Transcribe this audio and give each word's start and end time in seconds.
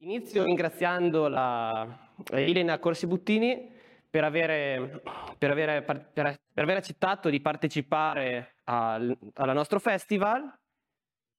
Inizio 0.00 0.44
ringraziando 0.44 1.26
la 1.26 2.12
Elena 2.30 2.78
Corsi-Buttini 2.78 3.68
per 4.08 4.22
per, 4.30 5.02
per, 5.36 6.40
per 6.52 6.62
aver, 6.62 6.76
accettato 6.76 7.28
di 7.28 7.40
partecipare 7.40 8.54
al, 8.64 9.16
al 9.34 9.54
nostro 9.54 9.80
festival. 9.80 10.56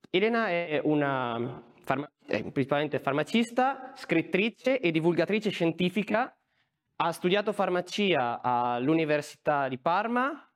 Elena 0.10 0.50
è 0.50 0.82
una 0.84 1.64
è 2.26 2.44
principalmente 2.52 3.00
farmacista, 3.00 3.94
scrittrice 3.96 4.80
e 4.82 4.92
divulgatrice 4.92 5.50
scientifica. 5.52 6.38
Ha 6.98 7.12
studiato 7.14 7.54
farmacia 7.54 8.42
all'Università 8.42 9.70
di 9.70 9.80
Parma, 9.80 10.52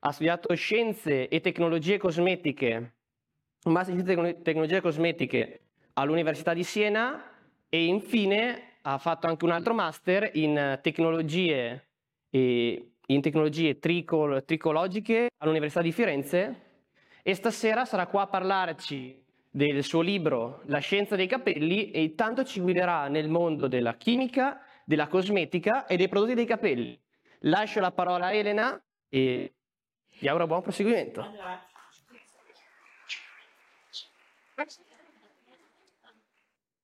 ha 0.00 0.12
studiato 0.12 0.54
scienze 0.54 1.28
e 1.28 1.40
tecnologie 1.40 1.96
cosmetiche, 1.96 2.96
un 3.64 3.72
master 3.72 3.94
in 3.94 4.04
scienze 4.04 4.28
e 4.28 4.42
tecnologie 4.42 4.82
cosmetiche 4.82 5.62
all'Università 5.94 6.52
di 6.52 6.62
Siena 6.62 7.27
e 7.68 7.84
infine 7.84 8.78
ha 8.82 8.98
fatto 8.98 9.26
anche 9.26 9.44
un 9.44 9.50
altro 9.50 9.74
master 9.74 10.30
in 10.34 10.78
tecnologie, 10.82 11.88
in 12.30 13.20
tecnologie 13.20 13.78
tricol, 13.78 14.44
tricologiche 14.44 15.30
all'Università 15.38 15.82
di 15.82 15.92
Firenze 15.92 16.62
e 17.22 17.34
stasera 17.34 17.84
sarà 17.84 18.06
qua 18.06 18.22
a 18.22 18.26
parlarci 18.26 19.24
del 19.50 19.82
suo 19.82 20.00
libro 20.00 20.62
La 20.66 20.78
scienza 20.78 21.16
dei 21.16 21.26
capelli 21.26 21.90
e 21.90 22.02
intanto 22.02 22.44
ci 22.44 22.60
guiderà 22.60 23.08
nel 23.08 23.28
mondo 23.28 23.66
della 23.66 23.96
chimica, 23.96 24.60
della 24.84 25.08
cosmetica 25.08 25.86
e 25.86 25.96
dei 25.96 26.08
prodotti 26.08 26.34
dei 26.34 26.46
capelli. 26.46 26.98
Lascio 27.40 27.80
la 27.80 27.92
parola 27.92 28.26
a 28.26 28.32
Elena 28.32 28.82
e 29.08 29.54
vi 30.18 30.28
auguro 30.28 30.46
buon 30.46 30.62
proseguimento. 30.62 31.24
Grazie. 34.54 34.87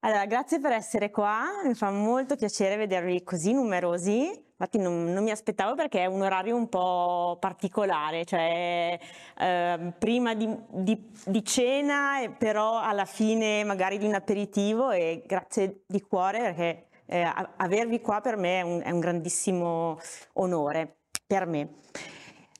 Allora, 0.05 0.27
grazie 0.27 0.60
per 0.60 0.72
essere 0.72 1.10
qua, 1.10 1.62
mi 1.64 1.72
fa 1.72 1.91
molto 1.91 2.36
piacere 2.36 2.77
vedervi 2.77 3.22
così 3.22 3.55
numerosi, 3.55 4.28
infatti 4.50 4.77
non, 4.77 5.05
non 5.05 5.24
mi 5.24 5.30
aspettavo 5.30 5.74
perché 5.74 6.00
è 6.00 6.05
un 6.05 6.20
orario 6.20 6.56
un 6.56 6.69
po' 6.69 7.38
particolare, 7.41 8.27
cioè 8.27 8.98
eh, 9.38 9.92
prima 9.98 10.34
di, 10.34 10.47
di, 10.69 11.10
di, 11.25 11.42
cena, 11.42 12.19
però 12.36 12.82
alla 12.82 13.06
fine 13.06 13.64
magari 13.64 13.97
di 13.97 14.05
un 14.05 14.12
aperitivo 14.12 14.91
e 14.91 15.22
grazie 15.25 15.84
di 15.86 16.02
cuore 16.02 16.38
perché 16.38 16.88
eh, 17.06 17.27
avervi 17.56 18.02
qua 18.02 18.20
per 18.20 18.36
me 18.36 18.58
è 18.58 18.62
un, 18.62 18.82
è 18.84 18.91
un 18.91 19.00
grandissimo 19.00 19.98
onore, 20.34 20.98
per 21.27 21.47
me. 21.47 21.77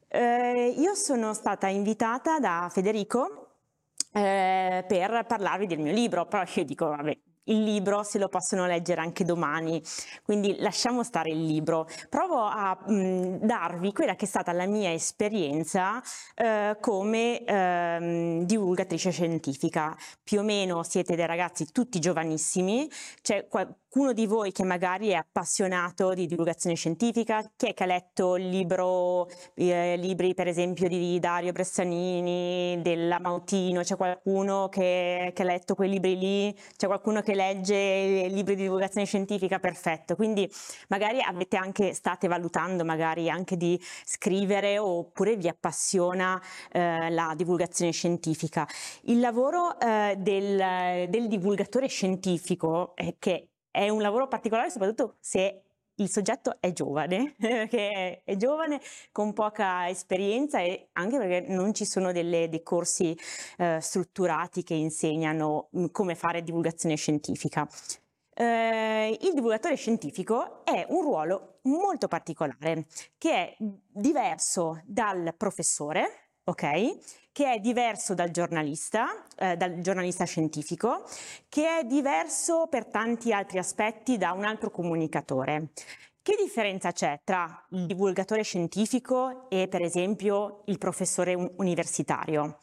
Eh, 0.09 0.75
io 0.79 0.95
sono 0.95 1.35
stata 1.35 1.67
invitata 1.67 2.39
da 2.39 2.71
Federico 2.73 3.49
eh, 4.15 4.83
per 4.89 5.27
parlarvi 5.27 5.67
del 5.67 5.81
mio 5.81 5.93
libro, 5.93 6.25
però 6.25 6.43
io 6.55 6.65
dico, 6.65 6.87
vabbè, 6.89 7.19
il 7.45 7.63
libro 7.63 8.03
se 8.03 8.19
lo 8.19 8.29
possono 8.29 8.67
leggere 8.67 9.01
anche 9.01 9.25
domani, 9.25 9.83
quindi 10.23 10.57
lasciamo 10.59 11.03
stare 11.03 11.31
il 11.31 11.45
libro. 11.45 11.87
Provo 12.09 12.43
a 12.43 12.77
mh, 12.87 13.39
darvi 13.45 13.93
quella 13.93 14.15
che 14.15 14.25
è 14.25 14.29
stata 14.29 14.53
la 14.53 14.67
mia 14.67 14.93
esperienza 14.93 16.03
eh, 16.35 16.77
come 16.81 17.45
eh, 17.45 18.43
divulgatrice 18.45 19.11
scientifica. 19.11 19.97
Più 20.23 20.41
o 20.41 20.43
meno 20.43 20.83
siete 20.83 21.17
dei 21.17 21.27
ragazzi 21.27 21.71
tutti 21.73 21.99
giovanissimi, 21.99 22.89
c'è 23.23 23.47
qualcuno 23.95 24.13
di 24.13 24.27
voi 24.27 24.51
che 24.51 24.65
magari 24.65 25.11
è 25.11 25.15
appassionato 25.15 26.15
di 26.15 26.27
divulgazione 26.27 26.75
scientifica, 26.75 27.49
chi 27.55 27.67
è 27.67 27.75
che 27.75 27.85
ha 27.85 27.87
letto 27.87 28.35
libro, 28.35 29.29
eh, 29.55 29.97
libri 29.97 30.35
per 30.35 30.49
esempio 30.49 30.89
di 30.89 31.21
Dario 31.21 31.53
Bressanini, 31.53 32.81
della 32.83 33.21
Mautino, 33.21 33.83
c'è 33.83 33.95
qualcuno 33.95 34.69
che, 34.69 35.31
che 35.33 35.43
ha 35.43 35.45
letto 35.45 35.77
quei 35.77 35.91
libri 35.91 36.19
lì, 36.19 36.59
c'è 36.77 36.89
qualcuno 36.89 37.21
che 37.23 37.37
legge 37.37 38.27
libri 38.31 38.57
di 38.57 38.63
divulgazione 38.63 39.07
scientifica, 39.07 39.61
perfetto. 39.61 40.17
Quindi 40.17 40.51
magari 40.89 41.21
avete 41.23 41.57
anche, 41.57 41.95
state 41.95 42.27
valutando 42.27 42.85
magari 42.85 43.31
anche 43.31 43.57
di 43.57 43.81
scrivere 44.05 44.77
oppure 44.77 45.37
vi 45.37 45.47
appassiona 45.47 46.43
eh, 46.73 47.11
la 47.11 47.33
divulgazione 47.37 47.93
scientifica. 47.93 48.67
Il 49.03 49.21
lavoro 49.21 49.79
eh, 49.79 50.17
del, 50.19 51.09
del, 51.09 51.29
divulgatore 51.29 51.87
scientifico, 51.87 52.97
eh, 52.97 53.15
che 53.21 53.51
è 53.75 53.89
un 53.89 54.01
lavoro 54.01 54.29
particolare 54.29 54.71
soprattutto 54.71 55.17
se 55.19 55.63
il 55.97 56.09
soggetto 56.09 56.59
è 56.61 56.73
giovane, 56.73 57.35
perché 57.39 58.23
è 58.23 58.37
giovane 58.37 58.81
con 59.11 59.33
poca 59.33 59.89
esperienza 59.89 60.61
e 60.61 60.91
anche 60.93 61.19
perché 61.19 61.53
non 61.53 61.75
ci 61.75 61.85
sono 61.85 62.13
delle, 62.13 62.49
dei 62.49 62.63
corsi 62.63 63.19
eh, 63.59 63.81
strutturati 63.81 64.63
che 64.63 64.75
insegnano 64.75 65.71
mm, 65.77 65.87
come 65.91 66.15
fare 66.15 66.45
divulgazione 66.45 66.95
scientifica. 66.95 67.69
Eh, 68.37 69.19
il 69.21 69.35
divulgatore 69.35 69.75
scientifico 69.75 70.65
è 70.65 70.87
un 70.89 71.03
ruolo 71.03 71.59
molto 71.63 72.07
particolare 72.07 72.87
che 73.19 73.33
è 73.33 73.57
diverso 73.59 74.81
dal 74.85 75.35
professore, 75.37 76.24
ok? 76.45 77.23
che 77.35 77.53
è 77.53 77.59
diverso 77.59 78.15
dal 78.15 78.31
giornalista, 78.31 79.09
eh, 79.37 79.57
dal 79.57 79.81
giornalista 79.81 80.23
scientifico, 80.25 81.03
che 81.49 81.81
è 81.81 81.85
diverso 81.85 82.69
per 82.71 82.87
tanti 82.87 83.33
altri 83.33 83.59
aspetti 83.59 84.17
da 84.17 84.31
un 84.31 84.45
altro 84.45 84.71
comunicatore. 84.71 85.71
Che 86.23 86.37
differenza 86.41 86.93
c'è 86.93 87.21
tra 87.25 87.67
il 87.71 87.87
divulgatore 87.87 88.45
scientifico 88.45 89.51
e 89.51 89.67
per 89.67 89.83
esempio 89.83 90.63
il 90.67 90.79
professore 90.79 91.35
universitario? 91.35 92.61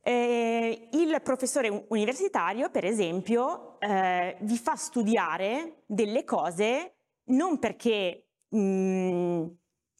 Eh, 0.00 0.88
il 0.92 1.20
professore 1.22 1.84
universitario, 1.88 2.70
per 2.70 2.86
esempio, 2.86 3.78
eh, 3.78 4.38
vi 4.40 4.56
fa 4.56 4.74
studiare 4.74 5.82
delle 5.84 6.24
cose 6.24 6.94
non 7.24 7.58
perché 7.58 8.28
mh, 8.48 8.58
mm, 8.58 9.46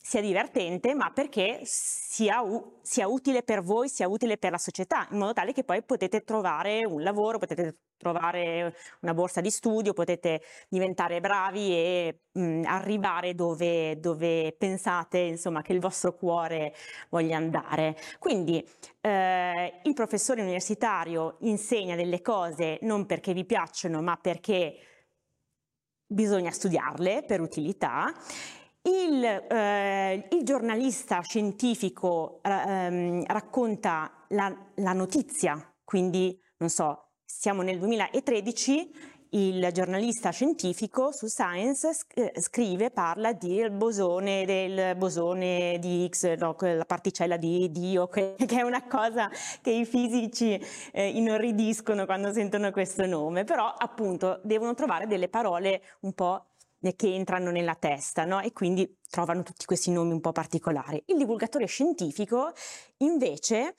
sia 0.06 0.20
divertente, 0.20 0.94
ma 0.94 1.10
perché 1.10 1.62
sia, 1.64 2.40
sia, 2.80 3.08
utile 3.08 3.42
per 3.42 3.60
voi, 3.60 3.88
sia 3.88 4.06
utile 4.06 4.38
per 4.38 4.52
la 4.52 4.58
società, 4.58 5.08
in 5.10 5.18
modo 5.18 5.32
tale 5.32 5.52
che 5.52 5.64
poi 5.64 5.82
potete 5.82 6.22
trovare 6.22 6.84
un 6.84 7.02
lavoro, 7.02 7.38
potete 7.38 7.78
trovare 7.96 8.76
una 9.00 9.14
borsa 9.14 9.40
di 9.40 9.50
studio, 9.50 9.94
potete 9.94 10.42
diventare 10.68 11.18
bravi 11.18 11.72
e 11.72 12.20
mh, 12.30 12.62
arrivare 12.66 13.34
dove, 13.34 13.98
dove, 13.98 14.54
pensate 14.56 15.18
insomma, 15.18 15.60
che 15.62 15.72
il 15.72 15.80
vostro 15.80 16.14
cuore 16.14 16.72
voglia 17.08 17.36
andare. 17.36 17.96
Quindi 18.20 18.64
eh, 19.00 19.80
il 19.82 19.92
professore 19.94 20.40
universitario 20.40 21.38
insegna 21.40 21.96
delle 21.96 22.22
cose 22.22 22.78
non 22.82 23.06
perché 23.06 23.32
vi 23.32 23.44
piacciono, 23.44 24.00
ma 24.02 24.16
perché 24.16 24.76
bisogna 26.06 26.52
studiarle 26.52 27.24
per 27.24 27.40
utilità 27.40 28.14
il, 28.86 29.24
eh, 29.24 30.28
il 30.30 30.44
giornalista 30.44 31.20
scientifico 31.20 32.40
eh, 32.42 33.24
racconta 33.26 34.24
la, 34.28 34.54
la 34.76 34.92
notizia, 34.92 35.56
quindi 35.84 36.38
non 36.58 36.68
so, 36.68 37.08
siamo 37.24 37.62
nel 37.62 37.78
2013, 37.78 39.14
il 39.30 39.68
giornalista 39.72 40.30
scientifico 40.30 41.10
su 41.10 41.26
Science 41.26 41.90
eh, 42.14 42.32
scrive, 42.40 42.90
parla 42.90 43.32
del 43.32 43.72
bosone, 43.72 44.44
del 44.46 44.96
bosone 44.96 45.78
di 45.80 46.08
X, 46.08 46.36
no, 46.36 46.54
la 46.60 46.84
particella 46.84 47.36
di 47.36 47.70
Dio, 47.70 48.06
che 48.08 48.36
è 48.36 48.62
una 48.62 48.86
cosa 48.86 49.28
che 49.60 49.70
i 49.70 49.84
fisici 49.84 50.58
eh, 50.92 51.08
inorridiscono 51.08 52.06
quando 52.06 52.32
sentono 52.32 52.70
questo 52.70 53.04
nome, 53.04 53.42
però 53.42 53.66
appunto 53.76 54.40
devono 54.44 54.74
trovare 54.74 55.08
delle 55.08 55.28
parole 55.28 55.82
un 56.00 56.12
po' 56.12 56.46
che 56.94 57.14
entrano 57.14 57.50
nella 57.50 57.74
testa 57.74 58.24
no? 58.24 58.40
e 58.40 58.52
quindi 58.52 58.98
trovano 59.08 59.42
tutti 59.42 59.64
questi 59.64 59.90
nomi 59.90 60.12
un 60.12 60.20
po' 60.20 60.32
particolari. 60.32 61.02
Il 61.06 61.16
divulgatore 61.16 61.66
scientifico 61.66 62.52
invece 62.98 63.74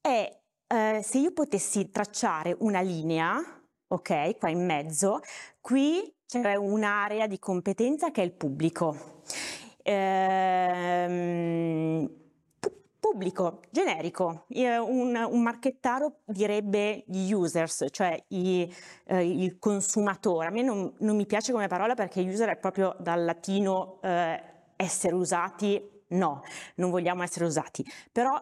è, 0.00 0.40
eh, 0.66 1.00
se 1.02 1.18
io 1.18 1.32
potessi 1.32 1.90
tracciare 1.90 2.56
una 2.60 2.80
linea, 2.80 3.40
ok, 3.88 4.38
qua 4.38 4.48
in 4.48 4.64
mezzo, 4.64 5.20
qui 5.60 6.12
c'è 6.26 6.56
un'area 6.56 7.26
di 7.26 7.38
competenza 7.38 8.10
che 8.10 8.22
è 8.22 8.24
il 8.24 8.32
pubblico. 8.32 9.22
Ehm, 9.82 11.02
pubblico, 13.04 13.60
generico. 13.70 14.46
Un, 14.48 15.14
un 15.14 15.42
marchettaro 15.42 16.20
direbbe 16.24 17.04
gli 17.06 17.34
users, 17.34 17.84
cioè 17.90 18.18
i, 18.28 18.74
eh, 19.04 19.30
il 19.30 19.58
consumatore. 19.58 20.46
A 20.46 20.50
me 20.50 20.62
non, 20.62 20.90
non, 21.00 21.14
mi 21.14 21.26
piace 21.26 21.52
come 21.52 21.66
parola 21.66 21.92
perché 21.94 22.22
user 22.22 22.48
è 22.48 22.56
proprio 22.56 22.96
dal 22.98 23.22
latino 23.22 23.98
eh, 24.00 24.42
essere 24.76 25.14
usati. 25.14 25.86
No, 26.08 26.42
non 26.76 26.88
vogliamo 26.88 27.22
essere 27.22 27.44
usati. 27.44 27.84
Però 28.10 28.40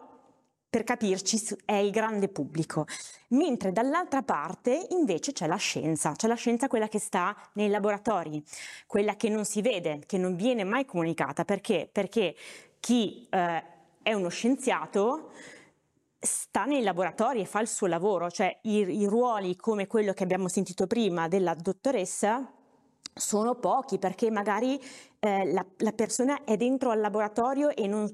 per 0.69 0.85
capirci 0.85 1.45
è 1.65 1.73
il 1.73 1.91
grande 1.91 2.29
pubblico, 2.29 2.85
mentre 3.29 3.73
dall'altra 3.73 4.23
parte 4.23 4.87
invece 4.91 5.33
c'è 5.33 5.45
la 5.45 5.57
scienza, 5.57 6.13
c'è 6.13 6.27
la 6.27 6.35
scienza 6.35 6.67
quella 6.67 6.87
che 6.87 6.99
sta 6.99 7.35
nei 7.53 7.67
laboratori, 7.67 8.41
quella 8.87 9.15
che 9.17 9.27
non 9.27 9.43
si 9.43 9.61
vede, 9.61 9.99
che 10.05 10.17
non 10.17 10.35
viene 10.35 10.63
mai 10.63 10.85
comunicata, 10.85 11.43
perché? 11.43 11.89
Perché 11.91 12.35
chi 12.79 13.27
eh, 13.29 13.72
è 14.03 14.13
uno 14.13 14.29
scienziato 14.29 15.31
sta 16.19 16.63
nei 16.65 16.83
laboratori 16.83 17.41
e 17.41 17.45
fa 17.45 17.59
il 17.59 17.67
suo 17.67 17.87
lavoro, 17.87 18.29
cioè 18.29 18.59
i, 18.63 19.01
i 19.01 19.05
ruoli 19.05 19.55
come 19.55 19.87
quello 19.87 20.13
che 20.13 20.23
abbiamo 20.23 20.47
sentito 20.47 20.87
prima 20.87 21.27
della 21.27 21.53
dottoressa 21.53 22.49
sono 23.13 23.55
pochi 23.55 23.99
perché 23.99 24.31
magari 24.31 24.79
eh, 25.19 25.51
la, 25.51 25.65
la, 25.77 25.91
persona 25.91 26.43
è 26.45 26.55
dentro 26.55 26.91
al 26.91 26.99
laboratorio 26.99 27.69
e 27.69 27.87
non, 27.87 28.13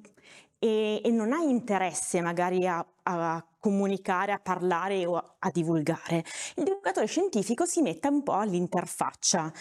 e, 0.58 1.02
e 1.04 1.12
non 1.12 1.32
ha 1.32 1.42
interesse 1.42 2.20
magari 2.22 2.68
a, 2.68 2.86
a, 3.04 3.46
comunicare, 3.60 4.32
a 4.32 4.40
parlare 4.40 5.06
o 5.06 5.16
a, 5.16 5.36
a, 5.40 5.50
divulgare. 5.52 6.24
Il 6.56 6.64
divulgatore 6.64 7.06
scientifico 7.06 7.66
si 7.66 7.82
mette 7.82 8.08
un 8.08 8.24
po' 8.24 8.34
all'interfaccia, 8.34 9.52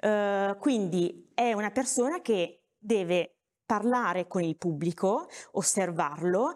eh, 0.00 0.56
quindi 0.58 1.30
è 1.34 1.52
una 1.52 1.70
persona 1.70 2.20
che 2.20 2.62
deve 2.78 3.37
parlare 3.68 4.26
con 4.26 4.42
il 4.42 4.56
pubblico, 4.56 5.28
osservarlo 5.52 6.54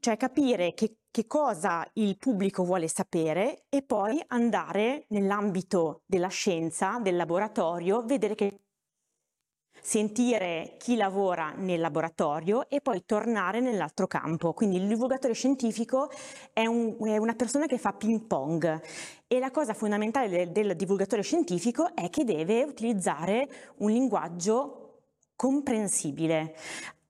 cioè 0.00 0.16
capire 0.16 0.74
che, 0.74 0.96
che 1.10 1.26
cosa 1.26 1.88
il 1.94 2.16
pubblico 2.18 2.64
vuole 2.64 2.88
sapere 2.88 3.64
e 3.68 3.82
poi 3.82 4.22
andare 4.28 5.06
nell'ambito 5.08 6.02
della 6.06 6.28
scienza, 6.28 6.98
del 7.00 7.16
laboratorio, 7.16 8.02
vedere 8.04 8.34
che 8.34 8.58
sentire 9.80 10.76
chi 10.78 10.96
lavora 10.96 11.52
nel 11.54 11.78
laboratorio 11.78 12.68
e 12.70 12.80
poi 12.80 13.04
tornare 13.04 13.60
nell'altro 13.60 14.06
campo. 14.06 14.54
Quindi 14.54 14.76
il 14.76 14.88
divulgatore 14.88 15.34
scientifico 15.34 16.10
è, 16.52 16.64
un, 16.64 16.96
è 17.06 17.18
una 17.18 17.34
persona 17.34 17.66
che 17.66 17.76
fa 17.76 17.92
ping 17.92 18.22
pong 18.22 18.80
e 19.26 19.38
la 19.38 19.50
cosa 19.50 19.74
fondamentale 19.74 20.28
del, 20.28 20.50
del 20.50 20.74
divulgatore 20.74 21.22
scientifico 21.22 21.94
è 21.94 22.08
che 22.08 22.24
deve 22.24 22.64
utilizzare 22.64 23.46
un 23.78 23.90
linguaggio 23.90 24.83
comprensibile 25.36 26.56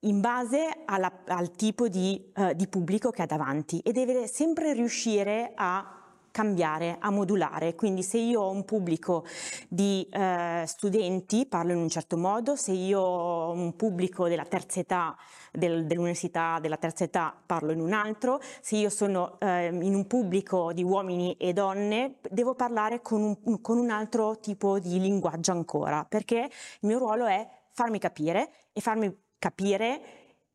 in 0.00 0.21
base 0.21 0.82
alla, 0.85 1.11
al 1.26 1.50
tipo 1.53 1.88
di, 1.88 2.32
uh, 2.37 2.53
di 2.53 2.69
pubblico 2.69 3.11
che 3.11 3.23
ha 3.23 3.26
davanti 3.26 3.79
e 3.81 3.93
deve 3.93 4.26
sempre 4.26 4.73
riuscire 4.73 5.53
a 5.55 6.05
cambiare, 6.35 6.97
a 6.99 7.11
modulare. 7.11 7.76
Quindi 7.76 8.03
se 8.03 8.19
io 8.19 8.41
ho 8.41 8.50
un 8.50 8.65
pubblico 8.65 9.25
di 9.69 10.05
eh, 10.11 10.65
studenti 10.67 11.47
parlo 11.47 11.71
in 11.71 11.79
un 11.79 11.88
certo 11.88 12.17
modo, 12.17 12.56
se 12.56 12.73
io 12.73 12.99
ho 12.99 13.53
un 13.53 13.76
pubblico 13.76 14.27
della 14.27 14.44
terza 14.44 14.81
età, 14.81 15.17
del, 15.53 15.87
dell'università 15.87 16.59
della 16.61 16.77
terza 16.77 17.05
età 17.05 17.32
parlo 17.47 17.70
in 17.70 17.79
un 17.79 17.93
altro, 17.93 18.41
se 18.61 18.75
io 18.75 18.91
sono 18.91 19.38
eh, 19.38 19.67
in 19.67 19.94
un 19.94 20.09
pubblico 20.09 20.73
di 20.73 20.82
uomini 20.82 21.37
e 21.37 21.53
donne 21.53 22.17
devo 22.29 22.56
parlare 22.56 23.00
con 23.00 23.38
un, 23.41 23.61
con 23.61 23.79
un 23.79 23.91
altro 23.91 24.41
tipo 24.41 24.81
di 24.81 24.99
linguaggio 24.99 25.53
ancora, 25.53 26.05
perché 26.05 26.38
il 26.38 26.88
mio 26.88 26.99
ruolo 26.99 27.27
è 27.27 27.49
farmi 27.75 27.99
capire 27.99 28.50
e 28.73 28.81
farmi 28.81 29.15
capire 29.38 30.00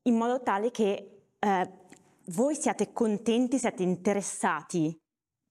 in 0.03 0.15
modo 0.15 0.41
tale 0.41 0.71
che 0.71 1.23
eh, 1.37 1.69
voi 2.27 2.55
siate 2.55 2.91
contenti, 2.93 3.59
siate 3.59 3.83
interessati 3.83 4.97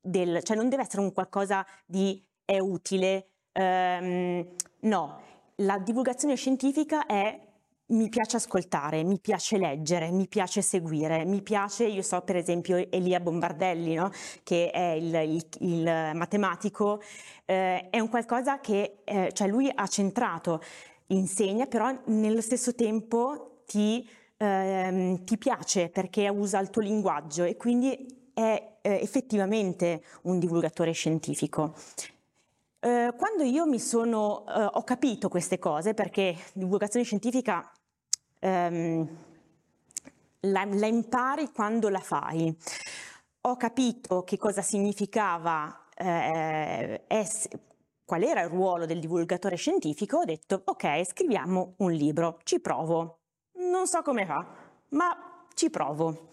del, 0.01 0.43
cioè 0.43 0.57
non 0.57 0.69
deve 0.69 0.83
essere 0.83 1.03
un 1.03 1.13
qualcosa 1.13 1.65
di 1.85 2.25
è 2.45 2.59
utile, 2.59 3.29
ehm, 3.53 4.49
no, 4.81 5.21
la 5.57 5.79
divulgazione 5.79 6.35
scientifica 6.35 7.05
è 7.05 7.47
mi 7.91 8.09
piace 8.09 8.37
ascoltare, 8.37 9.03
mi 9.03 9.19
piace 9.19 9.57
leggere, 9.57 10.11
mi 10.11 10.29
piace 10.29 10.61
seguire, 10.63 11.25
mi 11.25 11.43
piace, 11.43 11.85
io 11.87 12.03
so 12.03 12.21
per 12.21 12.37
esempio 12.37 12.77
Elia 12.91 13.21
Bombardelli, 13.21 13.95
no? 13.95 14.11
che 14.43 14.71
è 14.71 14.91
il, 14.93 15.15
il, 15.15 15.47
il 15.61 16.11
matematico, 16.15 17.01
eh, 17.47 17.89
è 17.89 17.99
un 17.99 18.09
qualcosa 18.09 18.61
che 18.61 18.99
eh, 19.05 19.31
cioè 19.33 19.49
lui 19.49 19.71
ha 19.75 19.87
centrato 19.87 20.61
insegna, 21.09 21.67
però 21.67 21.97
nello 22.07 22.41
stesso 22.41 22.75
tempo 22.75 23.63
ti, 23.67 24.09
ehm, 24.37 25.25
ti 25.25 25.39
piace 25.39 25.89
perché 25.89 26.29
usa 26.29 26.59
il 26.59 26.71
tuo 26.71 26.83
linguaggio 26.83 27.45
e 27.45 27.57
quindi 27.57 28.31
è 28.35 28.79
eh, 28.81 29.01
effettivamente 29.03 30.03
un 30.23 30.39
divulgatore 30.39 30.93
scientifico. 30.93 31.75
Eh, 32.81 33.13
quando 33.17 33.43
io 33.43 33.67
mi 33.67 33.81
sono, 33.81 34.45
eh, 34.47 34.65
ho 34.65 34.85
capito 34.85 35.29
queste 35.29 35.59
cose, 35.59 35.95
perché 35.95 36.37
divulgazione 36.53 37.05
scientifica 37.05 37.71
ehm, 38.39 39.09
la, 40.41 40.65
la, 40.65 40.87
impari 40.87 41.51
quando 41.51 41.89
la 41.89 41.99
fai, 41.99 42.57
ho 43.43 43.57
capito 43.57 44.23
che 44.23 44.37
cosa 44.37 44.63
significava 44.63 45.87
eh, 45.97 47.03
essere, 47.09 47.61
qual 48.09 48.23
era 48.23 48.41
il 48.41 48.49
ruolo 48.49 48.87
del 48.87 49.01
divulgatore 49.01 49.57
scientifico, 49.57 50.21
ho 50.21 50.25
detto 50.25 50.63
ok, 50.65 51.05
scriviamo 51.05 51.75
un 51.77 51.93
libro, 51.93 52.39
ci 52.43 52.59
provo. 52.59 53.19
Non 53.57 53.87
so 53.87 54.01
come 54.01 54.25
fa, 54.25 54.47
ma 54.93 55.45
ci 55.53 55.69
provo. 55.69 56.31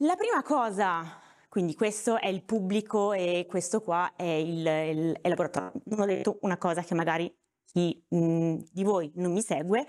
La 0.00 0.14
prima 0.16 0.42
cosa, 0.42 1.18
quindi 1.48 1.74
questo 1.74 2.18
è 2.18 2.26
il 2.26 2.42
pubblico 2.42 3.14
e 3.14 3.46
questo 3.48 3.80
qua 3.80 4.12
è 4.16 4.24
il, 4.24 4.58
il, 4.58 5.18
il 5.22 5.28
laboratorio. 5.30 5.80
Non 5.84 6.00
ho 6.00 6.04
detto 6.04 6.40
una 6.42 6.58
cosa 6.58 6.82
che 6.82 6.94
magari 6.94 7.34
chi 7.64 8.04
mh, 8.06 8.56
di 8.70 8.84
voi 8.84 9.10
non 9.14 9.32
mi 9.32 9.40
segue, 9.40 9.86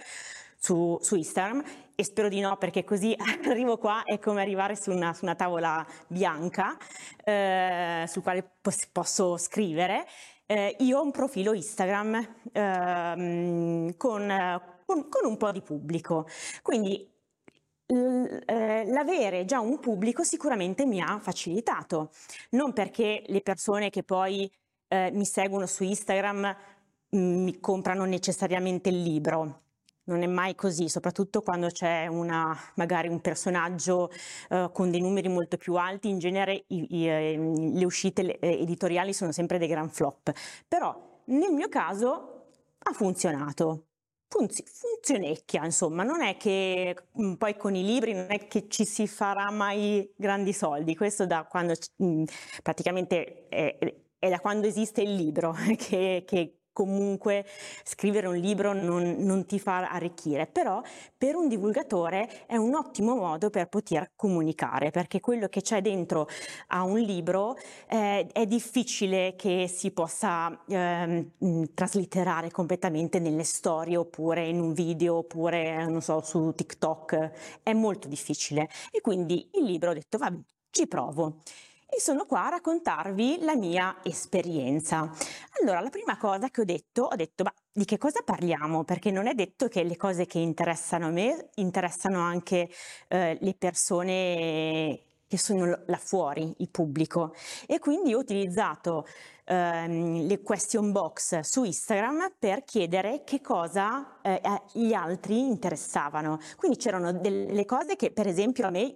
su, 0.67 0.97
su, 1.01 1.15
Instagram 1.15 1.63
e 1.95 2.03
spero 2.03 2.27
di 2.27 2.41
no 2.41 2.57
perché 2.57 2.83
così 2.83 3.15
arrivo 3.47 3.77
qua 3.77 4.03
è 4.03 4.19
come 4.19 4.41
arrivare 4.41 4.75
su 4.75 4.91
una, 4.91 5.13
su 5.13 5.23
una 5.23 5.35
tavola 5.35 5.85
bianca 6.07 6.77
eh, 7.23 8.03
sul 8.07 8.21
quale 8.21 8.43
pos- 8.61 8.87
posso 8.91 9.37
scrivere. 9.37 10.05
Eh, 10.45 10.75
io 10.79 10.99
ho 10.99 11.03
un 11.03 11.11
profilo 11.11 11.53
Instagram 11.53 12.35
ehm, 12.51 13.95
con, 13.95 14.61
con, 14.85 15.09
con, 15.09 15.25
un 15.25 15.37
po' 15.37 15.51
di 15.51 15.61
pubblico, 15.61 16.25
quindi 16.61 17.09
eh, 17.85 18.85
l'avere 18.85 19.45
già 19.45 19.59
un 19.59 19.79
pubblico 19.79 20.23
sicuramente 20.23 20.85
mi 20.85 21.01
ha 21.01 21.19
facilitato, 21.19 22.11
non 22.51 22.73
perché 22.73 23.23
le 23.27 23.41
persone 23.41 23.89
che 23.89 24.03
poi 24.03 24.49
eh, 24.89 25.11
mi 25.13 25.25
seguono 25.25 25.65
su 25.65 25.83
Instagram 25.83 26.55
mm, 27.15 27.43
mi 27.43 27.59
comprano 27.59 28.05
necessariamente 28.05 28.89
il 28.89 29.01
libro, 29.01 29.66
non 30.07 30.23
è 30.23 30.27
mai 30.27 30.55
così, 30.55 30.89
soprattutto 30.89 31.41
quando 31.41 31.67
c'è 31.67 32.07
una, 32.07 32.57
magari 32.75 33.07
un 33.07 33.21
personaggio 33.21 34.09
uh, 34.49 34.71
con 34.71 34.91
dei 34.91 35.01
numeri 35.01 35.29
molto 35.29 35.57
più 35.57 35.75
alti, 35.75 36.09
in 36.09 36.19
genere 36.19 36.63
i, 36.67 36.97
i, 36.97 37.07
ehm, 37.07 37.73
le 37.77 37.85
uscite 37.85 38.39
eh, 38.39 38.61
editoriali 38.61 39.13
sono 39.13 39.31
sempre 39.31 39.57
dei 39.57 39.67
gran 39.67 39.89
flop. 39.89 40.31
Però 40.67 41.21
nel 41.25 41.51
mio 41.51 41.69
caso 41.69 42.45
ha 42.79 42.93
funzionato. 42.93 43.83
Funzi- 44.29 44.65
funzionecchia, 44.65 45.63
insomma, 45.63 46.03
non 46.03 46.21
è 46.21 46.35
che 46.35 46.95
mm, 47.21 47.33
poi 47.35 47.55
con 47.55 47.75
i 47.75 47.83
libri 47.83 48.13
non 48.13 48.27
è 48.29 48.45
che 48.47 48.67
ci 48.67 48.83
si 48.83 49.07
farà 49.07 49.49
mai 49.51 50.11
grandi 50.17 50.51
soldi, 50.51 50.95
questo 50.97 51.25
da 51.25 51.45
quando 51.45 51.73
mh, 51.97 52.05
mm, 52.05 52.23
praticamente 52.61 53.47
è, 53.47 53.77
è, 54.19 54.29
da 54.29 54.39
quando 54.41 54.67
esiste 54.67 55.01
il 55.01 55.15
libro 55.15 55.53
che, 55.77 56.23
che 56.25 56.56
comunque 56.77 57.43
scrivere 57.83 58.27
un 58.27 58.35
libro 58.35 58.71
non, 58.71 59.15
non, 59.17 59.47
ti 59.47 59.57
fa 59.57 59.89
arricchire, 59.89 60.45
però 60.45 60.79
per 61.17 61.35
un 61.35 61.47
divulgatore 61.47 62.45
è 62.45 62.55
un 62.55 62.75
ottimo 62.75 63.15
modo 63.15 63.49
per 63.49 63.67
poter 63.67 64.11
comunicare, 64.15 64.91
perché 64.91 65.19
quello 65.19 65.47
che 65.47 65.61
c'è 65.61 65.81
dentro 65.81 66.27
a 66.67 66.83
un 66.83 66.99
libro 66.99 67.57
eh, 67.89 68.27
è 68.31 68.45
difficile 68.45 69.33
che 69.35 69.67
si 69.67 69.89
possa 69.89 70.55
eh, 70.67 71.31
traslitterare 71.73 72.51
completamente 72.51 73.17
nelle 73.17 73.43
storie 73.43 73.97
oppure 73.97 74.45
in 74.45 74.59
un 74.59 74.73
video 74.73 75.15
oppure 75.15 75.83
non 75.87 76.01
so 76.01 76.21
su 76.21 76.53
TikTok, 76.55 77.31
è 77.63 77.73
molto 77.73 78.07
difficile. 78.07 78.69
E 78.91 79.01
quindi 79.01 79.49
il 79.53 79.63
libro 79.63 79.89
ho 79.89 79.93
detto 79.93 80.19
vabbè 80.19 80.37
ci 80.69 80.85
provo 80.85 81.41
e 81.89 81.99
sono 82.01 82.25
qua 82.25 82.45
a 82.47 82.49
raccontarvi 82.49 83.39
la 83.41 83.55
mia 83.55 83.97
esperienza. 84.03 85.09
Allora, 85.61 85.79
la 85.79 85.89
prima 85.89 86.17
cosa 86.17 86.49
che 86.49 86.61
ho 86.61 86.65
detto, 86.65 87.03
ho 87.03 87.15
detto, 87.15 87.43
ma 87.43 87.53
di 87.71 87.85
che 87.85 87.97
cosa 87.97 88.21
parliamo? 88.23 88.83
Perché 88.83 89.09
non 89.09 89.27
è 89.27 89.33
detto 89.33 89.67
che 89.67 89.83
le 89.83 89.95
cose 89.95 90.25
che 90.25 90.39
interessano 90.39 91.07
a 91.07 91.11
me 91.11 91.49
interessano 91.55 92.19
anche 92.19 92.69
eh, 93.07 93.37
le 93.39 93.53
persone 93.55 95.01
che 95.27 95.37
sono 95.37 95.83
là 95.85 95.97
fuori, 95.97 96.53
il 96.57 96.69
pubblico. 96.69 97.33
E 97.65 97.79
quindi 97.79 98.13
ho 98.13 98.19
utilizzato 98.19 99.05
ehm, 99.45 100.25
le 100.25 100.41
question 100.41 100.91
box 100.91 101.39
su 101.39 101.63
Instagram 101.63 102.35
per 102.39 102.63
chiedere 102.63 103.23
che 103.23 103.41
cosa 103.41 104.21
eh, 104.21 104.41
gli 104.73 104.93
altri 104.93 105.39
interessavano. 105.39 106.39
Quindi 106.55 106.77
c'erano 106.77 107.11
delle 107.11 107.65
cose 107.65 107.95
che 107.95 108.11
per 108.11 108.27
esempio 108.27 108.67
a 108.67 108.69
me 108.69 108.95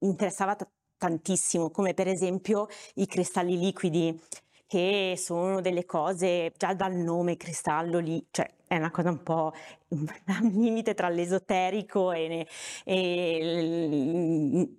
interessava 0.00 0.56
t- 0.56 0.68
tantissimo, 1.00 1.70
come 1.70 1.94
per 1.94 2.08
esempio 2.08 2.66
i 2.96 3.06
cristalli 3.06 3.58
liquidi, 3.58 4.20
che 4.66 5.14
sono 5.16 5.62
delle 5.62 5.86
cose, 5.86 6.52
già 6.58 6.74
dal 6.74 6.94
nome 6.94 7.38
cristallo 7.38 7.98
lì, 7.98 8.24
cioè 8.30 8.46
è 8.70 8.76
una 8.76 8.92
cosa 8.92 9.10
un 9.10 9.20
po' 9.24 9.52
al 9.90 10.46
limite 10.52 10.94
tra 10.94 11.08
l'esoterico 11.08 12.12
e, 12.12 12.46
e 12.84 14.76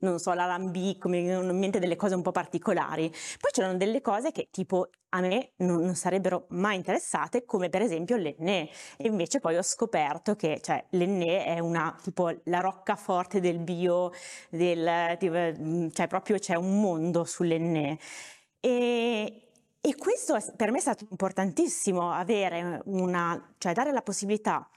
non 0.00 0.18
so, 0.18 0.34
l'alambico, 0.34 1.08
mi 1.08 1.24
vengono 1.24 1.50
in 1.50 1.58
mente 1.58 1.78
delle 1.78 1.96
cose 1.96 2.14
un 2.14 2.20
po' 2.20 2.30
particolari. 2.30 3.08
Poi 3.08 3.50
c'erano 3.50 3.78
delle 3.78 4.02
cose 4.02 4.32
che 4.32 4.48
tipo 4.50 4.90
a 5.14 5.20
me 5.20 5.52
non, 5.56 5.80
non 5.82 5.94
sarebbero 5.94 6.44
mai 6.50 6.76
interessate, 6.76 7.46
come 7.46 7.70
per 7.70 7.80
esempio 7.80 8.16
l'enne. 8.16 8.68
E 8.98 9.08
invece 9.08 9.40
poi 9.40 9.56
ho 9.56 9.62
scoperto 9.62 10.36
che 10.36 10.60
cioè, 10.62 10.84
l'enne 10.90 11.46
è 11.46 11.58
una, 11.58 11.96
tipo 12.02 12.30
la 12.44 12.60
roccaforte 12.60 13.40
del 13.40 13.60
bio, 13.60 14.12
del, 14.50 15.16
cioè 15.94 16.06
proprio 16.06 16.36
c'è 16.38 16.56
un 16.56 16.80
mondo 16.82 17.24
sull'enne. 17.24 17.98
E, 18.60 19.41
e 19.84 19.96
questo 19.96 20.38
per 20.54 20.70
me 20.70 20.78
è 20.78 20.80
stato 20.80 21.04
importantissimo, 21.10 22.12
avere 22.12 22.80
una, 22.84 23.54
cioè 23.58 23.72
dare 23.72 23.90
la 23.90 24.00
possibilità 24.00 24.70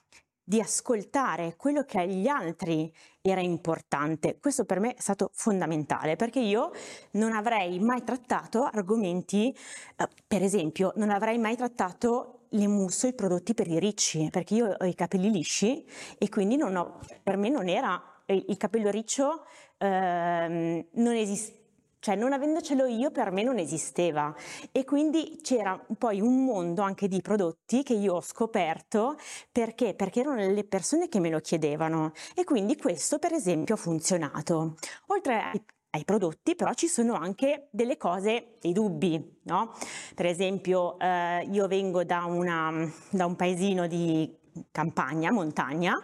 di 0.43 0.59
ascoltare 0.59 1.55
quello 1.57 1.83
che 1.83 1.99
agli 1.99 2.27
altri 2.27 2.91
era 3.21 3.39
importante. 3.39 4.39
Questo 4.39 4.65
per 4.65 4.79
me 4.79 4.95
è 4.95 4.99
stato 4.99 5.29
fondamentale 5.31 6.15
perché 6.15 6.39
io 6.39 6.71
non 7.11 7.33
avrei 7.33 7.79
mai 7.79 8.03
trattato 8.03 8.63
argomenti, 8.63 9.55
eh, 9.95 10.07
per 10.27 10.41
esempio, 10.41 10.91
non 10.95 11.11
avrei 11.11 11.37
mai 11.37 11.55
trattato 11.55 12.47
le 12.49 12.67
mousse, 12.67 13.09
i 13.09 13.13
prodotti 13.13 13.53
per 13.53 13.67
i 13.67 13.77
ricci, 13.77 14.29
perché 14.31 14.55
io 14.55 14.75
ho 14.75 14.85
i 14.85 14.95
capelli 14.95 15.29
lisci 15.29 15.85
e 16.17 16.29
quindi 16.29 16.59
ho, 16.59 16.99
per 17.21 17.37
me 17.37 17.49
non 17.49 17.69
era 17.69 18.01
il 18.25 18.57
capello 18.57 18.89
riccio 18.89 19.45
ehm, 19.77 20.85
non 20.93 21.13
esisteva 21.13 21.63
cioè 22.05 22.13
non 22.13 22.33
avendocelo 22.33 22.85
io 22.85 23.09
per 23.09 23.31
me 23.31 23.41
non 23.41 23.57
esisteva 23.57 24.31
e 24.71 24.83
quindi 24.83 25.39
c'era 25.41 25.83
poi 25.97 26.21
un 26.21 26.45
mondo 26.45 26.83
anche 26.83 27.07
di 27.07 27.19
prodotti 27.19 27.81
che 27.81 27.95
io 27.95 28.13
ho 28.13 28.21
scoperto 28.21 29.17
perché? 29.51 29.95
Perché 29.95 30.19
erano 30.19 30.47
le 30.47 30.63
persone 30.65 31.09
che 31.09 31.19
me 31.19 31.31
lo 31.31 31.39
chiedevano 31.39 32.11
e 32.35 32.43
quindi 32.43 32.77
questo 32.77 33.17
per 33.17 33.33
esempio 33.33 33.73
ha 33.73 33.77
funzionato. 33.77 34.75
Oltre 35.07 35.33
ai 35.33 35.63
ai 35.95 36.03
prodotti, 36.03 36.55
però 36.55 36.73
ci 36.73 36.87
sono 36.87 37.13
anche 37.13 37.69
delle 37.71 37.95
cose, 37.95 38.57
dei 38.59 38.73
dubbi, 38.73 39.39
no? 39.43 39.71
Per 40.13 40.25
esempio, 40.25 40.99
eh, 40.99 41.47
io 41.49 41.67
vengo 41.67 42.03
da, 42.03 42.25
una, 42.25 42.91
da, 43.09 43.25
un 43.25 43.37
paesino 43.37 43.87
di 43.87 44.29
campagna, 44.71 45.31
montagna, 45.31 45.97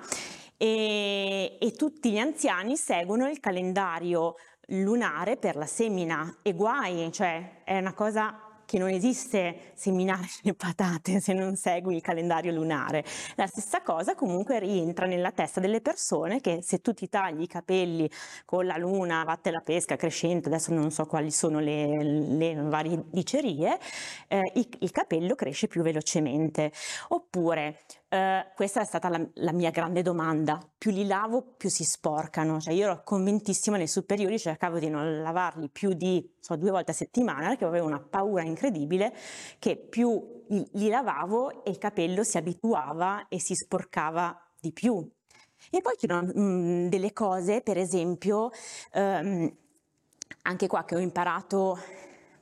e, 0.55 1.57
e, 1.59 1.71
tutti 1.71 2.11
gli 2.11 2.19
anziani 2.19 2.77
seguono 2.77 3.27
il 3.27 3.41
calendario 3.41 4.35
lunare 4.71 5.37
per 5.37 5.55
la 5.55 5.65
semina 5.65 6.37
e 6.41 6.53
guai, 6.53 7.11
cioè 7.11 7.63
è 7.63 7.77
una 7.77 7.93
cosa 7.93 8.45
che 8.71 8.77
non 8.77 8.89
esiste 8.89 9.73
seminare 9.73 10.27
le 10.43 10.53
patate 10.53 11.19
se 11.19 11.33
non 11.33 11.57
segui 11.57 11.95
il 11.95 12.01
calendario 12.01 12.53
lunare. 12.53 13.03
La 13.35 13.45
stessa 13.45 13.81
cosa 13.81 14.15
comunque 14.15 14.59
rientra 14.59 15.05
nella 15.05 15.31
testa 15.31 15.59
delle 15.59 15.81
persone 15.81 16.39
che 16.39 16.61
se 16.61 16.79
tu 16.79 16.93
ti 16.93 17.09
tagli 17.09 17.41
i 17.41 17.47
capelli 17.47 18.09
con 18.45 18.65
la 18.65 18.77
luna, 18.77 19.25
vatte 19.25 19.51
la 19.51 19.59
pesca, 19.59 19.97
crescente, 19.97 20.47
adesso 20.47 20.73
non 20.73 20.89
so 20.89 21.05
quali 21.05 21.31
sono 21.31 21.59
le, 21.59 22.01
le 22.01 22.55
varie 22.55 23.03
dicerie, 23.09 23.77
eh, 24.29 24.51
il, 24.55 24.67
il 24.79 24.91
capello 24.91 25.35
cresce 25.35 25.67
più 25.67 25.81
velocemente. 25.81 26.71
Oppure 27.09 27.79
Uh, 28.13 28.43
questa 28.55 28.81
è 28.81 28.83
stata 28.83 29.07
la, 29.07 29.25
la, 29.35 29.53
mia 29.53 29.69
grande 29.69 30.01
domanda. 30.01 30.59
Più 30.77 30.91
li 30.91 31.07
lavo, 31.07 31.53
più 31.55 31.69
si 31.69 31.85
sporcano. 31.85 32.59
Cioè, 32.59 32.73
io 32.73 32.83
ero 32.83 33.03
convintissima 33.05 33.77
nei 33.77 33.87
superiori, 33.87 34.37
cercavo 34.37 34.79
di 34.79 34.89
non 34.89 35.21
lavarli 35.21 35.69
più 35.69 35.93
di 35.93 36.29
so, 36.37 36.57
due 36.57 36.71
volte 36.71 36.91
a 36.91 36.93
settimana 36.93 37.47
perché 37.47 37.63
avevo 37.63 37.87
una 37.87 38.01
paura 38.01 38.43
incredibile 38.43 39.13
che 39.59 39.77
più 39.77 40.43
li, 40.49 40.67
li 40.73 40.89
lavavo 40.89 41.63
e 41.63 41.69
il 41.69 41.77
capello 41.77 42.23
si 42.23 42.35
abituava 42.35 43.29
e 43.29 43.39
si 43.39 43.55
sporcava 43.55 44.37
di 44.59 44.73
più. 44.73 45.09
E 45.69 45.79
poi 45.79 45.95
c'erano 45.95 46.33
mm, 46.37 46.87
delle 46.87 47.13
cose, 47.13 47.61
per 47.61 47.77
esempio, 47.77 48.51
um, 48.93 49.55
anche 50.41 50.67
qua 50.67 50.83
che 50.83 50.95
ho 50.95 50.99
imparato 50.99 51.79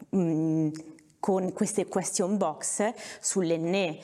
um, 0.10 0.72
con 1.20 1.54
queste 1.54 1.86
question 1.86 2.38
box 2.38 2.92
sull'enne 3.20 4.00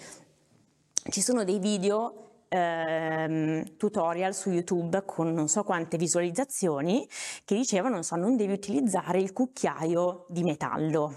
ci 1.09 1.21
sono 1.21 1.43
dei 1.43 1.59
video 1.59 2.43
ehm, 2.49 3.77
tutorial 3.77 4.33
su 4.33 4.49
YouTube 4.49 5.03
con 5.05 5.31
non 5.33 5.47
so 5.47 5.63
quante 5.63 5.97
visualizzazioni 5.97 7.07
che 7.43 7.55
dicevano, 7.55 7.95
non 7.95 8.03
so, 8.03 8.15
non 8.15 8.35
devi 8.35 8.53
utilizzare 8.53 9.19
il 9.19 9.31
cucchiaio 9.31 10.25
di 10.29 10.43
metallo. 10.43 11.13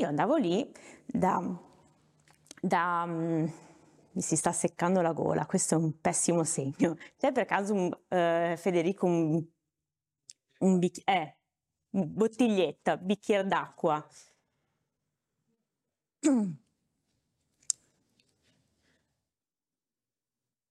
Io 0.00 0.06
andavo 0.06 0.36
lì 0.36 0.70
da, 1.04 1.42
da 2.60 3.02
um, 3.06 3.52
mi 4.12 4.22
si 4.22 4.36
sta 4.36 4.52
seccando 4.52 5.00
la 5.00 5.12
gola, 5.12 5.46
questo 5.46 5.74
è 5.74 5.78
un 5.78 6.00
pessimo 6.00 6.44
segno. 6.44 6.96
C'è 7.16 7.32
per 7.32 7.44
caso 7.44 7.74
un, 7.74 7.86
uh, 7.86 8.56
Federico 8.56 9.06
un, 9.06 9.44
un 10.60 10.78
bicchiere, 10.78 11.38
eh, 11.90 12.06
bottiglietta, 12.06 12.96
bicchiere 12.96 13.46
d'acqua. 13.46 14.06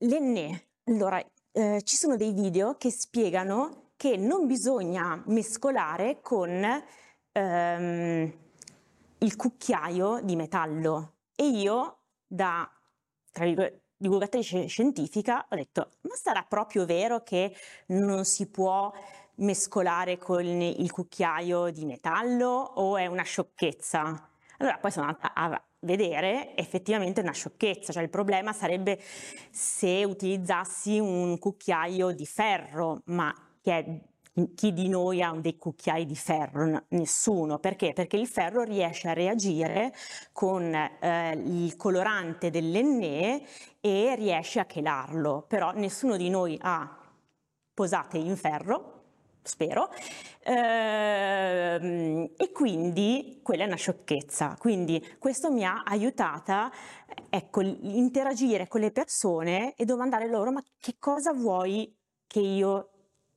L'enne, 0.01 0.67
allora, 0.83 1.19
eh, 1.51 1.81
ci 1.83 1.95
sono 1.95 2.17
dei 2.17 2.31
video 2.31 2.75
che 2.77 2.91
spiegano 2.91 3.93
che 3.95 4.15
non 4.15 4.45
bisogna 4.45 5.19
mescolare 5.25 6.21
con 6.21 6.83
ehm, 7.31 8.33
il 9.17 9.35
cucchiaio 9.35 10.19
di 10.21 10.35
metallo. 10.35 11.13
E 11.35 11.47
io, 11.47 11.97
da 12.27 12.69
divulgatrice 13.97 14.67
scientifica, 14.67 15.47
ho 15.49 15.55
detto, 15.55 15.93
ma 16.01 16.15
sarà 16.15 16.43
proprio 16.43 16.85
vero 16.85 17.23
che 17.23 17.55
non 17.87 18.23
si 18.23 18.49
può 18.51 18.93
mescolare 19.37 20.19
con 20.19 20.45
il 20.45 20.91
cucchiaio 20.91 21.71
di 21.71 21.85
metallo 21.85 22.47
o 22.47 22.97
è 22.97 23.07
una 23.07 23.23
sciocchezza? 23.23 24.29
Allora 24.59 24.77
poi 24.77 24.91
sono 24.91 25.07
andata 25.07 25.33
a 25.33 25.66
vedere 25.79 26.55
effettivamente 26.55 27.21
una 27.21 27.31
sciocchezza, 27.31 27.93
cioè 27.93 28.03
il 28.03 28.09
problema 28.09 28.53
sarebbe 28.53 28.99
se 29.51 30.03
utilizzassi 30.03 30.99
un 30.99 31.37
cucchiaio 31.37 32.11
di 32.11 32.25
ferro, 32.25 33.01
ma 33.05 33.33
che 33.61 33.77
è 33.77 33.99
chi 34.53 34.71
di 34.71 34.87
noi 34.87 35.21
ha 35.21 35.31
dei 35.31 35.57
cucchiai 35.57 36.05
di 36.05 36.15
ferro? 36.15 36.83
Nessuno. 36.89 37.57
Perché? 37.57 37.93
Perché 37.93 38.17
il 38.17 38.27
ferro 38.27 38.63
riesce 38.63 39.09
a 39.09 39.13
reagire 39.13 39.93
con 40.31 40.73
eh, 40.73 41.31
il 41.31 41.75
colorante 41.75 42.49
dell'enne 42.49 43.41
e 43.81 44.15
riesce 44.15 44.59
a 44.59 44.65
chelarlo, 44.65 45.45
però 45.47 45.71
nessuno 45.71 46.17
di 46.17 46.29
noi 46.29 46.57
ha 46.61 46.97
posate 47.73 48.17
in 48.17 48.35
ferro 48.35 48.96
spero, 49.47 49.89
ehm, 50.43 52.29
e 52.37 52.51
quindi 52.51 53.39
quella 53.41 53.63
è 53.63 53.67
una 53.67 53.75
sciocchezza. 53.75 54.55
Quindi 54.59 55.15
questo 55.19 55.51
mi 55.51 55.65
ha 55.65 55.83
aiutata 55.85 56.71
ecco, 57.29 57.61
interagire 57.61 58.67
con 58.67 58.81
le 58.81 58.91
persone 58.91 59.73
e 59.75 59.85
domandare 59.85 60.29
loro 60.29 60.51
ma 60.51 60.63
che 60.79 60.95
cosa 60.99 61.33
vuoi 61.33 61.95
che 62.27 62.39
io 62.39 62.89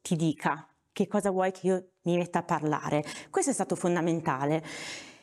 ti 0.02 0.16
dica? 0.16 0.66
Che 0.92 1.06
cosa 1.06 1.30
vuoi 1.30 1.52
che 1.52 1.66
io 1.66 1.88
mi 2.02 2.16
metta 2.16 2.40
a 2.40 2.42
parlare? 2.42 3.04
Questo 3.30 3.50
è 3.50 3.54
stato 3.54 3.76
fondamentale. 3.76 4.62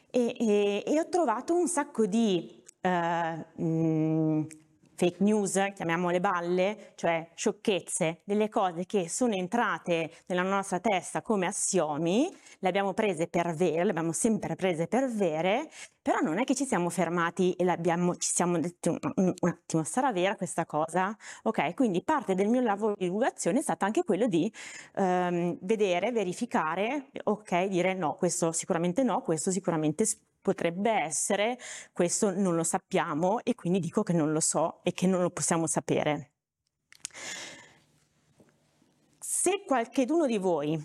E, 0.09 0.35
e, 0.39 0.83
e 0.85 0.99
ho 0.99 1.09
trovato 1.09 1.53
un 1.53 1.67
sacco 1.67 2.05
di 2.05 2.63
uh, 2.81 3.61
mh, 3.61 4.47
fake 4.97 5.23
news, 5.23 5.53
chiamiamole 5.75 6.19
balle, 6.19 6.93
cioè 6.95 7.29
sciocchezze, 7.35 8.21
delle 8.23 8.49
cose 8.49 8.87
che 8.87 9.07
sono 9.07 9.35
entrate 9.35 10.11
nella 10.25 10.41
nostra 10.41 10.79
testa 10.79 11.21
come 11.21 11.45
assiomi, 11.45 12.35
le 12.59 12.67
abbiamo 12.67 12.93
prese 12.93 13.27
per 13.27 13.53
vere, 13.53 13.83
le 13.83 13.91
abbiamo 13.91 14.11
sempre 14.11 14.55
prese 14.55 14.87
per 14.87 15.07
vere, 15.07 15.69
però 16.01 16.19
non 16.21 16.39
è 16.39 16.45
che 16.45 16.55
ci 16.55 16.65
siamo 16.65 16.89
fermati 16.89 17.53
e 17.53 17.63
ci 18.17 18.33
siamo 18.33 18.57
detti 18.59 18.89
un, 18.89 18.97
un, 19.13 19.33
attimo, 19.41 19.83
sarà 19.83 20.11
vera 20.11 20.35
questa 20.35 20.65
cosa? 20.65 21.15
Ok, 21.43 21.75
quindi 21.75 22.01
parte 22.01 22.33
del 22.33 22.47
mio 22.47 22.61
lavoro 22.61 22.95
di 22.97 23.05
divulgazione 23.05 23.59
è 23.59 23.61
stato 23.61 23.85
anche 23.85 24.03
quello 24.03 24.25
di 24.27 24.51
um, 24.95 25.57
vedere, 25.61 26.11
verificare, 26.11 27.11
ok, 27.23 27.65
dire 27.65 27.93
no, 27.93 28.15
questo 28.15 28.51
sicuramente 28.51 29.03
no, 29.03 29.21
questo 29.21 29.51
sicuramente 29.51 30.05
potrebbe 30.47 30.89
essere, 30.89 31.59
questo 31.91 32.33
non 32.33 32.55
lo 32.55 32.63
sappiamo 32.63 33.43
e 33.43 33.53
quindi 33.53 33.81
dico 33.81 34.01
che 34.01 34.13
non 34.13 34.31
lo 34.31 34.39
so 34.39 34.79
e 34.83 34.93
che 34.93 35.05
non 35.05 35.21
lo 35.21 35.29
possiamo 35.29 35.67
sapere. 35.67 36.31
Se 39.19 39.63
qualcuno 39.65 40.25
di 40.25 40.37
voi 40.37 40.81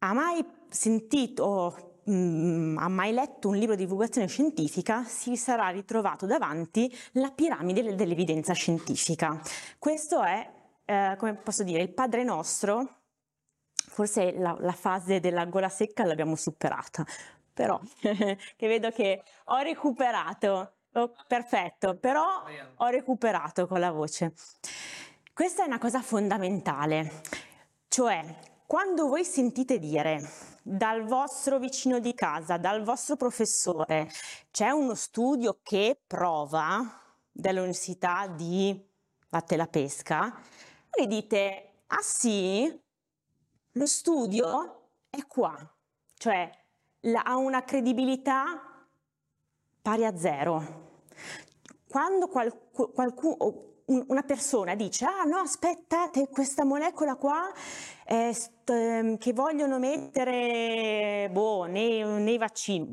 ha 0.00 0.12
mai 0.12 0.44
sentito 0.68 2.00
mh, 2.04 2.12
mm, 2.12 2.76
ha 2.76 2.88
mai 2.88 3.12
letto 3.12 3.48
un 3.48 3.56
libro 3.56 3.74
di 3.74 3.84
divulgazione 3.84 4.28
scientifica, 4.28 5.02
si 5.04 5.34
sarà 5.38 5.68
ritrovato 5.70 6.26
davanti 6.26 6.94
la 7.12 7.30
piramide 7.30 7.94
dell'evidenza 7.94 8.52
scientifica. 8.52 9.40
Questo 9.78 10.22
è, 10.22 10.46
eh, 10.84 11.14
come 11.16 11.36
posso 11.36 11.62
dire, 11.62 11.80
il 11.80 11.94
Padre 11.94 12.22
Nostro, 12.22 13.04
forse 13.94 14.32
la, 14.32 14.56
la 14.58 14.72
fase 14.72 15.20
della 15.20 15.46
gola 15.46 15.68
secca 15.68 16.04
l'abbiamo 16.04 16.34
superata, 16.34 17.06
però 17.54 17.80
che 18.00 18.68
vedo 18.68 18.90
che 18.90 19.22
ho 19.44 19.58
recuperato. 19.58 20.72
Oh, 20.96 21.12
perfetto, 21.26 21.96
però 21.96 22.44
ho 22.76 22.86
recuperato 22.88 23.66
con 23.66 23.80
la 23.80 23.90
voce. 23.90 24.32
Questa 25.32 25.64
è 25.64 25.66
una 25.66 25.78
cosa 25.78 26.02
fondamentale. 26.02 27.22
Cioè, 27.88 28.22
quando 28.66 29.08
voi 29.08 29.24
sentite 29.24 29.78
dire 29.78 30.28
dal 30.62 31.04
vostro 31.04 31.58
vicino 31.58 31.98
di 31.98 32.14
casa, 32.14 32.56
dal 32.56 32.82
vostro 32.82 33.16
professore, 33.16 34.08
c'è 34.50 34.70
uno 34.70 34.94
studio 34.94 35.58
che 35.62 36.00
prova 36.06 37.00
dall'università 37.30 38.26
di 38.28 38.80
Batte 39.28 39.56
la 39.56 39.66
Pesca, 39.66 40.40
voi 40.90 41.06
dite, 41.08 41.82
ah 41.88 42.02
sì, 42.02 42.80
lo 43.72 43.86
studio 43.86 44.90
è 45.10 45.26
qua, 45.26 45.56
cioè 46.16 46.50
ha 47.12 47.36
una 47.36 47.62
credibilità 47.64 48.86
pari 49.82 50.04
a 50.04 50.16
zero. 50.16 50.82
Quando 51.86 52.28
qualcuno, 52.28 52.88
qualcuno 52.88 53.72
una 53.86 54.22
persona 54.22 54.74
dice, 54.74 55.04
ah 55.04 55.24
no, 55.24 55.38
aspettate, 55.38 56.28
questa 56.28 56.64
molecola 56.64 57.16
qua 57.16 57.52
eh, 58.06 58.32
st- 58.32 58.70
ehm, 58.70 59.18
che 59.18 59.32
vogliono 59.32 59.78
mettere 59.78 61.28
boh, 61.30 61.64
nei, 61.64 62.02
nei 62.02 62.38
vaccini, 62.38 62.90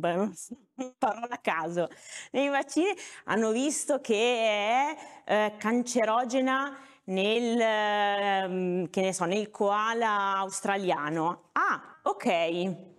parola 0.97 1.29
a 1.29 1.37
caso, 1.37 1.87
nei 2.31 2.49
vaccini 2.49 2.89
hanno 3.25 3.51
visto 3.51 4.01
che 4.01 4.15
è 4.15 4.97
eh, 5.25 5.53
cancerogena 5.57 6.77
nel, 7.05 7.59
eh, 7.59 8.89
che 8.89 9.01
ne 9.01 9.13
so, 9.13 9.25
nel 9.25 9.49
koala 9.49 10.37
australiano. 10.37 11.49
Ah, 11.53 11.99
ok, 12.03 12.90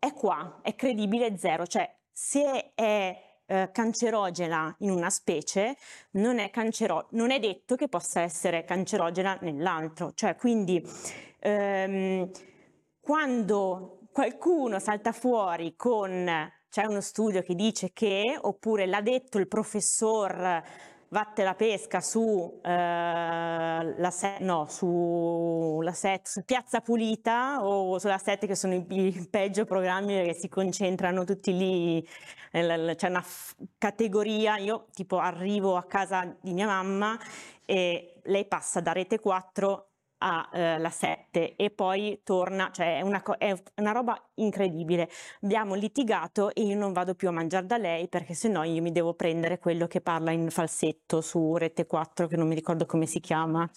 è 0.00 0.12
qua, 0.14 0.60
è 0.62 0.74
credibile 0.74 1.36
zero, 1.36 1.66
cioè 1.66 1.88
se 2.10 2.72
è 2.74 3.30
eh, 3.46 3.70
cancerogena 3.70 4.74
in 4.78 4.90
una 4.90 5.10
specie, 5.10 5.76
non 6.12 6.38
è, 6.38 6.50
cancero- 6.50 7.08
non 7.10 7.30
è 7.30 7.38
detto 7.38 7.76
che 7.76 7.88
possa 7.88 8.22
essere 8.22 8.64
cancerogena 8.64 9.38
nell'altro. 9.42 10.12
Cioè, 10.14 10.36
quindi 10.36 10.82
ehm, 11.40 12.30
quando 13.00 14.00
qualcuno 14.10 14.78
salta 14.78 15.12
fuori 15.12 15.76
con 15.76 16.28
c'è 16.70 16.84
uno 16.86 17.00
studio 17.00 17.42
che 17.42 17.54
dice 17.54 17.92
che, 17.92 18.38
oppure 18.40 18.86
l'ha 18.86 19.02
detto 19.02 19.38
il 19.38 19.48
professor 19.48 20.62
Vatte 21.12 21.42
la 21.42 21.54
pesca 21.54 22.00
su, 22.00 22.60
eh, 22.62 22.68
la 22.70 24.10
se- 24.12 24.36
no, 24.42 24.66
su, 24.68 25.80
la 25.82 25.92
set, 25.92 26.28
su 26.28 26.44
Piazza 26.44 26.80
Pulita 26.82 27.64
o 27.66 27.98
sulla 27.98 28.16
7 28.16 28.46
che 28.46 28.54
sono 28.54 28.74
i, 28.74 28.86
i 28.88 29.26
peggio 29.28 29.64
programmi 29.64 30.22
che 30.22 30.34
si 30.34 30.48
concentrano 30.48 31.24
tutti 31.24 31.56
lì, 31.56 32.08
c'è 32.52 33.08
una 33.08 33.22
f- 33.22 33.56
categoria, 33.76 34.56
io 34.58 34.86
tipo 34.92 35.18
arrivo 35.18 35.76
a 35.76 35.82
casa 35.82 36.32
di 36.40 36.52
mia 36.52 36.66
mamma 36.66 37.18
e 37.64 38.20
lei 38.24 38.46
passa 38.46 38.80
da 38.80 38.92
rete 38.92 39.18
4 39.18 39.89
alla 40.20 40.88
eh, 40.88 40.90
7 40.90 41.56
e 41.56 41.70
poi 41.70 42.20
torna, 42.22 42.70
cioè 42.72 42.98
è 42.98 43.00
una, 43.00 43.22
è 43.38 43.56
una, 43.76 43.92
roba 43.92 44.20
incredibile. 44.34 45.08
Abbiamo 45.42 45.74
litigato 45.74 46.52
e 46.54 46.62
io 46.62 46.76
non 46.76 46.92
vado 46.92 47.14
più 47.14 47.28
a 47.28 47.32
mangiare 47.32 47.66
da 47.66 47.76
lei 47.78 48.08
perché 48.08 48.34
sennò 48.34 48.62
io 48.64 48.82
mi 48.82 48.92
devo 48.92 49.14
prendere 49.14 49.58
quello 49.58 49.86
che 49.86 50.00
parla 50.00 50.30
in 50.30 50.50
falsetto 50.50 51.20
su 51.20 51.56
Rete 51.56 51.86
4 51.86 52.26
che 52.26 52.36
non 52.36 52.48
mi 52.48 52.54
ricordo 52.54 52.86
come 52.86 53.06
si 53.06 53.20
chiama. 53.20 53.68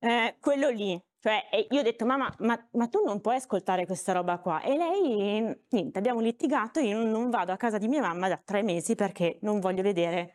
Eh, 0.00 0.36
quello 0.40 0.68
lì, 0.68 1.00
cioè 1.20 1.42
io 1.70 1.80
ho 1.80 1.82
detto 1.82 2.06
mamma 2.06 2.32
ma, 2.40 2.68
ma, 2.72 2.86
tu 2.86 3.02
non 3.04 3.20
puoi 3.20 3.36
ascoltare 3.36 3.84
questa 3.84 4.12
roba 4.12 4.38
qua 4.38 4.62
e 4.62 4.76
lei 4.76 5.60
niente 5.70 5.98
abbiamo 5.98 6.20
litigato 6.20 6.78
io 6.78 6.96
non, 6.96 7.10
non 7.10 7.30
vado 7.30 7.50
a 7.50 7.56
casa 7.56 7.78
di 7.78 7.88
mia 7.88 8.00
mamma 8.00 8.28
da 8.28 8.36
tre 8.36 8.62
mesi 8.62 8.94
perché 8.94 9.38
non 9.40 9.58
voglio 9.58 9.82
vedere 9.82 10.34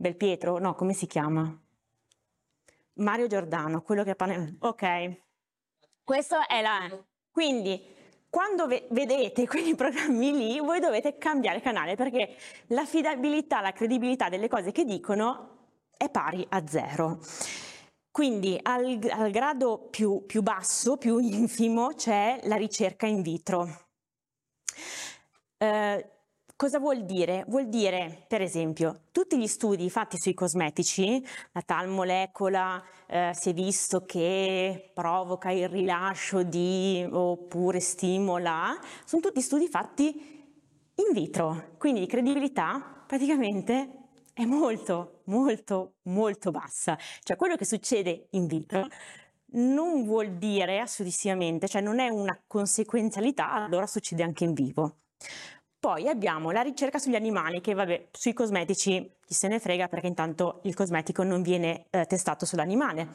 Belpietro, 0.00 0.58
no 0.58 0.74
come 0.74 0.92
si 0.92 1.06
chiama? 1.06 1.67
Mario 2.98 3.26
Giordano, 3.26 3.82
quello 3.82 4.04
che 4.04 4.14
parla... 4.14 4.46
Ok, 4.60 5.20
questo 6.04 6.36
è 6.46 6.62
la... 6.62 6.88
Quindi 7.30 7.96
quando 8.30 8.66
ve- 8.66 8.86
vedete 8.90 9.46
quei 9.46 9.74
programmi 9.76 10.32
lì, 10.32 10.58
voi 10.58 10.80
dovete 10.80 11.18
cambiare 11.18 11.60
canale 11.60 11.96
perché 11.96 12.36
l'affidabilità, 12.68 13.60
la 13.60 13.72
credibilità 13.72 14.28
delle 14.28 14.48
cose 14.48 14.72
che 14.72 14.84
dicono 14.84 15.56
è 15.96 16.10
pari 16.10 16.46
a 16.50 16.66
zero. 16.66 17.20
Quindi 18.10 18.58
al, 18.60 18.98
al 19.10 19.30
grado 19.30 19.88
più, 19.90 20.24
più 20.26 20.42
basso, 20.42 20.96
più 20.96 21.18
infimo, 21.18 21.94
c'è 21.94 22.40
la 22.44 22.56
ricerca 22.56 23.06
in 23.06 23.22
vitro. 23.22 23.68
Eh, 25.56 26.17
Cosa 26.58 26.80
vuol 26.80 27.04
dire? 27.04 27.44
Vuol 27.46 27.68
dire, 27.68 28.24
per 28.26 28.42
esempio, 28.42 29.02
tutti 29.12 29.38
gli 29.38 29.46
studi 29.46 29.88
fatti 29.88 30.18
sui 30.18 30.34
cosmetici, 30.34 31.24
la 31.52 31.62
tal 31.62 31.86
molecola 31.86 32.82
eh, 33.06 33.30
si 33.32 33.50
è 33.50 33.52
visto 33.52 34.04
che 34.04 34.90
provoca 34.92 35.52
il 35.52 35.68
rilascio 35.68 36.42
di 36.42 37.06
oppure 37.08 37.78
stimola, 37.78 38.76
sono 39.04 39.22
tutti 39.22 39.40
studi 39.40 39.68
fatti 39.68 40.06
in 40.96 41.12
vitro, 41.12 41.76
quindi 41.78 42.00
di 42.00 42.06
credibilità 42.06 43.04
praticamente 43.06 43.90
è 44.32 44.44
molto, 44.44 45.20
molto, 45.26 45.98
molto 46.06 46.50
bassa. 46.50 46.98
Cioè 47.22 47.36
quello 47.36 47.54
che 47.54 47.66
succede 47.66 48.26
in 48.30 48.46
vitro 48.46 48.88
non 49.52 50.02
vuol 50.02 50.32
dire 50.38 50.80
assolutissimamente, 50.80 51.68
cioè 51.68 51.82
non 51.82 52.00
è 52.00 52.08
una 52.08 52.36
conseguenzialità, 52.48 53.52
allora 53.52 53.86
succede 53.86 54.24
anche 54.24 54.42
in 54.42 54.54
vivo. 54.54 54.96
Poi 55.80 56.08
abbiamo 56.08 56.50
la 56.50 56.62
ricerca 56.62 56.98
sugli 56.98 57.14
animali, 57.14 57.60
che 57.60 57.72
vabbè, 57.72 58.08
sui 58.10 58.32
cosmetici 58.32 59.12
chi 59.24 59.34
se 59.34 59.46
ne 59.46 59.60
frega 59.60 59.86
perché 59.86 60.08
intanto 60.08 60.58
il 60.64 60.74
cosmetico 60.74 61.22
non 61.22 61.40
viene 61.42 61.86
eh, 61.90 62.04
testato 62.06 62.44
sull'animale. 62.46 63.08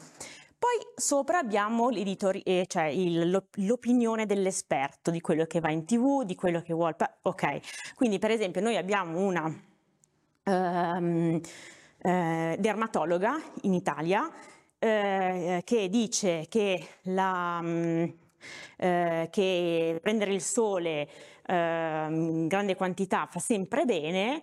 Poi 0.56 0.78
sopra 0.94 1.38
abbiamo 1.38 1.90
eh, 1.90 2.64
cioè 2.66 2.90
l'opinione 2.94 4.24
dell'esperto, 4.24 5.10
di 5.10 5.20
quello 5.20 5.44
che 5.44 5.60
va 5.60 5.70
in 5.70 5.84
tv, 5.84 6.22
di 6.24 6.34
quello 6.34 6.62
che 6.62 6.72
vuole. 6.72 6.96
Ok, 7.22 7.94
quindi 7.96 8.18
per 8.18 8.30
esempio 8.30 8.62
noi 8.62 8.78
abbiamo 8.78 9.18
una 9.18 9.44
um, 10.44 11.40
eh, 11.98 12.56
dermatologa 12.58 13.42
in 13.62 13.74
Italia 13.74 14.30
eh, 14.78 15.60
che 15.64 15.88
dice 15.90 16.46
che, 16.48 16.86
la, 17.02 17.58
um, 17.62 18.14
che 18.78 19.98
prendere 20.00 20.32
il 20.32 20.40
sole 20.40 20.90
eh, 21.02 21.33
in 21.46 22.46
grande 22.48 22.74
quantità 22.74 23.26
fa 23.30 23.38
sempre 23.38 23.84
bene, 23.84 24.42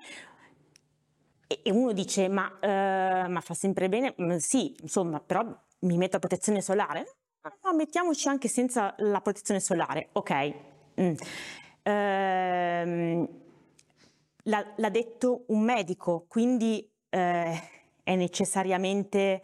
e 1.64 1.72
uno 1.72 1.92
dice 1.92 2.30
ma, 2.30 2.58
eh, 2.60 3.28
ma 3.28 3.42
fa 3.42 3.54
sempre 3.54 3.90
bene? 3.90 4.16
Mm, 4.22 4.38
sì, 4.38 4.76
insomma, 4.82 5.20
però 5.20 5.44
mi 5.80 5.98
metto 5.98 6.16
a 6.16 6.20
protezione 6.20 6.62
solare? 6.62 7.16
Ma 7.62 7.74
mettiamoci 7.74 8.28
anche 8.28 8.48
senza 8.48 8.94
la 9.00 9.20
protezione 9.20 9.60
solare, 9.60 10.10
ok. 10.14 10.54
Mm. 11.02 11.14
Eh, 11.84 13.28
l'ha, 14.44 14.74
l'ha, 14.76 14.90
detto 14.90 15.46
un 15.48 15.62
medico, 15.62 16.26
quindi 16.28 16.88
eh, 17.10 17.62
è 18.04 18.16
necessariamente 18.16 19.42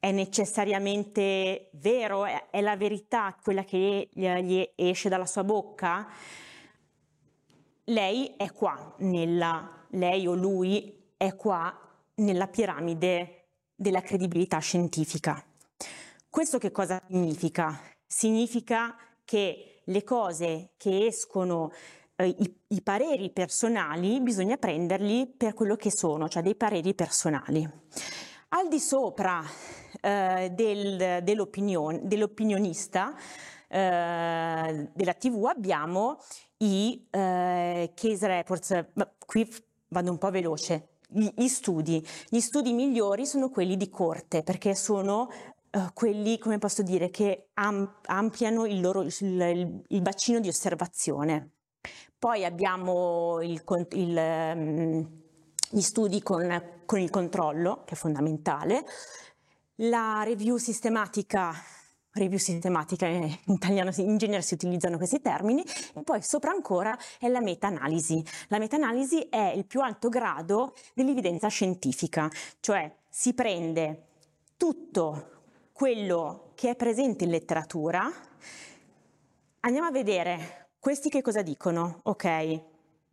è 0.00 0.12
necessariamente 0.12 1.68
vero, 1.72 2.24
è, 2.24 2.46
è, 2.48 2.62
la 2.62 2.74
verità 2.74 3.36
quella 3.40 3.64
che 3.64 4.08
gli 4.10 4.70
esce 4.74 5.10
dalla 5.10 5.26
sua 5.26 5.44
bocca? 5.44 6.08
Lei 7.90 8.34
è 8.36 8.52
qua, 8.52 8.94
nella, 8.98 9.86
lei 9.90 10.26
o 10.26 10.34
lui 10.34 11.12
è 11.16 11.34
qua 11.36 11.76
nella 12.16 12.48
piramide 12.48 13.46
della 13.74 14.00
credibilità 14.00 14.58
scientifica. 14.58 15.42
Questo 16.28 16.58
che 16.58 16.70
cosa 16.70 17.02
significa? 17.08 17.80
Significa 18.06 18.96
che 19.24 19.80
le 19.84 20.04
cose 20.04 20.70
che 20.76 21.06
escono, 21.06 21.72
eh, 22.16 22.28
i, 22.28 22.56
i, 22.68 22.82
pareri 22.82 23.30
personali, 23.30 24.20
bisogna 24.20 24.56
prenderli 24.56 25.26
per 25.26 25.54
quello 25.54 25.76
che 25.76 25.90
sono, 25.90 26.28
cioè 26.28 26.42
dei 26.42 26.54
pareri 26.54 26.94
personali. 26.94 27.68
Al 28.50 28.68
di 28.68 28.78
sopra 28.78 29.42
eh, 30.00 30.50
del, 30.52 31.20
dell'opinionista 31.22 33.14
eh, 33.68 34.90
della 34.92 35.14
TV 35.14 35.44
abbiamo 35.46 36.18
i 36.62 37.06
eh, 37.10 37.92
case 37.94 38.26
reports, 38.26 38.86
qui 39.26 39.48
vado 39.88 40.10
un 40.10 40.18
po' 40.18 40.30
veloce, 40.30 40.88
gli, 41.08 41.48
studi. 41.48 42.06
Gli 42.28 42.40
studi 42.40 42.72
migliori 42.72 43.26
sono 43.26 43.50
quelli 43.50 43.76
di 43.76 43.88
corte 43.88 44.42
perché 44.42 44.74
sono 44.74 45.28
uh, 45.70 45.92
quelli, 45.92 46.38
come 46.38 46.58
posso 46.58 46.82
dire, 46.82 47.10
che 47.10 47.48
am- 47.54 47.96
ampliano 48.06 48.66
il, 48.66 48.80
loro, 48.80 49.02
il, 49.02 49.82
il, 49.88 50.02
bacino 50.02 50.40
di 50.40 50.48
osservazione. 50.48 51.50
Poi 52.18 52.44
abbiamo 52.44 53.40
il, 53.40 53.62
um, 53.66 55.08
gli 55.70 55.80
studi 55.80 56.22
con, 56.22 56.82
con 56.84 57.00
il 57.00 57.10
controllo, 57.10 57.82
che 57.84 57.94
è 57.94 57.96
fondamentale, 57.96 58.84
la 59.76 60.22
review 60.24 60.58
sistematica 60.58 61.52
review 62.12 62.38
sistematica, 62.38 63.06
in 63.06 63.36
italiano 63.46 63.90
in 63.96 64.16
genere 64.16 64.42
si 64.42 64.54
utilizzano 64.54 64.96
questi 64.96 65.20
termini, 65.20 65.64
e 65.94 66.02
poi 66.02 66.22
sopra 66.22 66.50
ancora 66.50 66.96
è 67.18 67.28
la 67.28 67.40
meta-analisi. 67.40 68.24
La 68.48 68.58
meta-analisi 68.58 69.28
è 69.28 69.52
il 69.54 69.66
più 69.66 69.80
alto 69.80 70.08
grado 70.08 70.74
dell'evidenza 70.94 71.48
scientifica, 71.48 72.30
cioè 72.60 72.92
si 73.08 73.34
prende 73.34 74.06
tutto 74.56 75.38
quello 75.72 76.52
che 76.54 76.70
è 76.70 76.76
presente 76.76 77.24
in 77.24 77.30
letteratura, 77.30 78.10
andiamo 79.60 79.88
a 79.88 79.90
vedere 79.90 80.68
questi 80.78 81.08
che 81.08 81.22
cosa 81.22 81.42
dicono, 81.42 82.00
ok? 82.02 82.24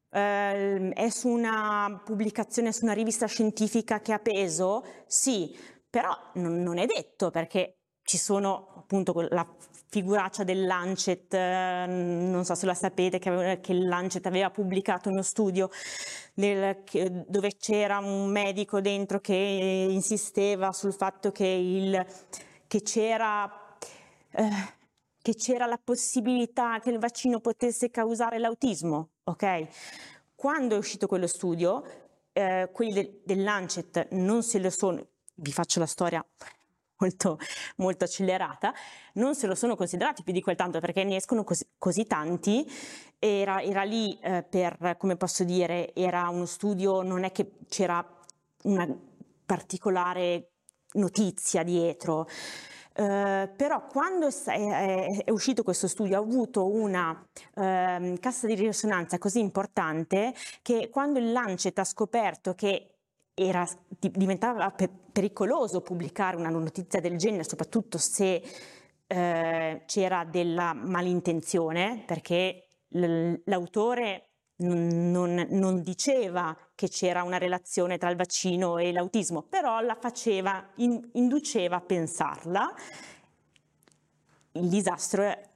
Eh, 0.10 0.90
è 0.90 1.10
su 1.10 1.28
una 1.30 2.02
pubblicazione, 2.04 2.72
su 2.72 2.84
una 2.84 2.94
rivista 2.94 3.26
scientifica 3.26 4.00
che 4.02 4.14
ha 4.14 4.20
peso? 4.20 4.84
Sì, 5.06 5.56
però 5.90 6.16
non, 6.34 6.62
non 6.62 6.78
è 6.78 6.86
detto 6.86 7.32
perché 7.32 7.77
ci 8.08 8.18
sono 8.18 8.70
appunto 8.78 9.28
la 9.32 9.46
figuraccia 9.90 10.46
del 10.46 10.66
Lancet, 10.66 11.34
eh, 11.34 11.86
non 11.86 12.46
so 12.46 12.56
se 12.56 12.66
la 12.66 12.74
sapete, 12.74 13.20
che, 13.20 13.60
che 13.62 13.74
il 13.74 13.86
Lancet 13.86 14.26
aveva 14.26 14.50
pubblicato 14.50 15.10
uno 15.10 15.22
studio 15.22 15.70
nel, 16.36 16.86
che, 16.86 17.26
dove 17.28 17.58
c'era 17.58 17.98
un 17.98 18.30
medico 18.30 18.80
dentro 18.80 19.20
che 19.20 19.34
insisteva 19.34 20.72
sul 20.72 20.94
fatto 20.94 21.34
che, 21.34 21.48
il, 21.48 22.06
che 22.66 22.82
c'era... 22.82 23.78
Eh, 24.32 24.76
che 25.22 25.36
c'era 25.36 25.66
la 25.66 25.78
possibilità 25.78 26.80
che 26.80 26.90
il 26.90 27.00
vaccino 27.00 27.42
potesse 27.42 27.90
causare 27.90 28.40
l'autismo, 28.40 29.10
ok? 29.26 29.68
Quando 30.34 30.76
è 30.76 30.78
uscito 30.78 31.06
quello 31.06 31.28
studio, 31.28 31.84
eh, 32.32 32.70
quelli 32.72 32.94
del, 32.94 33.22
del 33.26 33.44
Lancet 33.44 34.08
non 34.12 34.42
se 34.42 34.58
lo 34.60 34.70
sono, 34.70 35.06
vi 35.36 35.52
faccio 35.52 35.82
la 35.82 35.86
storia 35.86 36.26
molto, 37.00 37.40
molto 37.78 38.04
accelerata, 38.06 38.74
non 39.14 39.36
se 39.36 39.48
lo 39.48 39.56
sono 39.56 39.76
considerati 39.76 40.24
più 40.24 40.34
di 40.34 40.42
quel 40.42 40.56
tanto 40.56 40.80
perché 40.80 41.04
ne 41.04 41.16
escono 41.16 41.44
così, 41.44 41.66
così 41.78 42.06
tanti. 42.06 42.70
Era, 43.20 43.62
era 43.62 43.84
lì 43.84 44.18
eh, 44.22 44.44
per, 44.48 44.96
come 44.98 45.16
posso 45.16 45.44
dire, 45.44 45.94
era 45.96 46.30
uno 46.30 46.46
studio, 46.46 47.02
non 47.02 47.24
è 47.24 47.32
che 47.32 47.54
c'era 47.68 48.06
una 48.64 48.88
particolare 49.46 50.52
notizia 50.94 51.64
dietro. 51.64 52.28
Uh, 52.98 53.48
però 53.56 53.86
quando 53.86 54.28
è, 54.28 55.24
è, 55.24 55.30
uscito 55.30 55.62
questo 55.62 55.88
studio 55.88 56.18
ha 56.18 56.20
avuto 56.20 56.66
una 56.66 57.12
uh, 57.12 58.18
cassa 58.20 58.48
di 58.48 58.56
risonanza 58.56 59.20
così 59.20 59.38
importante 59.38 60.34
che 60.64 60.90
quando 60.90 61.20
il 61.20 61.32
Lancet 61.32 61.78
ha 61.78 61.84
scoperto 61.84 62.56
che 62.56 62.97
era, 63.40 63.68
diventava 63.88 64.74
pericoloso 65.12 65.82
pubblicare 65.82 66.38
una 66.38 66.50
notizia 66.50 67.00
del 67.00 67.18
genere, 67.18 67.44
soprattutto 67.44 68.00
se 68.00 68.42
eh, 69.06 69.84
c'era 69.86 70.24
della 70.24 70.74
malintenzione, 70.74 72.04
perché 72.08 72.64
l'autore 73.44 74.30
non, 74.58 75.46
non, 75.52 75.82
diceva 75.84 76.58
che 76.74 76.90
c'era 76.90 77.22
una 77.22 77.38
relazione 77.38 78.00
tra 78.00 78.10
il 78.10 78.16
vaccino 78.16 78.80
e 78.80 78.92
l'autismo, 78.92 79.44
però 79.44 79.82
la 79.82 79.96
faceva, 80.00 80.70
in, 80.78 81.00
induceva 81.14 81.76
a 81.76 81.82
pensarla. 81.82 82.74
Il 84.54 84.68
disastro 84.68 85.47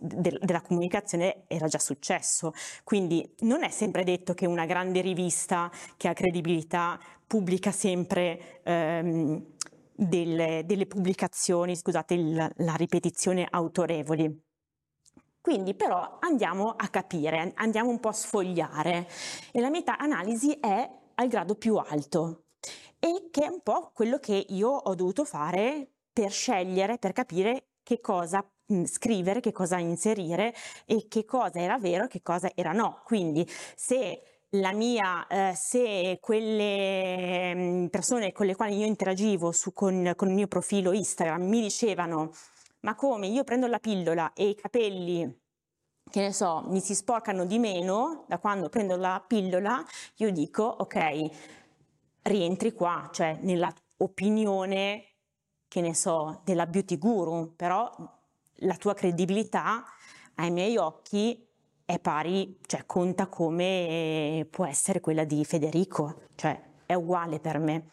della 0.00 0.60
comunicazione 0.60 1.44
era 1.46 1.66
già 1.66 1.78
successo. 1.78 2.52
Quindi 2.84 3.34
non 3.40 3.62
è 3.64 3.70
sempre 3.70 4.04
detto 4.04 4.34
che 4.34 4.46
una 4.46 4.66
grande 4.66 5.00
rivista 5.00 5.70
che 5.96 6.08
ha 6.08 6.12
credibilità 6.12 6.98
pubblica 7.26 7.72
sempre 7.72 8.62
ehm, 8.62 9.44
delle, 9.92 10.62
delle, 10.64 10.86
pubblicazioni, 10.86 11.76
scusate 11.76 12.14
il, 12.14 12.52
la 12.56 12.74
ripetizione, 12.74 13.46
autorevoli. 13.48 14.42
Quindi 15.40 15.74
però 15.74 16.18
andiamo 16.20 16.70
a 16.70 16.88
capire, 16.88 17.52
andiamo 17.56 17.90
un 17.90 18.00
po' 18.00 18.08
a 18.08 18.12
sfogliare 18.12 19.06
e 19.52 19.60
la 19.60 19.68
meta-analisi 19.68 20.52
è 20.52 20.90
al 21.16 21.28
grado 21.28 21.54
più 21.54 21.76
alto 21.76 22.44
e 22.98 23.28
che 23.30 23.44
è 23.44 23.48
un 23.48 23.60
po' 23.62 23.90
quello 23.92 24.18
che 24.18 24.46
io 24.48 24.70
ho 24.70 24.94
dovuto 24.94 25.24
fare 25.24 25.90
per 26.10 26.30
scegliere, 26.30 26.96
per 26.96 27.12
capire 27.12 27.72
che 27.82 28.00
cosa 28.00 28.42
Mhmm, 28.66 28.84
scrivere, 28.86 29.40
che 29.40 29.52
cosa 29.52 29.78
inserire 29.78 30.54
e 30.86 31.06
che 31.08 31.24
cosa 31.24 31.58
era 31.60 31.78
vero 31.78 32.04
e 32.04 32.08
che 32.08 32.22
cosa 32.22 32.50
era 32.54 32.72
no. 32.72 33.00
Quindi 33.04 33.46
se 33.76 34.22
la 34.50 34.72
mia, 34.72 35.26
eh, 35.26 35.52
se 35.54 36.18
quelle 36.20 37.54
mhmm, 37.54 37.86
persone 37.88 38.32
con 38.32 38.46
le 38.46 38.54
quali 38.54 38.78
io 38.78 38.86
interagivo 38.86 39.52
su, 39.52 39.72
con, 39.72 40.12
con 40.16 40.28
il 40.28 40.34
mio 40.34 40.46
profilo 40.48 40.92
Instagram 40.92 41.42
mi 41.42 41.60
dicevano 41.60 42.30
ma 42.80 42.94
come 42.94 43.26
io 43.28 43.44
prendo 43.44 43.66
la 43.66 43.78
pillola 43.78 44.32
e 44.34 44.48
i 44.48 44.54
capelli 44.54 45.42
che 46.10 46.20
ne 46.20 46.32
so, 46.32 46.62
mi 46.66 46.80
si 46.80 46.94
sporcano 46.94 47.44
di 47.46 47.58
meno 47.58 48.24
da 48.28 48.38
quando 48.38 48.68
prendo 48.68 48.96
la 48.96 49.24
pillola, 49.26 49.84
io 50.16 50.30
dico 50.30 50.62
ok, 50.62 51.30
rientri 52.22 52.72
qua, 52.72 53.08
cioè 53.12 53.38
nella 53.40 53.72
opinione, 53.96 55.14
che 55.66 55.80
ne 55.80 55.94
so, 55.94 56.42
della 56.44 56.66
beauty 56.66 56.98
guru, 56.98 57.54
però 57.56 57.90
la 58.58 58.76
tua 58.76 58.94
credibilità 58.94 59.84
ai 60.36 60.50
miei 60.50 60.76
occhi 60.76 61.46
è 61.84 61.98
pari, 61.98 62.58
cioè 62.66 62.84
conta 62.86 63.26
come 63.26 64.46
può 64.50 64.64
essere 64.66 65.00
quella 65.00 65.24
di 65.24 65.44
Federico, 65.44 66.22
cioè 66.34 66.60
è 66.86 66.94
uguale 66.94 67.40
per 67.40 67.58
me. 67.58 67.88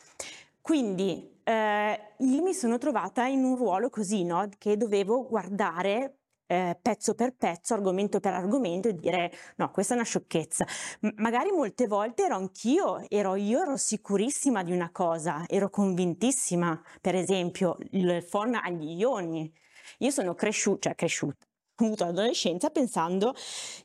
Quindi 0.61 1.39
eh, 1.43 1.99
io 2.17 2.41
mi 2.41 2.53
sono 2.53 2.77
trovata 2.77 3.25
in 3.25 3.43
un 3.43 3.55
ruolo 3.55 3.89
così, 3.89 4.23
no? 4.23 4.47
che 4.57 4.77
dovevo 4.77 5.27
guardare 5.27 6.17
eh, 6.51 6.77
pezzo 6.81 7.15
per 7.15 7.33
pezzo, 7.35 7.73
argomento 7.73 8.19
per 8.19 8.33
argomento 8.33 8.89
e 8.89 8.95
dire 8.95 9.31
no, 9.55 9.71
questa 9.71 9.93
è 9.93 9.97
una 9.97 10.05
sciocchezza. 10.05 10.65
M- 11.01 11.09
magari 11.15 11.49
molte 11.51 11.87
volte 11.87 12.25
ero 12.25 12.35
anch'io, 12.35 13.05
ero 13.09 13.35
io 13.35 13.61
ero 13.61 13.77
sicurissima 13.77 14.61
di 14.61 14.73
una 14.73 14.91
cosa, 14.91 15.45
ero 15.47 15.69
convintissima, 15.69 16.81
per 16.99 17.15
esempio 17.15 17.77
il 17.91 18.25
phon 18.29 18.55
agli 18.55 18.99
ioni, 18.99 19.51
io 20.01 20.09
sono 20.11 20.33
cresciuta, 20.35 20.89
cioè 20.89 20.95
cresciuta, 20.95 21.45
ho 21.81 21.85
avuto 21.85 22.05
l'adolescenza 22.05 22.69
pensando 22.69 23.33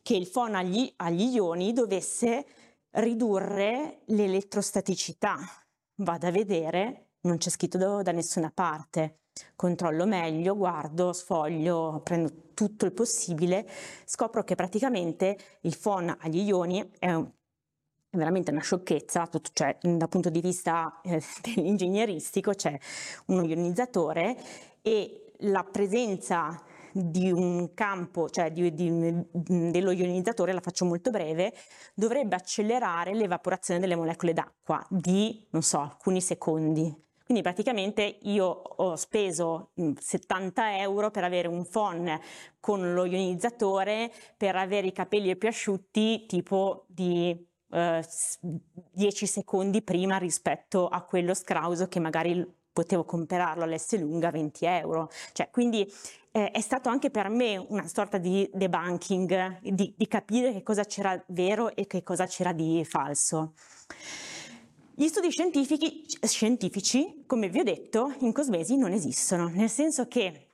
che 0.03 0.15
il 0.17 0.29
phon 0.29 0.55
agli, 0.55 0.93
agli 0.97 1.35
ioni 1.35 1.73
dovesse 1.73 2.45
ridurre 2.91 4.01
l'elettrostaticità. 4.07 5.39
Vado 5.97 6.27
a 6.27 6.31
vedere, 6.31 7.11
non 7.23 7.39
c'è 7.39 7.51
scritto 7.51 7.79
da, 7.79 8.03
da 8.03 8.13
nessuna 8.13 8.51
parte. 8.53 9.21
Controllo 9.55 10.07
meglio, 10.07 10.57
guardo, 10.57 11.13
sfoglio, 11.13 12.01
prendo 12.03 12.45
tutto 12.55 12.87
il 12.87 12.93
possibile, 12.93 13.69
scopro 14.07 14.43
che 14.45 14.55
praticamente 14.55 15.37
il 15.63 15.77
phon 15.79 16.15
agli 16.21 16.41
ioni 16.41 16.91
è 16.99 17.13
un, 17.13 17.31
è 18.09 18.17
veramente 18.17 18.51
una 18.51 18.63
sciocchezza, 18.63 19.27
tutto, 19.27 19.51
cioè 19.53 19.77
dal 19.83 20.09
punto 20.09 20.31
di 20.31 20.41
vista 20.41 21.01
eh, 21.03 21.23
dell'ingegneristico 21.43 22.53
c'è 22.53 22.79
uno 23.27 23.45
ionizzatore 23.45 24.37
e 24.81 25.26
la 25.41 25.65
presenza 25.65 26.63
di 26.93 27.31
un 27.31 27.75
campo, 27.75 28.29
cioè 28.31 28.51
di, 28.51 28.73
di, 28.73 28.91
dello 29.31 29.91
ionizzatore, 29.91 30.53
la 30.53 30.61
faccio 30.61 30.85
molto 30.87 31.11
breve, 31.11 31.53
dovrebbe 31.95 32.35
accelerare 32.37 33.15
l'evaporazione 33.15 33.81
delle 33.81 33.97
molecole 33.97 34.33
d'acqua 34.33 34.85
di, 34.89 35.47
non 35.51 35.63
so, 35.63 35.81
alcuni 35.81 36.21
secondi. 36.21 37.05
Quindi 37.27 37.43
praticamente 37.43 38.19
io 38.23 38.47
ho 38.47 38.95
speso 38.95 39.73
70 39.75 40.63
mm, 40.63 40.67
euro 40.79 41.11
per 41.11 41.25
avere 41.25 41.49
un 41.49 41.69
phon 41.69 42.19
con 42.61 42.95
lo 42.95 43.05
ionizzatore 43.05 44.13
per 44.37 44.55
avere 44.55 44.87
i 44.87 44.93
capelli 44.93 45.35
più 45.35 45.49
asciutti 45.49 46.25
tipo 46.27 46.85
di 46.87 47.37
eh, 47.73 48.05
10 48.93 49.27
secondi 49.27 49.83
prima 49.83 50.19
rispetto 50.19 50.87
a 50.87 51.03
quello 51.03 51.35
scrauso 51.35 51.89
che 51.89 51.99
magari 51.99 52.47
potevo 52.77 53.05
comprarlo 53.05 53.65
all'S 53.65 53.99
lunga 53.99 54.29
a 54.29 54.33
20 54.33 54.67
euro. 54.67 55.09
Cioè, 55.33 55.49
quindi 55.51 55.91
eh, 56.31 56.51
è 56.51 56.61
stato 56.61 56.91
anche 56.91 57.09
per 57.09 57.31
me 57.31 57.57
una 57.57 57.89
sorta 57.89 58.19
di 58.19 58.47
debunking, 58.53 59.61
di, 59.63 59.95
di 59.97 60.07
capire 60.07 60.53
che 60.53 60.63
cosa 60.63 60.85
c'era 60.85 61.19
vero 61.29 61.75
e 61.75 61.87
che 61.87 62.03
cosa 62.03 62.27
c'era 62.27 62.53
di 62.53 62.85
falso. 62.85 63.55
Gli 64.95 65.09
studi 65.09 65.31
scientifici, 65.31 66.05
scientifici, 66.21 67.25
come 67.27 67.49
vi 67.49 67.61
ho 67.61 67.65
detto, 67.65 68.15
in 68.21 68.33
cosmesi 68.33 68.77
non 68.77 68.93
esistono, 68.93 69.49
nel 69.49 69.71
senso 69.71 70.07
che, 70.07 70.49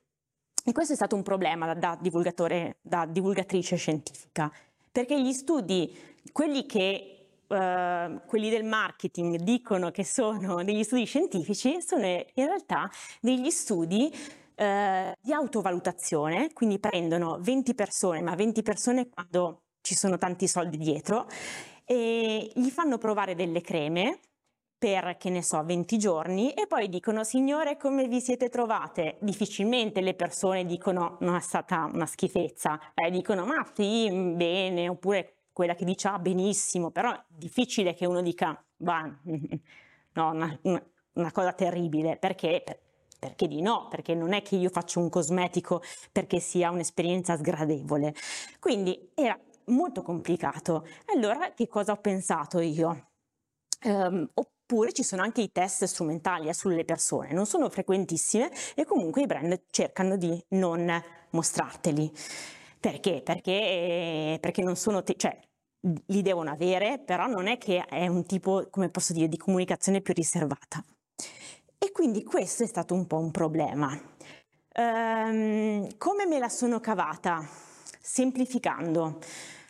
e 0.65 0.73
questo 0.73 0.93
è 0.93 0.97
stato 0.97 1.17
un 1.17 1.23
problema 1.25 1.75
da, 1.75 1.99
divulgatore, 2.01 2.77
da 2.81 3.05
divulgatrice 3.05 3.75
scientifica, 3.75 4.53
perché 4.93 5.21
gli 5.21 5.33
studi, 5.33 5.93
quelli 6.31 6.67
che 6.67 7.12
uh, 7.53 8.21
quelli 8.27 8.51
del 8.51 8.65
marketing 8.65 9.37
dicono 9.37 9.91
che 9.91 10.05
sono 10.05 10.65
degli 10.65 10.83
studi 10.83 11.05
scientifici, 11.05 11.81
sono 11.83 12.07
in 12.07 12.25
realtà 12.35 12.91
degli 13.21 13.51
studi 13.51 14.11
uh, 14.13 15.13
di 15.21 15.33
autovalutazione, 15.33 16.53
quindi 16.53 16.79
prendono 16.79 17.39
20 17.41 17.75
persone, 17.75 18.21
ma 18.23 18.35
20 18.35 18.63
persone 18.63 19.09
quando 19.09 19.63
ci 19.83 19.95
sono 19.95 20.17
tanti 20.19 20.49
soldi 20.49 20.77
dietro, 20.77 21.27
e 21.85 22.51
gli 22.55 22.69
fanno 22.69 22.99
provare 22.99 23.35
delle 23.35 23.61
creme 23.61 24.19
per, 24.79 25.17
che 25.17 25.31
ne 25.31 25.43
so, 25.43 25.63
20 25.63 25.97
giorni 25.97 26.53
e 26.55 26.67
poi 26.67 26.89
dicono 26.89 27.23
signore 27.23 27.77
come 27.77 28.09
vi 28.09 28.21
siete 28.21 28.49
trovate? 28.49 29.17
Difficilmente 29.21 30.01
le 30.01 30.15
persone 30.15 30.65
dicono 30.65 31.19
non 31.21 31.37
è 31.37 31.41
stata 31.41 31.89
una 31.93 32.07
schifezza, 32.07 32.81
eh, 32.95 33.11
dicono 33.11 33.45
ma 33.45 33.65
sì, 33.73 34.11
bene, 34.11 34.89
oppure 34.89 35.42
quella 35.53 35.75
che 35.75 35.85
dice 35.85 36.09
ah 36.09 36.19
benissimo, 36.19 36.91
però 36.91 37.13
è 37.13 37.23
difficile 37.29 37.95
che 37.95 38.07
uno 38.07 38.23
dica 38.23 38.63
bah, 38.77 39.05
no, 39.25 40.31
una, 40.31 40.59
una, 41.13 41.33
cosa 41.33 41.53
terribile, 41.53 42.17
perché 42.17 42.65
perché 43.23 43.47
di 43.47 43.63
no? 43.63 43.87
Perché 43.89 44.17
non 44.17 44.33
è 44.33 44.43
che 44.43 44.57
io 44.57 44.69
faccio 44.69 44.99
un 44.99 45.09
cosmetico 45.09 45.81
perché 46.11 46.41
sia 46.41 46.73
un'esperienza 46.73 47.37
sgradevole. 47.37 48.15
Quindi 48.59 49.13
era 49.15 49.39
molto 49.67 50.03
complicato. 50.03 50.85
Allora 51.15 51.53
che 51.53 51.69
cosa 51.69 51.93
ho 51.93 51.99
pensato 51.99 52.59
io? 52.59 53.11
Um, 53.85 54.29
oppure 54.35 54.93
ci 54.93 55.05
sono 55.05 55.23
anche 55.23 55.41
i 55.41 55.53
test 55.53 55.85
strumentali 55.85 56.49
eh, 56.49 56.55
sulle 56.55 56.85
persone, 56.85 57.33
non 57.33 57.47
sono 57.47 57.69
frequentissime 57.69 58.51
e 58.75 58.85
comunque 58.85 59.23
i 59.23 59.27
brand 59.27 59.63
cercano 59.71 60.17
di 60.17 60.45
non 60.49 61.03
mostrarteli. 61.31 62.13
Perché? 62.83 63.23
Perché, 63.23 64.39
perché 64.41 64.61
non 64.61 64.75
sono, 64.75 65.05
te- 65.05 65.15
cioè 65.17 65.39
li 66.07 66.21
devono 66.21 66.51
avere, 66.51 66.99
però 66.99 67.29
non 67.29 67.47
è 67.47 67.57
che 67.57 67.85
è 67.85 68.09
un 68.09 68.27
tipo, 68.27 68.67
come 68.71 68.89
posso 68.89 69.13
dire, 69.13 69.29
di 69.29 69.37
comunicazione 69.37 70.01
più 70.01 70.13
riservata. 70.13 70.85
E 71.79 71.93
quindi 71.93 72.25
questo 72.25 72.65
è 72.65 72.67
stato 72.67 72.95
un 72.95 73.07
po' 73.07 73.19
un 73.19 73.31
problema. 73.31 73.97
Um, 74.75 75.97
come 75.97 76.27
me 76.27 76.41
la 76.41 76.49
sono 76.49 76.81
cavata? 76.81 77.47
Semplificando. 78.01 79.21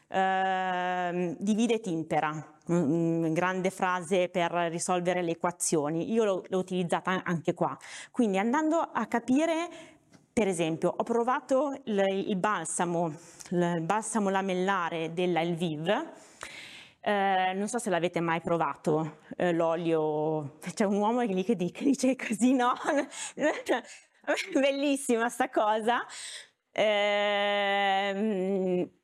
Uh, 0.09 1.37
divide 1.39 1.75
et 1.75 1.87
impera, 1.89 2.33
grande 2.65 3.71
frase 3.71 4.31
per 4.31 4.53
risolvere 4.71 5.21
le 5.21 5.33
equazioni. 5.33 6.11
Io 6.13 6.25
l'ho, 6.25 6.45
l'ho 6.49 6.59
utilizzata 6.59 7.23
anche 7.25 7.53
qua. 7.53 7.77
Quindi 8.11 8.39
andando 8.39 8.79
a 8.79 9.05
capire 9.05 9.69
per 10.33 10.49
esempio, 10.49 10.95
ho 10.97 11.03
provato 11.03 11.79
il, 11.85 11.99
il 12.27 12.37
balsamo, 12.37 13.15
il 13.51 13.81
balsamo 13.83 14.31
lamellare 14.31 15.13
della 15.13 15.43
Elviv, 15.43 15.89
eh, 17.01 17.53
non 17.55 17.69
so 17.69 17.79
se 17.79 17.91
l'avete 17.91 18.21
mai 18.21 18.41
provato, 18.41 19.19
eh, 19.37 19.53
l'olio, 19.53 20.59
c'è 20.75 20.85
un 20.85 20.97
uomo 20.97 21.21
lì 21.21 21.45
che 21.45 21.57
dice 21.57 22.17
così, 22.17 22.55
no? 22.55 22.73
Bellissima 24.55 25.29
sta 25.29 25.51
cosa. 25.51 26.07
Eh, 26.71 28.09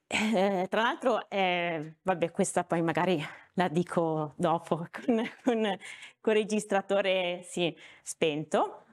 eh, 0.06 0.66
tra 0.70 0.82
l'altro, 0.82 1.26
vabbè, 1.28 2.30
questa 2.30 2.64
poi 2.64 2.80
magari 2.82 3.22
la 3.54 3.68
dico 3.68 4.34
dopo 4.36 4.86
con, 4.90 5.28
con, 5.42 5.78
con 6.20 6.32
registratore 6.32 7.42
sì, 7.42 7.76
spento 8.02 8.84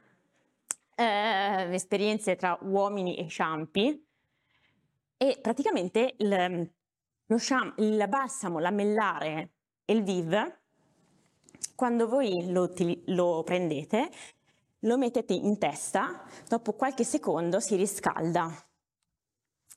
eh, 0.96 1.74
esperienze 1.74 2.36
tra 2.36 2.58
uomini 2.62 3.18
e 3.18 3.28
sciampi 3.28 4.08
e 5.18 5.40
praticamente 5.42 6.16
il, 6.18 6.72
lo 7.26 7.38
sham, 7.38 7.74
il 7.78 8.06
balsamo 8.08 8.60
lamellare 8.60 9.52
il 9.86 10.04
Viv, 10.04 10.36
quando 11.76 12.08
voi 12.08 12.52
lo, 12.52 12.74
lo 13.06 13.44
prendete, 13.44 14.10
lo 14.80 14.98
mettete 14.98 15.34
in 15.34 15.58
testa, 15.58 16.24
dopo 16.48 16.74
qualche 16.74 17.04
secondo 17.04 17.60
si 17.60 17.76
riscalda. 17.76 18.52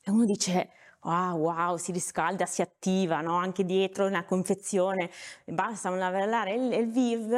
E 0.03 0.11
uno 0.11 0.25
dice, 0.25 0.71
wow, 1.03 1.37
wow, 1.37 1.77
si 1.77 1.93
riscalda, 1.93 2.47
si 2.47 2.63
attiva, 2.63 3.21
no? 3.21 3.37
anche 3.37 3.65
dietro 3.65 4.09
la 4.09 4.25
confezione, 4.25 5.11
basta 5.45 5.91
un 5.91 5.99
lavellare 5.99 6.55
il, 6.55 6.73
il 6.73 6.91
Viv 6.91 7.35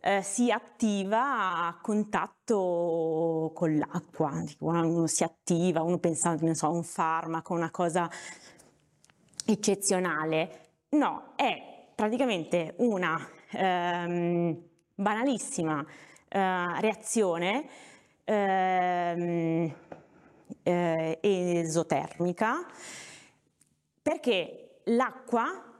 eh, 0.00 0.22
si 0.22 0.50
attiva 0.50 1.66
a 1.66 1.78
contatto 1.80 3.52
con 3.54 3.76
l'acqua, 3.76 4.42
uno 4.58 5.06
si 5.06 5.24
attiva, 5.24 5.82
uno 5.82 5.98
pensa 5.98 6.36
so, 6.54 6.70
un 6.70 6.82
farmaco, 6.82 7.54
una 7.54 7.70
cosa 7.70 8.10
eccezionale. 9.46 10.60
No, 10.90 11.32
è 11.36 11.88
praticamente 11.94 12.74
una 12.78 13.18
ehm, 13.50 14.62
banalissima 14.94 15.84
eh, 16.28 16.80
reazione 16.80 17.68
ehm, 18.24 19.74
eh, 20.62 21.18
esotermica 21.20 22.66
perché 24.02 24.80
l'acqua 24.84 25.72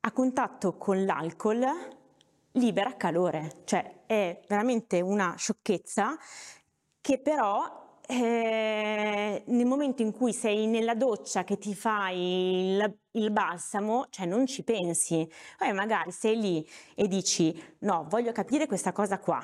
a 0.00 0.12
contatto 0.12 0.76
con 0.76 1.04
l'alcol 1.04 1.66
libera 2.52 2.96
calore, 2.96 3.62
cioè 3.64 4.04
è 4.06 4.40
veramente 4.48 5.00
una 5.00 5.34
sciocchezza 5.36 6.16
che 7.00 7.18
però 7.18 8.00
eh, 8.10 9.42
nel 9.46 9.66
momento 9.66 10.00
in 10.00 10.12
cui 10.12 10.32
sei 10.32 10.66
nella 10.66 10.94
doccia 10.94 11.44
che 11.44 11.58
ti 11.58 11.74
fai 11.74 12.72
il, 12.72 12.98
il 13.12 13.30
balsamo, 13.30 14.06
cioè 14.08 14.24
non 14.24 14.46
ci 14.46 14.62
pensi, 14.64 15.28
poi 15.58 15.72
magari 15.74 16.10
sei 16.10 16.40
lì 16.40 16.68
e 16.94 17.06
dici 17.06 17.62
no, 17.80 18.06
voglio 18.08 18.32
capire 18.32 18.66
questa 18.66 18.92
cosa 18.92 19.18
qua, 19.18 19.40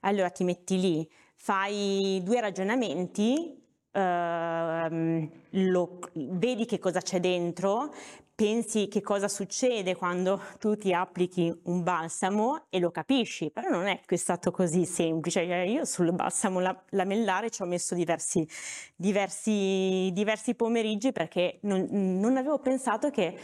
allora 0.00 0.30
ti 0.30 0.42
metti 0.42 0.80
lì, 0.80 1.10
fai 1.36 2.20
due 2.24 2.40
ragionamenti 2.40 3.57
Uh, 3.90 5.28
lo, 5.50 5.98
vedi 6.12 6.66
che 6.66 6.78
cosa 6.78 7.00
c'è 7.00 7.20
dentro, 7.20 7.92
pensi 8.38 8.86
che 8.86 9.00
cosa 9.00 9.26
succede 9.26 9.96
quando 9.96 10.40
tu 10.60 10.76
ti 10.76 10.92
applichi 10.92 11.52
un 11.64 11.82
balsamo 11.82 12.66
e 12.68 12.78
lo 12.78 12.92
capisci, 12.92 13.50
però 13.50 13.68
non 13.68 13.88
è 13.88 14.00
che 14.06 14.14
è 14.14 14.18
stato 14.18 14.52
così 14.52 14.84
semplice. 14.84 15.44
Cioè, 15.44 15.56
io 15.62 15.84
sul 15.84 16.12
balsamo 16.12 16.60
lamellare 16.90 17.50
ci 17.50 17.62
ho 17.62 17.64
messo 17.64 17.96
diversi, 17.96 18.46
diversi, 18.94 20.10
diversi 20.12 20.54
pomeriggi 20.54 21.10
perché 21.10 21.58
non, 21.62 21.88
non 21.90 22.36
avevo 22.36 22.60
pensato 22.60 23.10
che 23.10 23.36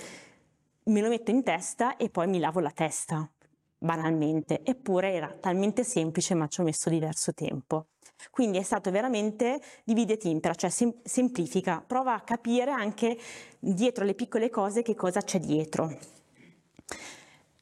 me 0.84 1.00
lo 1.00 1.08
metto 1.08 1.32
in 1.32 1.42
testa 1.42 1.96
e 1.96 2.08
poi 2.08 2.28
mi 2.28 2.38
lavo 2.38 2.60
la 2.60 2.70
testa, 2.70 3.28
banalmente. 3.76 4.62
Eppure 4.62 5.12
era 5.12 5.34
talmente 5.40 5.82
semplice 5.82 6.34
ma 6.34 6.46
ci 6.46 6.60
ho 6.60 6.62
messo 6.62 6.88
diverso 6.88 7.32
tempo. 7.34 7.86
Quindi 8.30 8.58
è 8.58 8.62
stato 8.62 8.90
veramente 8.90 9.60
divide 9.84 10.14
et 10.14 10.24
impera, 10.24 10.54
cioè 10.54 10.70
sem- 10.70 11.00
semplifica, 11.02 11.82
prova 11.86 12.14
a 12.14 12.20
capire 12.20 12.70
anche 12.70 13.18
dietro 13.58 14.04
le 14.04 14.14
piccole 14.14 14.50
cose 14.50 14.82
che 14.82 14.94
cosa 14.94 15.20
c'è 15.20 15.38
dietro. 15.38 15.84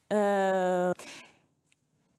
Uh, 0.07 0.91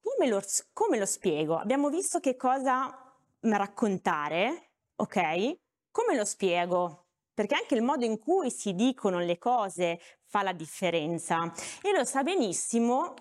come, 0.03 0.29
lo, 0.29 0.43
come 0.73 0.99
lo 0.99 1.07
spiego? 1.07 1.57
Abbiamo 1.57 1.89
visto 1.91 2.21
che 2.21 2.37
cosa 2.37 2.93
raccontare, 3.41 4.71
ok? 4.97 5.57
Come 5.91 6.17
lo 6.17 6.25
spiego? 6.25 7.05
perché 7.35 7.57
anche 7.57 7.75
il 7.75 7.83
modo 7.83 8.05
in 8.05 8.19
cui 8.19 8.51
si 8.51 8.75
dicono 8.75 9.19
le 9.19 9.39
cose 9.39 10.01
fa 10.25 10.43
la 10.43 10.53
differenza 10.53 11.53
e 11.83 11.93
lo 11.93 12.05
sa 12.05 12.23
benissimo 12.23 13.15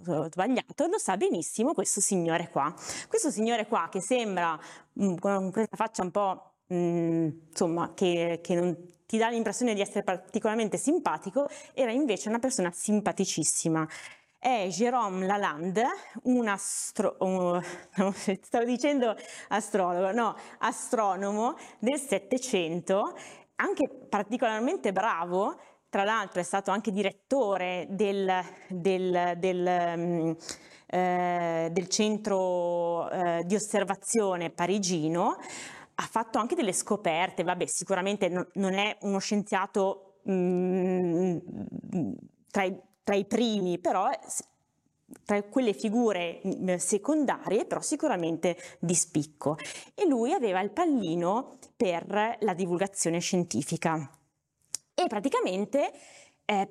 sbagliato, 0.00 0.86
lo 0.86 0.98
sa 0.98 1.16
benissimo 1.16 1.72
questo 1.72 2.00
signore 2.00 2.48
qua. 2.50 2.74
Questo 3.08 3.30
signore 3.30 3.66
qua 3.66 3.88
che 3.90 4.00
sembra 4.00 4.58
mm, 5.00 5.16
con 5.16 5.50
questa 5.50 5.76
faccia 5.76 6.02
un 6.02 6.10
po' 6.10 6.52
mm, 6.72 7.28
insomma 7.48 7.92
che, 7.94 8.40
che 8.42 8.54
non 8.54 8.76
ti 9.06 9.18
dà 9.18 9.28
l'impressione 9.28 9.74
di 9.74 9.80
essere 9.80 10.02
particolarmente 10.02 10.76
simpatico, 10.76 11.48
era 11.72 11.92
invece 11.92 12.28
una 12.28 12.38
persona 12.38 12.70
simpaticissima 12.72 13.86
è 14.44 14.66
Jérôme 14.68 15.24
Lalande, 15.24 15.86
un 16.24 16.48
astro, 16.48 17.16
un, 17.20 17.58
stavo 18.42 18.64
dicendo 18.66 19.16
astrologo, 19.48 20.12
no, 20.12 20.36
astronomo 20.58 21.56
del 21.78 21.98
Settecento, 21.98 23.16
anche 23.56 23.88
particolarmente 23.88 24.92
bravo 24.92 25.58
tra 25.94 26.02
l'altro 26.02 26.40
è 26.40 26.42
stato 26.42 26.72
anche 26.72 26.90
direttore 26.90 27.86
del, 27.88 28.28
del, 28.68 29.34
del, 29.36 29.94
um, 29.96 30.36
eh, 30.86 31.68
del 31.70 31.88
centro 31.88 33.08
eh, 33.10 33.44
di 33.46 33.54
osservazione 33.54 34.50
parigino, 34.50 35.36
ha 35.94 36.02
fatto 36.02 36.38
anche 36.38 36.56
delle 36.56 36.72
scoperte, 36.72 37.44
vabbè 37.44 37.66
sicuramente 37.66 38.28
no, 38.28 38.48
non 38.54 38.74
è 38.74 38.96
uno 39.02 39.18
scienziato 39.18 40.16
mh, 40.24 40.32
mm, 40.32 41.38
tra, 42.50 42.64
i, 42.64 42.76
tra 43.04 43.14
i 43.14 43.24
primi, 43.26 43.78
però 43.78 44.10
tra 45.24 45.40
quelle 45.44 45.74
figure 45.74 46.40
mm, 46.44 46.74
secondarie, 46.74 47.66
però 47.66 47.80
sicuramente 47.80 48.56
di 48.80 48.96
spicco. 48.96 49.56
E 49.94 50.08
lui 50.08 50.32
aveva 50.32 50.58
il 50.58 50.72
pallino 50.72 51.56
per 51.76 52.36
la 52.40 52.52
divulgazione 52.52 53.20
scientifica 53.20 54.10
e 54.94 55.06
praticamente 55.06 55.92
eh, 56.44 56.68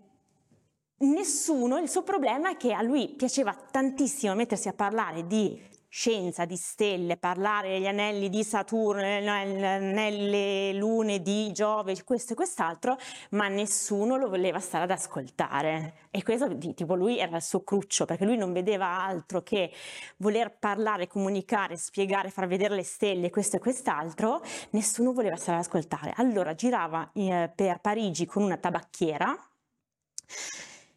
nessuno, 1.00 1.78
il 1.78 1.90
suo 1.90 2.04
problema 2.04 2.52
è 2.52 2.58
che 2.58 2.74
a 2.74 2.82
lui 2.82 3.10
piaceva 3.10 3.54
tantissimo 3.54 4.34
mettersi 4.36 4.68
a 4.68 4.74
parlare 4.74 5.28
di 5.28 5.62
scienza, 5.96 6.46
di 6.46 6.56
stelle, 6.58 7.18
parlare 7.18 7.70
degli 7.70 7.86
anelli 7.86 8.28
di 8.28 8.44
Saturno, 8.44 9.04
nelle 9.04 10.74
lune 10.74 11.22
di 11.22 11.52
Giove, 11.52 12.04
questo 12.04 12.34
e 12.34 12.36
quest'altro, 12.36 12.98
ma 13.32 13.48
nessuno 13.48 14.18
lo 14.18 14.28
voleva 14.28 14.60
stare 14.60 14.86
ad 14.86 14.90
ascoltare. 14.90 16.08
E 16.10 16.24
questo, 16.24 16.58
tipo, 16.74 16.96
lui 16.96 17.20
era 17.20 17.36
il 17.36 17.44
suo 17.44 17.62
cruccio, 17.62 18.06
perché 18.06 18.26
lui 18.26 18.38
non 18.38 18.54
vedeva 18.54 18.88
altro 18.88 19.44
che 19.44 19.72
voler 20.18 20.58
parlare, 20.58 21.06
comunicare, 21.06 21.78
spiegare, 21.78 22.32
far 22.32 22.48
vedere 22.48 22.74
le 22.74 22.84
stelle, 22.84 23.30
questo 23.30 23.58
e 23.58 23.60
quest'altro, 23.60 24.42
nessuno 24.72 25.14
voleva 25.14 25.36
stare 25.36 25.58
ad 25.60 25.64
ascoltare. 25.64 26.12
Allora 26.16 26.56
girava 26.56 27.12
eh, 27.14 27.52
per 27.56 27.82
Parigi 27.82 28.26
con 28.26 28.42
una 28.42 28.58
tabacchiera, 28.58 29.38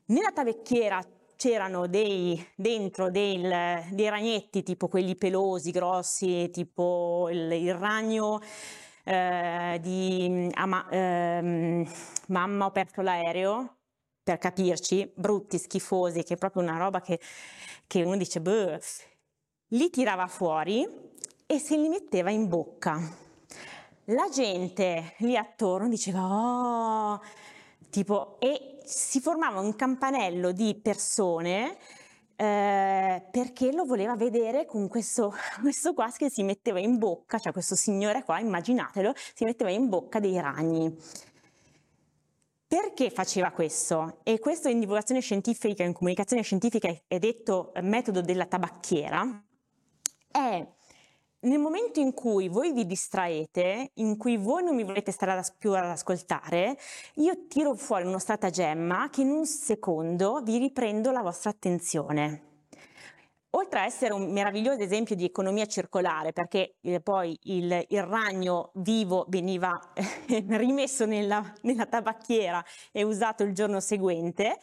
nella 0.07 0.33
tabacchiera 0.33 1.05
c'erano 1.37 1.87
dei, 1.87 2.45
dentro 2.55 3.11
del, 3.11 3.85
dei 3.91 4.09
ragnetti 4.09 4.63
tipo 4.63 4.89
quelli 4.89 5.17
pelosi, 5.17 5.71
grossi, 5.71 6.51
tipo 6.51 7.29
il, 7.31 7.53
il 7.53 7.75
ragno 7.75 8.41
eh, 9.05 9.79
di 9.81 10.51
ama, 10.55 10.89
eh, 10.89 11.87
Mamma 12.29 12.67
ho 12.67 12.71
perso 12.73 13.03
l'aereo, 13.03 13.77
per 14.23 14.39
capirci, 14.39 15.13
brutti, 15.15 15.59
schifosi, 15.59 16.25
che 16.25 16.35
è 16.35 16.37
proprio 16.37 16.63
una 16.63 16.77
roba 16.77 17.01
che, 17.01 17.21
che 17.87 18.03
uno 18.03 18.17
dice, 18.17 18.41
Beh. 18.41 18.81
li 19.69 19.89
tirava 19.91 20.27
fuori 20.27 20.85
e 21.47 21.59
se 21.61 21.77
li 21.77 21.89
metteva 21.89 22.31
in 22.31 22.49
bocca. 22.49 22.99
La 24.07 24.29
gente 24.29 25.15
lì 25.19 25.37
attorno 25.37 25.89
diceva, 25.89 26.23
oh, 26.25 27.21
tipo, 27.91 28.41
e 28.41 28.76
si 28.87 29.21
formava 29.21 29.61
un 29.61 29.75
campanello 29.75 30.53
di 30.53 30.79
persone 30.81 31.77
eh, 32.37 33.27
perché 33.31 33.73
lo 33.73 33.85
voleva 33.85 34.15
vedere 34.15 34.67
con 34.67 34.89
questo, 34.89 35.35
questo 35.61 35.95
qua 35.95 36.11
che 36.17 36.31
si 36.31 36.43
metteva 36.43 36.79
in 36.79 36.99
bocca, 36.99 37.39
cioè 37.39 37.53
questo 37.53 37.75
signore 37.75 38.23
qua, 38.23 38.39
immaginatelo, 38.39 39.13
si 39.35 39.45
metteva 39.45 39.71
in 39.71 39.89
bocca 39.89 40.21
dei 40.21 40.39
ragni. 40.41 40.95
Perché 42.69 43.11
faceva 43.11 43.53
questo? 43.53 44.19
E 44.23 44.39
questo 44.39 44.69
in 44.69 44.81
divulgazione 44.81 45.21
scientifica, 45.21 45.85
in 45.85 45.93
comunicazione 45.93 46.43
scientifica 46.43 46.93
è 47.07 47.19
detto 47.19 47.73
metodo 47.81 48.21
della 48.21 48.47
tabacchiera, 48.47 49.45
è 50.31 50.67
nel 51.47 51.59
momento 51.59 52.01
in 52.01 52.13
cui 52.13 52.49
voi 52.49 52.73
vi 52.73 52.87
distraete, 52.87 53.91
in 53.95 54.17
cui 54.17 54.37
voi 54.37 54.63
non 54.63 54.75
mi 54.75 54.85
volete 54.85 55.13
stare 55.13 55.41
più 55.59 55.73
ad 55.73 55.85
ascoltare, 55.85 56.77
io 57.15 57.47
tiro 57.47 57.75
fuori 57.75 58.05
uno 58.05 58.19
stratagemma 58.19 59.09
che 59.11 59.23
in 59.23 59.31
un 59.31 59.47
secondo 59.47 60.41
vi 60.43 60.59
riprendo 60.59 61.11
la 61.13 61.23
vostra 61.23 61.51
attenzione. 61.51 62.43
Oltre 63.51 63.81
a 63.81 63.85
essere 63.85 64.13
un 64.13 64.31
meraviglioso 64.33 64.83
esempio 64.83 65.15
di 65.15 65.25
economia 65.25 65.67
circolare, 65.67 66.33
perché 66.33 66.75
eh, 66.83 67.01
poi 67.01 67.39
il, 67.45 67.87
il, 67.89 68.03
ragno 68.03 68.71
vivo 68.75 69.25
veniva 69.29 69.81
rimesso 70.49 71.07
nella, 71.07 71.55
nella, 71.63 71.87
tabacchiera 71.87 72.63
e 72.93 73.03
usato 73.03 73.45
il 73.45 73.55
giorno 73.55 73.81
seguente, 73.81 74.59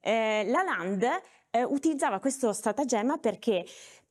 eh, 0.00 0.44
la 0.46 0.62
Land 0.62 1.08
eh, 1.50 1.62
utilizzava 1.62 2.18
questo 2.18 2.52
stratagemma 2.52 3.16
perché 3.16 3.64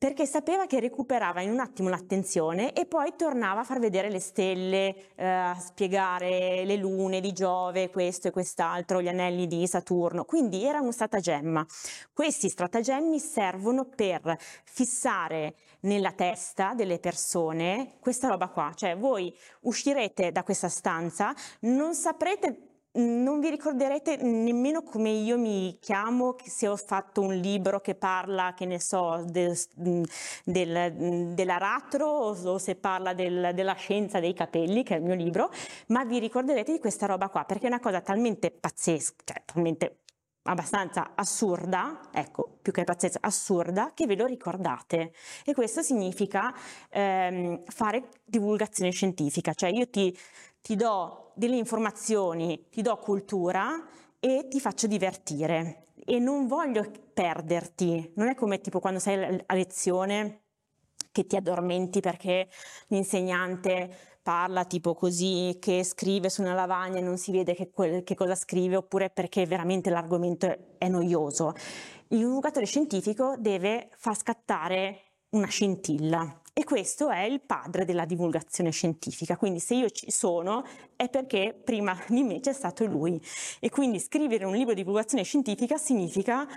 perché 0.04 0.26
sapeva 0.26 0.66
che 0.66 0.82
recuperava 0.82 1.39
in 1.39 1.50
un 1.50 1.62
attimo 1.62 1.88
l'attenzione 1.88 2.74
e 2.74 2.86
poi 2.86 3.13
tornava 3.16 3.62
a 3.62 3.63
far 3.63 3.80
vedere 3.80 4.10
le 4.10 4.20
stelle, 4.20 5.13
eh, 5.16 5.26
a 5.26 5.58
spiegare 5.58 6.66
le 6.66 6.76
lune 6.76 7.22
di 7.22 7.32
Giove, 7.32 7.89
questo 7.89 8.28
e 8.28 8.32
quest'altro, 8.32 9.02
gli 9.02 9.08
anelli 9.08 9.48
di 9.48 9.66
Saturno. 9.66 10.26
Quindi 10.26 10.66
era 10.66 10.82
un 10.82 10.92
stratagemma. 10.92 11.66
Questi 12.12 12.50
stratagemmi 12.50 13.18
servono 13.18 13.86
per 13.86 14.38
fissare 14.66 15.56
nella 15.84 16.12
testa 16.12 16.74
delle 16.74 17.00
persone 17.00 17.94
questa 18.02 18.28
roba 18.28 18.50
qua, 18.50 18.74
cioè 18.76 18.98
voi 18.98 19.34
uscirete 19.62 20.34
da 20.34 20.44
questa 20.44 20.68
stanza, 20.68 21.34
non 21.62 21.96
saprete 21.96 22.73
non 22.95 23.39
vi 23.39 23.49
ricorderete 23.49 24.17
nemmeno 24.17 24.84
come 24.84 25.10
io 25.10 25.38
mi 25.38 25.77
chiamo, 25.79 26.36
se 26.43 26.67
ho 26.67 26.75
fatto 26.75 27.21
un 27.21 27.34
libro 27.34 27.79
che 27.79 27.95
parla, 27.95 28.53
che 28.56 28.65
ne 28.65 28.79
so, 28.79 29.23
del, 29.25 29.58
del, 30.43 31.34
dell'aratro 31.34 32.08
o 32.08 32.58
se 32.58 32.75
parla 32.75 33.13
del, 33.13 33.51
della 33.53 33.73
scienza 33.73 34.19
dei 34.19 34.34
capelli, 34.34 34.84
che 34.84 34.95
è 34.95 34.97
il 34.97 35.03
mio 35.03 35.15
libro, 35.15 35.49
ma 35.88 36.03
vi 36.06 36.19
ricorderete 36.19 36.71
di 36.71 36.79
questa 36.79 37.08
roba 37.08 37.29
qua, 37.29 37.45
perché 37.45 37.65
è 37.65 37.67
una 37.69 37.79
cosa 37.79 38.01
talmente 38.01 38.51
pazzesca, 38.51 39.23
cioè 39.23 39.41
talmente 39.45 39.97
abbastanza 40.43 41.13
assurda, 41.15 42.10
ecco, 42.12 42.58
più 42.62 42.71
che 42.71 42.84
pazzesca, 42.84 43.19
assurda, 43.21 43.91
che 43.93 44.06
ve 44.06 44.15
lo 44.15 44.25
ricordate. 44.25 45.13
E 45.45 45.53
questo 45.53 45.82
significa 45.82 46.53
ehm, 46.89 47.63
fare 47.65 48.10
divulgazione 48.23 48.91
scientifica, 48.91 49.53
cioè 49.53 49.69
io 49.69 49.89
ti, 49.89 50.15
ti 50.63 50.78
do 50.78 51.34
delle 51.36 51.58
informazioni, 51.58 52.69
ti 52.69 52.82
do 52.82 52.97
cultura 52.97 53.86
e 54.17 54.47
ti 54.49 54.62
faccio 54.62 54.88
divertire. 54.88 55.88
E 56.06 56.19
non 56.19 56.47
voglio 56.47 56.89
perderti, 57.13 58.13
non 58.15 58.30
è 58.30 58.36
come 58.36 58.62
tipo 58.62 58.80
quando 58.80 58.99
sei 58.99 59.43
a 59.45 59.54
lezione 59.54 60.43
che 61.12 61.28
ti 61.28 61.36
addormenti 61.36 61.99
perché 61.99 62.47
l'insegnante 62.88 64.13
parla 64.23 64.63
tipo 64.63 64.95
così, 64.95 65.58
che 65.60 65.84
scrive 65.84 66.30
su 66.30 66.41
una 66.41 66.54
lavagna 66.54 66.99
e 66.99 67.02
non 67.02 67.17
si 67.17 67.34
vede 67.34 67.54
che, 67.54 67.69
quel, 67.69 68.04
che 68.04 68.15
cosa 68.15 68.36
scrive, 68.36 68.78
oppure 68.78 69.10
perché 69.10 69.45
veramente 69.45 69.89
l'argomento 69.89 70.76
è 70.78 70.88
noioso. 70.88 71.54
Il 72.08 72.19
divulgatore 72.19 72.65
scientifico 72.65 73.36
deve 73.38 73.89
far 73.97 74.15
scattare 74.15 74.99
una 75.32 75.47
scintilla. 75.47 76.41
E 76.56 76.63
questo 76.66 77.10
è 77.10 77.24
il 77.24 77.42
padre 77.42 77.84
della 77.84 78.06
divulgazione 78.06 78.70
scientifica, 78.70 79.38
quindi 79.38 79.60
se 79.60 79.74
io 79.74 79.89
ci 79.89 80.12
sono 80.12 80.63
è 80.96 81.10
perché 81.10 81.60
prima 81.63 82.00
di 82.08 82.22
me 82.22 82.42
c'è 82.42 82.54
stato 82.54 82.86
lui. 82.86 83.20
E 83.60 83.72
quindi 83.72 84.00
scrivere 84.00 84.46
un 84.46 84.54
libro 84.54 84.76
di 84.76 84.82
divulgazione 84.82 85.24
scientifica 85.24 85.78
significa 85.78 86.48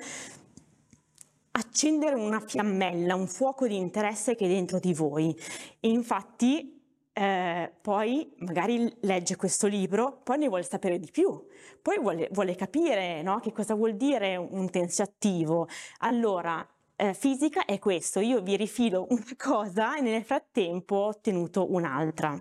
accendere 1.53 2.15
una 2.15 2.41
fiammella, 2.41 3.15
un 3.15 3.27
fuoco 3.27 3.67
di 3.67 3.77
interesse 3.77 4.35
che 4.35 4.45
è 4.45 4.49
dentro 4.49 4.79
di 4.79 4.93
voi. 4.93 5.35
E 5.81 5.89
infatti 5.89 6.79
eh, 7.15 7.73
poi 7.81 8.31
magari 8.41 8.95
legge 9.01 9.37
questo 9.37 9.67
libro, 9.67 10.21
poi 10.23 10.37
ne 10.37 10.49
vuole 10.49 10.65
sapere 10.65 10.99
di 10.99 11.11
più, 11.11 11.43
poi 11.81 11.99
vuole, 11.99 12.29
vuole 12.33 12.55
capire 12.55 13.23
no? 13.23 13.41
che 13.41 13.53
cosa 13.53 13.75
vuol 13.75 13.97
dire 13.97 14.37
un 14.37 14.69
tensio 14.69 15.05
attivo. 15.05 15.67
Allora, 16.01 16.67
eh, 16.97 17.15
fisica 17.15 17.65
è 17.65 17.79
questo, 17.79 18.21
io 18.21 18.41
vi 18.41 18.57
rifilo 18.57 19.07
una 19.11 19.25
cosa 19.37 19.97
e 19.97 20.01
nel 20.01 20.25
frattempo 20.25 20.97
ho 20.97 21.07
ottenuto 21.09 21.73
un'altra. 21.73 22.37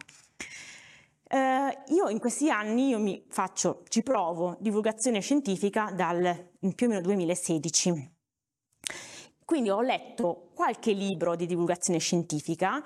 Eh, 1.28 1.78
io 1.88 2.10
in 2.10 2.20
questi 2.20 2.50
anni 2.50 2.90
io 2.90 3.00
mi 3.00 3.26
faccio, 3.28 3.84
ci 3.90 4.04
provo 4.04 4.56
divulgazione 4.60 5.20
scientifica 5.20 5.92
dal 5.92 6.52
più 6.74 6.88
o 6.88 6.90
meno 6.90 7.02
2016. 7.02 8.14
Quindi 9.44 9.70
ho 9.70 9.82
letto 9.82 10.52
qualche 10.56 10.92
libro 10.92 11.36
di 11.36 11.46
divulgazione 11.46 12.00
scientifica, 12.00 12.84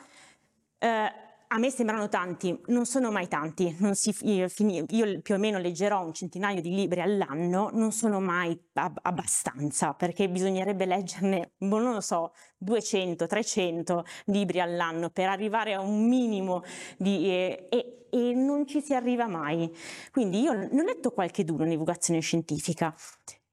eh, 0.78 1.12
a 1.52 1.58
me 1.58 1.72
sembrano 1.72 2.10
tanti, 2.10 2.60
non 2.68 2.86
sono 2.86 3.10
mai 3.10 3.28
tanti, 3.28 3.76
si, 3.94 4.16
io, 4.22 4.48
io, 4.90 5.22
più 5.22 5.34
o 5.34 5.38
meno 5.40 5.58
leggerò 5.58 6.06
un 6.06 6.14
centinaio 6.14 6.62
di 6.62 6.70
libri 6.70 7.02
all'anno, 7.02 7.70
non 7.74 7.92
sono 7.92 8.20
mai 8.20 8.56
ab- 8.74 9.00
abbastanza, 9.02 9.94
perché 9.94 10.30
bisognerebbe 10.30 10.86
leggerne, 10.86 11.54
boh, 11.58 11.80
non 11.80 11.94
lo 11.94 12.02
so, 12.02 12.34
200, 12.58 13.26
300 13.26 14.06
libri 14.26 14.60
all'anno 14.60 15.10
per 15.10 15.28
arrivare 15.30 15.74
a 15.74 15.82
un 15.82 16.08
minimo 16.08 16.64
di... 16.98 17.26
Eh, 17.26 17.68
e, 17.70 17.94
e 18.12 18.34
non 18.34 18.66
ci 18.66 18.82
si 18.82 18.94
arriva 18.96 19.28
mai. 19.28 19.72
Quindi 20.12 20.42
io 20.42 20.54
ne 20.54 20.82
ho 20.82 20.84
letto 20.84 21.12
qualche 21.12 21.44
duro 21.44 21.64
in 21.64 21.70
divulgazione 21.70 22.20
scientifica. 22.22 22.94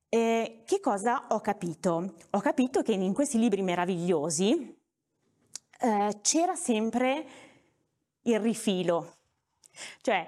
Eh, 0.09 0.63
che 0.65 0.81
cosa 0.81 1.27
ho 1.29 1.41
capito? 1.41 2.15
Ho 2.31 2.41
capito 2.41 2.81
che 2.83 2.93
in 2.93 3.13
questi 3.13 3.39
libri 3.39 3.61
meravigliosi 3.61 4.75
eh, 5.81 6.19
c'era 6.23 6.55
sempre 6.55 7.27
il 8.27 8.41
rifilo. 8.41 9.17
Cioè, 10.01 10.27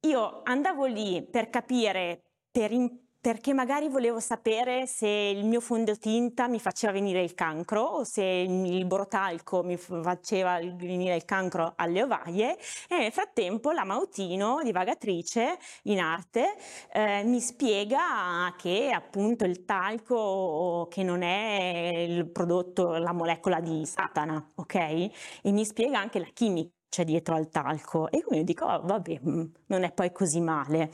io 0.00 0.40
andavo 0.44 0.86
lì 0.86 1.22
per 1.22 1.50
capire, 1.50 2.22
per 2.50 2.72
in, 2.72 2.88
perché 3.20 3.52
magari 3.52 3.88
volevo 3.88 4.20
sapere 4.20 4.86
se 4.86 5.08
il 5.08 5.44
mio 5.44 5.60
fondotinta 5.60 6.46
mi 6.46 6.60
faceva 6.60 6.92
venire 6.92 7.22
il 7.22 7.34
cancro 7.34 7.82
o 7.82 8.04
se 8.04 8.22
il 8.22 8.84
borotalco 8.86 9.64
mi 9.64 9.76
faceva 9.76 10.58
venire 10.60 11.16
il 11.16 11.24
cancro 11.24 11.72
alle 11.76 12.04
ovaie 12.04 12.56
e 12.88 12.96
nel 12.96 13.12
frattempo 13.12 13.72
la 13.72 13.84
Mautino, 13.84 14.60
divagatrice 14.62 15.58
in 15.84 15.98
arte, 15.98 16.54
eh, 16.92 17.24
mi 17.24 17.40
spiega 17.40 18.54
che 18.56 18.92
appunto 18.92 19.44
il 19.44 19.64
talco 19.64 20.86
che 20.88 21.02
non 21.02 21.22
è 21.22 22.04
il 22.08 22.30
prodotto, 22.30 22.96
la 22.98 23.12
molecola 23.12 23.60
di 23.60 23.84
Satana, 23.84 24.52
ok? 24.54 24.74
E 24.74 25.10
mi 25.50 25.64
spiega 25.64 25.98
anche 25.98 26.20
la 26.20 26.28
chimica 26.32 26.77
c'è 26.88 27.04
dietro 27.04 27.34
al 27.34 27.48
talco. 27.48 28.10
E 28.10 28.22
quindi 28.22 28.44
dico 28.44 28.64
oh, 28.64 28.80
vabbè 28.82 29.20
mm, 29.26 29.44
non 29.66 29.82
è 29.82 29.92
poi 29.92 30.12
così 30.12 30.40
male. 30.40 30.90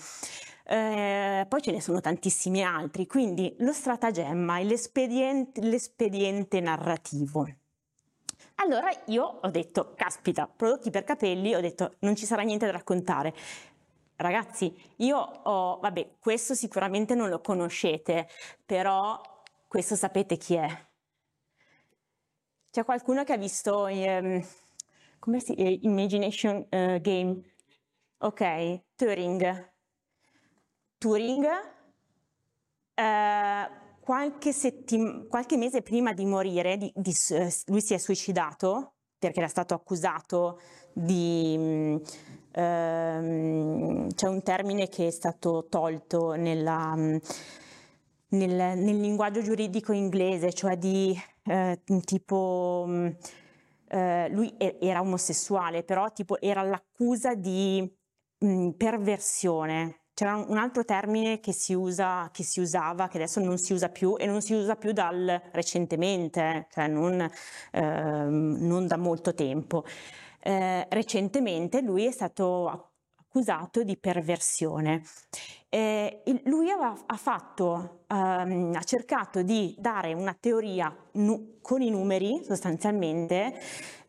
Eh, 0.66 1.46
poi 1.48 1.62
ce 1.62 1.72
ne 1.72 1.80
sono 1.80 2.00
tantissimi 2.00 2.62
altri. 2.62 3.07
Quindi 3.07 3.54
lo 3.59 3.72
stratagemma 3.72 4.59
è 4.59 4.64
l'espediente, 4.64 5.61
l'espediente 5.61 6.61
narrativo. 6.61 7.47
Allora 8.57 8.88
io 9.07 9.24
ho 9.42 9.51
detto 9.51 9.95
caspita 9.97 10.47
prodotti 10.47 10.90
per 10.90 11.03
capelli 11.05 11.55
ho 11.55 11.61
detto 11.61 11.97
non 12.01 12.14
ci 12.14 12.24
sarà 12.24 12.42
niente 12.42 12.66
da 12.66 12.72
raccontare. 12.72 13.34
Ragazzi 14.16 14.72
io 14.97 15.18
ho 15.18 15.78
vabbè 15.80 16.16
questo 16.20 16.55
sicuramente 16.55 17.14
non 17.14 17.28
lo 17.28 17.40
conoscete 17.40 18.28
però 18.64 19.20
questo 19.66 19.97
sapete 19.97 20.36
chi 20.36 20.55
è. 20.55 20.68
C'è 22.70 22.84
qualcuno 22.84 23.24
che 23.24 23.32
ha 23.32 23.36
visto 23.36 23.86
ehm, 23.86 24.45
come 25.25 25.41
si 25.41 25.55
eh, 25.55 25.79
Imagination 25.81 26.57
uh, 26.68 27.01
Game. 27.01 27.41
Ok, 28.18 28.83
Turing. 28.95 29.72
Turing, 30.99 31.45
uh, 32.95 33.70
qualche, 34.01 34.53
settim- 34.53 35.27
qualche 35.29 35.57
mese 35.57 35.81
prima 35.81 36.12
di 36.12 36.27
morire, 36.27 36.77
di, 36.77 36.93
di, 36.95 37.14
lui 37.68 37.81
si 37.81 37.95
è 37.95 37.97
suicidato 37.97 38.97
perché 39.18 39.39
era 39.39 39.49
stato 39.49 39.72
accusato 39.72 40.61
di... 40.93 41.57
Mh, 41.57 42.03
ehm, 42.53 44.09
c'è 44.14 44.29
un 44.29 44.43
termine 44.43 44.91
che 44.91 45.07
è 45.07 45.11
stato 45.11 45.68
tolto 45.70 46.35
nella, 46.35 46.95
nel, 46.95 47.18
nel, 48.29 49.01
linguaggio 49.01 49.41
giuridico 49.41 49.93
inglese, 49.93 50.53
cioè 50.53 50.77
di 50.77 51.18
eh, 51.45 51.81
tipo... 52.05 53.16
Eh, 53.89 54.28
lui 54.30 54.55
era 54.59 55.01
omosessuale, 55.01 55.85
però 55.85 56.11
tipo 56.12 56.41
era 56.41 56.62
l'accusa 56.62 57.35
di 57.35 57.89
mh, 58.39 58.70
perversione. 58.70 60.01
C'era 60.14 60.37
un 60.37 60.57
altro 60.59 60.85
termine 60.85 61.41
che 61.41 61.53
si, 61.53 61.74
usa, 61.74 62.30
che 62.32 62.45
si 62.45 62.61
usava, 62.61 63.09
che 63.09 63.16
adesso 63.16 63.41
non 63.41 63.59
si 63.59 63.72
usa 63.72 63.89
più 63.89 64.14
e 64.16 64.26
non 64.26 64.43
si 64.43 64.55
usa 64.55 64.76
più 64.76 64.93
dal 64.93 65.43
recentemente, 65.53 66.68
cioè 66.70 66.87
non, 66.87 67.20
eh, 67.72 67.80
non 67.80 68.87
da 68.87 68.97
molto 68.97 69.35
tempo. 69.35 69.85
Eh, 70.41 70.87
recentemente 70.91 71.80
lui 71.80 72.07
è 72.07 72.11
stato 72.12 72.93
accusato 73.35 73.82
di 73.82 73.97
perversione. 73.97 75.03
Eh, 75.68 76.22
lui 76.45 76.70
aveva, 76.70 77.03
ha, 77.05 77.16
fatto, 77.16 78.05
um, 78.09 78.72
ha 78.76 78.85
cercato 78.85 79.43
di 79.43 79.74
dare 79.76 80.12
una 80.12 80.37
teoria 80.39 80.97
nu- 81.14 81.59
con 81.61 81.82
i 81.82 81.91
numeri 81.91 82.45
sostanzialmente, 82.45 83.61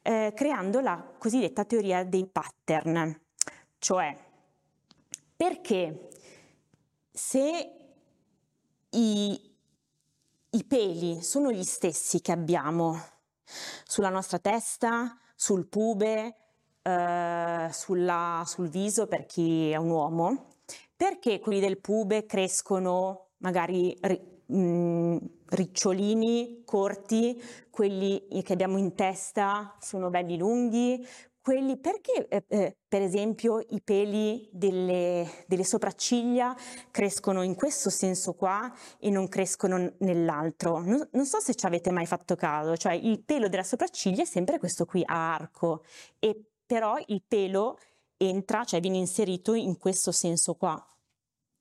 eh, 0.03 0.31
creando 0.35 0.79
la 0.79 1.03
cosiddetta 1.17 1.65
teoria 1.65 2.03
dei 2.03 2.27
pattern, 2.27 3.19
cioè 3.79 4.15
perché 5.35 6.09
se 7.11 7.71
i, 8.91 9.55
i 10.51 10.63
peli 10.65 11.23
sono 11.23 11.51
gli 11.51 11.63
stessi 11.63 12.21
che 12.21 12.31
abbiamo 12.31 13.01
sulla 13.85 14.09
nostra 14.09 14.37
testa, 14.37 15.17
sul 15.33 15.65
pube, 15.65 16.44
eh, 16.87 17.69
sulla, 17.71 18.43
sul 18.45 18.69
viso 18.69 19.07
per 19.07 19.25
chi 19.25 19.71
è 19.71 19.75
un 19.75 19.89
uomo, 19.89 20.49
perché 20.95 21.39
quelli 21.39 21.59
del 21.59 21.79
pube 21.79 22.27
crescono 22.27 23.29
magari 23.37 23.97
mh, 24.45 24.55
mm, 24.55 25.17
ricciolini 25.47 26.61
corti, 26.63 27.41
quelli 27.71 28.27
che 28.43 28.53
abbiamo 28.53 28.77
in 28.77 28.93
testa 28.93 29.75
sono 29.79 30.11
belli 30.11 30.37
lunghi, 30.37 31.03
quelli 31.41 31.77
perché 31.77 32.27
eh, 32.27 32.43
eh, 32.47 32.77
per 32.87 33.01
esempio 33.01 33.63
i 33.69 33.81
peli 33.83 34.47
delle, 34.51 35.27
delle, 35.45 35.63
sopracciglia 35.63 36.55
crescono 36.89 37.43
in 37.43 37.53
questo 37.53 37.91
senso 37.91 38.33
qua 38.33 38.71
e 38.99 39.09
non 39.09 39.27
crescono 39.27 39.93
nell'altro. 39.99 40.79
Non, 40.79 41.07
non, 41.11 41.25
so 41.25 41.39
se 41.39 41.53
ci 41.53 41.65
avete 41.67 41.91
mai 41.91 42.07
fatto 42.07 42.35
caso, 42.35 42.75
cioè 42.77 42.93
il 42.93 43.23
pelo 43.23 43.47
della 43.47 43.63
sopracciglia 43.63 44.23
è 44.23 44.25
sempre 44.25 44.57
questo 44.57 44.85
qui 44.85 45.03
a 45.05 45.33
arco 45.35 45.83
e 46.17 46.45
però 46.65 46.97
il 47.07 47.21
pelo 47.27 47.77
entra, 48.17 48.63
cioè 48.63 48.79
viene 48.79 48.97
inserito 48.97 49.53
in 49.53 49.77
questo 49.77 50.11
senso 50.11 50.55
qua, 50.55 50.83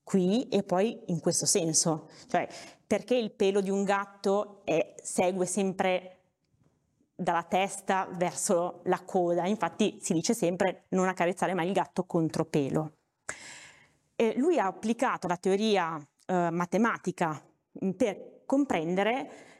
qui 0.03 0.49
e 0.49 0.63
poi 0.63 1.03
in 1.07 1.21
questo 1.21 1.47
senso, 1.47 2.09
cioè 2.29 2.49
perché 2.87 3.17
il 3.17 3.33
pelo 3.33 3.61
di 3.61 3.71
un 3.71 3.85
gatto 3.85 4.61
è, 4.65 4.95
segue 5.03 5.47
sempre 5.47 6.19
dalla 7.17 7.45
testa 7.45 8.09
verso 8.13 8.81
la 8.85 9.01
coda, 9.05 9.47
infatti 9.47 9.99
si 10.01 10.13
dice 10.13 10.35
sempre 10.35 10.85
non 10.91 11.09
accarezzare 11.09 11.55
mai 11.55 11.69
il 11.69 11.73
gatto 11.73 12.05
contro 12.05 12.45
pelo. 12.45 12.93
E 14.17 14.35
lui 14.37 14.59
ha 14.59 14.67
applicato 14.67 15.27
la 15.27 15.37
teoria 15.37 15.97
eh, 16.27 16.51
matematica 16.51 17.43
per 17.97 18.43
comprendere, 18.47 19.54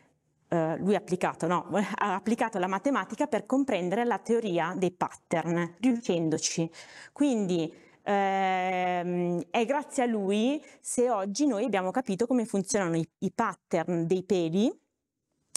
eh, 0.55 0.77
lui 0.79 0.95
ha 0.95 0.99
applicato, 0.99 1.47
no, 1.47 1.69
ha 1.73 2.15
applicato 2.15 2.59
la 2.59 2.69
matematica 2.69 3.27
per 3.27 3.45
comprendere 3.47 4.05
la 4.05 4.19
teoria 4.19 4.75
dei 4.77 4.93
pattern, 4.93 5.77
riuscendoci. 5.81 6.71
Quindi 7.13 7.73
ehm, 8.03 9.43
è 9.51 9.65
grazie 9.65 10.05
a 10.05 10.07
lui 10.07 10.63
se 10.81 11.11
oggi 11.11 11.47
noi 11.47 11.65
abbiamo 11.65 11.91
capito 11.91 12.27
come 12.27 12.45
funzionano 12.45 12.97
i, 12.97 13.09
i 13.19 13.33
pattern 13.33 14.07
dei 14.07 14.23
peli 14.23 14.73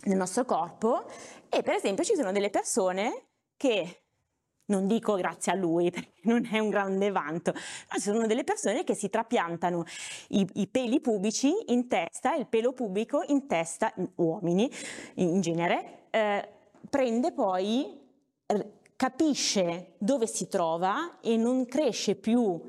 nel 0.06 0.18
nostro 0.18 0.46
corpo 0.46 1.06
e 1.50 1.62
per 1.62 1.76
esempio 1.76 2.04
ci 2.04 2.16
sono 2.16 2.32
delle 2.32 2.50
persone 2.50 3.28
che 3.58 4.07
non 4.68 4.88
dico 4.88 5.16
grazie 5.16 5.52
a 5.52 5.56
lui 5.56 5.90
perché 5.92 6.22
non 6.24 6.48
è 6.50 6.60
un 6.60 6.70
grande 6.70 7.12
vanto, 7.12 7.54
ma 7.54 8.00
sono 8.00 8.26
delle 8.26 8.44
persone 8.44 8.84
che 8.84 8.96
si 8.96 9.10
trapiantano 9.10 9.84
i, 10.30 10.48
i 10.56 10.68
peli 10.68 11.00
pubici 11.02 11.52
in 11.68 11.88
testa, 11.88 12.36
il 12.36 12.48
pelo 12.48 12.74
pubico 12.74 13.24
in 13.28 13.48
testa, 13.48 13.94
uomini 14.16 14.70
in 15.16 15.42
genere, 15.42 16.06
eh, 16.10 16.48
prende 16.90 17.32
poi, 17.32 18.06
capisce 18.96 19.94
dove 19.98 20.26
si 20.26 20.48
trova 20.48 21.20
e 21.22 21.38
non 21.38 21.66
cresce 21.66 22.16
più 22.16 22.60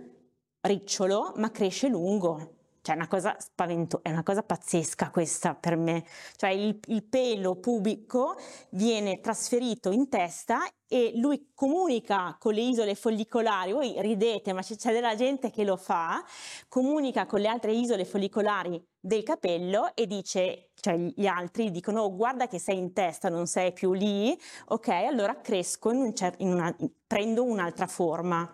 ricciolo, 0.60 1.32
ma 1.36 1.50
cresce 1.50 1.88
lungo. 1.88 2.57
Cioè, 2.88 2.96
una 2.96 3.06
cosa 3.06 3.36
spaventosa, 3.38 4.02
è 4.02 4.10
una 4.10 4.22
cosa 4.22 4.42
pazzesca 4.42 5.10
questa 5.10 5.54
per 5.54 5.76
me. 5.76 6.06
Cioè, 6.36 6.48
il, 6.48 6.80
il 6.86 7.04
pelo 7.04 7.56
pubico 7.56 8.34
viene 8.70 9.20
trasferito 9.20 9.90
in 9.90 10.08
testa 10.08 10.60
e 10.86 11.12
lui 11.16 11.50
comunica 11.54 12.34
con 12.40 12.54
le 12.54 12.62
isole 12.62 12.94
follicolari, 12.94 13.72
voi 13.72 13.94
ridete, 14.00 14.54
ma 14.54 14.62
c'è 14.62 14.90
della 14.90 15.14
gente 15.16 15.50
che 15.50 15.64
lo 15.64 15.76
fa, 15.76 16.24
comunica 16.66 17.26
con 17.26 17.40
le 17.40 17.48
altre 17.48 17.72
isole 17.72 18.06
follicolari 18.06 18.82
del 18.98 19.22
capello 19.22 19.94
e 19.94 20.06
dice, 20.06 20.70
cioè 20.80 20.96
gli 20.96 21.26
altri 21.26 21.70
dicono 21.70 22.04
oh, 22.04 22.16
guarda 22.16 22.46
che 22.46 22.58
sei 22.58 22.78
in 22.78 22.94
testa, 22.94 23.28
non 23.28 23.46
sei 23.46 23.74
più 23.74 23.92
lì, 23.92 24.34
ok, 24.68 24.88
allora 24.88 25.38
cresco, 25.42 25.90
in 25.90 25.98
un 25.98 26.14
cer- 26.14 26.40
in 26.40 26.54
una, 26.54 26.74
prendo 27.06 27.44
un'altra 27.44 27.86
forma. 27.86 28.50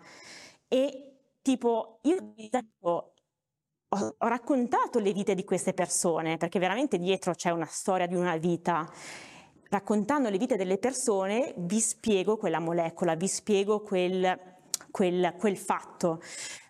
E 0.67 1.11
tipo, 1.41 1.99
io 2.03 2.33
ho, 3.89 4.15
ho 4.17 4.27
raccontato 4.27 4.99
le 4.99 5.13
vite 5.13 5.35
di 5.35 5.43
queste 5.43 5.73
persone, 5.73 6.37
perché 6.37 6.59
veramente 6.59 6.97
dietro 6.97 7.33
c'è 7.33 7.51
una 7.51 7.67
storia 7.67 8.07
di 8.07 8.15
una 8.15 8.37
vita. 8.37 8.89
Raccontando 9.69 10.29
le 10.29 10.37
vite 10.37 10.55
delle 10.55 10.77
persone 10.77 11.53
vi 11.57 11.79
spiego 11.79 12.37
quella 12.37 12.59
molecola, 12.59 13.15
vi 13.15 13.27
spiego 13.27 13.81
quel, 13.81 14.39
quel, 14.91 15.35
quel 15.37 15.57
fatto. 15.57 16.21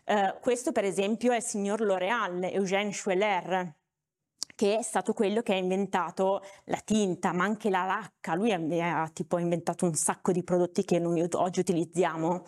Uh, 0.05 0.39
questo 0.39 0.71
per 0.71 0.85
esempio 0.85 1.31
è 1.31 1.37
il 1.37 1.43
signor 1.43 1.81
L'Oreal, 1.81 2.43
Eugène 2.43 2.93
Schueller, 2.93 3.75
che 4.55 4.77
è 4.77 4.81
stato 4.81 5.13
quello 5.13 5.41
che 5.41 5.53
ha 5.53 5.57
inventato 5.57 6.41
la 6.65 6.79
tinta, 6.83 7.33
ma 7.33 7.43
anche 7.43 7.69
la 7.69 7.85
lacca. 7.85 8.35
Lui 8.35 8.53
ha, 8.53 9.01
ha 9.01 9.09
tipo 9.09 9.37
inventato 9.37 9.85
un 9.85 9.93
sacco 9.93 10.31
di 10.31 10.43
prodotti 10.43 10.85
che 10.85 10.97
noi 10.97 11.27
oggi 11.33 11.59
utilizziamo. 11.59 12.43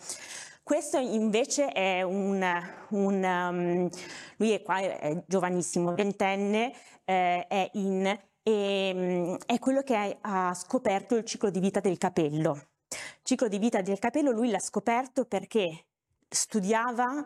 Questo 0.68 0.98
invece 0.98 1.68
è 1.68 2.02
un, 2.02 2.44
un 2.90 3.24
um, 3.24 3.88
lui 4.36 4.50
è 4.50 4.60
qua, 4.60 4.76
è 4.80 5.24
giovanissimo, 5.26 5.94
ventenne, 5.94 6.74
eh, 7.06 7.46
è 7.46 7.70
in, 7.72 8.04
e, 8.42 8.92
um, 8.94 9.38
è 9.46 9.58
quello 9.60 9.80
che 9.80 10.18
ha 10.20 10.52
scoperto 10.52 11.16
il 11.16 11.24
ciclo 11.24 11.48
di 11.48 11.58
vita 11.58 11.80
del 11.80 11.96
capello. 11.96 12.66
Il 12.90 12.98
ciclo 13.22 13.48
di 13.48 13.58
vita 13.58 13.80
del 13.80 13.98
capello 13.98 14.30
lui 14.30 14.50
l'ha 14.50 14.58
scoperto 14.58 15.24
perché 15.24 15.86
studiava 16.28 17.24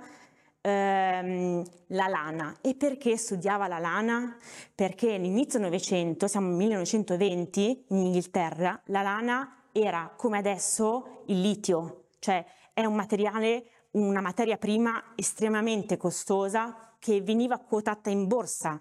ehm, 0.61 1.65
la 1.89 2.07
lana. 2.07 2.57
E 2.61 2.77
perché 2.77 3.17
studiava 3.17 3.67
la 3.67 3.81
lana? 3.81 4.37
Perché 4.73 5.15
all'inizio 5.15 5.59
Novecento, 5.59 6.29
siamo 6.29 6.47
nel 6.47 6.59
1920, 6.59 7.87
in 7.89 7.97
Inghilterra, 7.97 8.81
la 8.85 9.03
lana 9.03 9.65
era 9.73 10.13
come 10.17 10.39
adesso 10.39 11.25
il 11.27 11.41
litio, 11.41 12.05
cioè 12.21 12.47
è 12.73 12.85
un 12.85 12.95
materiale, 12.95 13.65
una 13.93 14.21
materia 14.21 14.57
prima 14.57 15.13
estremamente 15.15 15.97
costosa 15.97 16.95
che 16.99 17.21
veniva 17.21 17.59
quotata 17.59 18.11
in 18.11 18.27
borsa. 18.27 18.79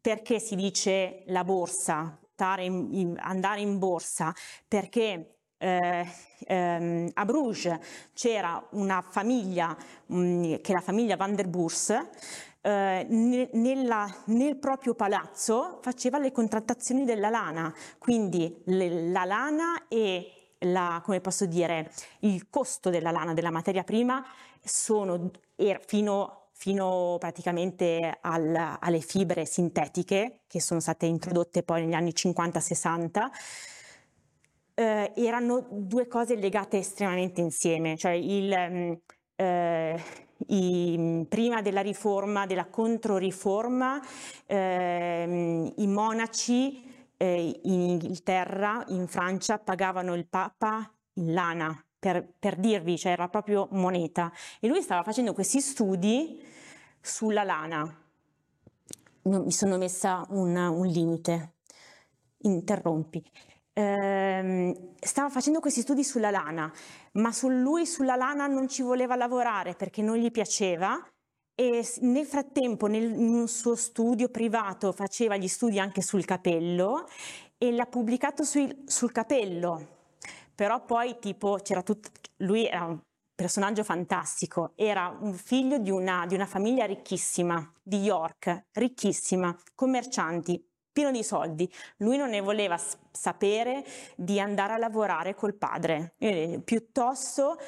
Perché 0.00 0.38
si 0.38 0.54
dice 0.54 1.24
la 1.26 1.44
borsa, 1.44 2.18
andare 2.36 2.64
in, 2.64 3.78
borsa? 3.78 4.32
Perché 4.66 5.38
eh, 5.58 6.06
ehm, 6.46 7.10
a 7.12 7.24
Bruges 7.24 7.78
c'era 8.14 8.64
una 8.72 9.04
famiglia, 9.06 9.76
mh, 10.06 10.18
mm, 10.18 10.42
che 10.60 10.72
è 10.72 10.72
la 10.72 10.80
famiglia 10.80 11.16
Van 11.16 11.34
der 11.34 11.48
Burs, 11.48 11.90
eh, 12.60 13.06
nella, 13.08 14.22
nel 14.26 14.56
proprio 14.56 14.94
palazzo 14.94 15.78
faceva 15.82 16.18
le 16.18 16.32
contrattazioni 16.32 17.04
della 17.04 17.28
lana, 17.28 17.74
quindi 17.98 18.62
le, 18.66 19.10
la 19.10 19.24
lana 19.24 19.88
e 19.88 20.37
la, 20.60 21.00
come 21.04 21.20
posso 21.20 21.46
dire, 21.46 21.90
il 22.20 22.48
costo 22.50 22.90
della 22.90 23.10
lana, 23.10 23.34
della 23.34 23.50
materia 23.50 23.84
prima, 23.84 24.24
sono 24.62 25.30
er, 25.56 25.80
fino, 25.86 26.48
fino 26.52 27.16
praticamente 27.18 28.18
al, 28.20 28.76
alle 28.78 29.00
fibre 29.00 29.44
sintetiche 29.44 30.40
che 30.46 30.60
sono 30.60 30.80
state 30.80 31.06
introdotte 31.06 31.62
poi 31.62 31.84
negli 31.84 31.94
anni 31.94 32.10
50-60, 32.10 33.26
eh, 34.74 35.12
erano 35.16 35.66
due 35.70 36.06
cose 36.06 36.36
legate 36.36 36.78
estremamente 36.78 37.40
insieme, 37.40 37.96
cioè 37.96 38.12
il, 38.12 38.56
mm, 38.70 38.92
eh, 39.36 40.02
I, 40.46 41.26
prima 41.28 41.62
della 41.62 41.80
riforma, 41.80 42.46
della 42.46 42.66
controriforma, 42.66 44.00
eh, 44.46 45.72
i 45.76 45.86
monaci 45.88 46.87
eh, 47.18 47.60
in 47.64 47.80
Inghilterra, 47.80 48.84
in 48.88 49.06
Francia, 49.06 49.58
pagavano 49.58 50.14
il 50.14 50.26
Papa 50.26 50.90
in 51.14 51.34
lana, 51.34 51.84
per, 51.98 52.26
per 52.38 52.56
dirvi, 52.56 52.96
cioè 52.96 53.12
era 53.12 53.28
proprio 53.28 53.68
moneta. 53.72 54.32
E 54.60 54.68
lui 54.68 54.80
stava 54.80 55.02
facendo 55.02 55.34
questi 55.34 55.60
studi 55.60 56.42
sulla 57.00 57.42
lana. 57.42 57.94
mi 59.22 59.52
sono 59.52 59.76
messa 59.76 60.24
un, 60.30 60.56
un 60.56 60.86
limite. 60.86 61.54
Interrompi. 62.42 63.22
Eh, 63.72 64.92
stava 64.98 65.28
facendo 65.28 65.60
questi 65.60 65.82
studi 65.82 66.02
sulla 66.02 66.30
lana, 66.30 66.72
ma 67.12 67.32
su 67.32 67.48
lui 67.48 67.86
sulla 67.86 68.16
lana 68.16 68.46
non 68.46 68.68
ci 68.68 68.82
voleva 68.82 69.14
lavorare 69.14 69.74
perché 69.74 70.02
non 70.02 70.16
gli 70.16 70.30
piaceva 70.30 70.98
e 71.60 71.84
nel 72.02 72.24
frattempo 72.24 72.86
nel, 72.86 73.10
in 73.10 73.34
un 73.34 73.48
suo 73.48 73.74
studio 73.74 74.28
privato 74.28 74.92
faceva 74.92 75.36
gli 75.36 75.48
studi 75.48 75.80
anche 75.80 76.02
sul 76.02 76.24
capello 76.24 77.08
e 77.58 77.72
l'ha 77.72 77.86
pubblicato 77.86 78.44
sui, 78.44 78.84
sul 78.86 79.10
capello. 79.10 79.96
Però 80.54 80.84
poi 80.84 81.18
tipo 81.18 81.58
c'era 81.60 81.82
tutto, 81.82 82.10
lui 82.36 82.64
era 82.64 82.84
un 82.84 83.00
personaggio 83.34 83.82
fantastico, 83.82 84.70
era 84.76 85.16
un 85.20 85.34
figlio 85.34 85.78
di 85.78 85.90
una, 85.90 86.26
di 86.26 86.36
una 86.36 86.46
famiglia 86.46 86.84
ricchissima, 86.84 87.72
di 87.82 88.02
York, 88.02 88.66
ricchissima, 88.74 89.56
commercianti, 89.74 90.64
pieno 90.92 91.10
di 91.10 91.24
soldi. 91.24 91.68
Lui 91.96 92.16
non 92.16 92.30
ne 92.30 92.40
voleva 92.40 92.80
sapere 93.10 93.84
di 94.14 94.38
andare 94.38 94.74
a 94.74 94.78
lavorare 94.78 95.34
col 95.34 95.54
padre, 95.54 96.14
piuttosto 96.62 97.58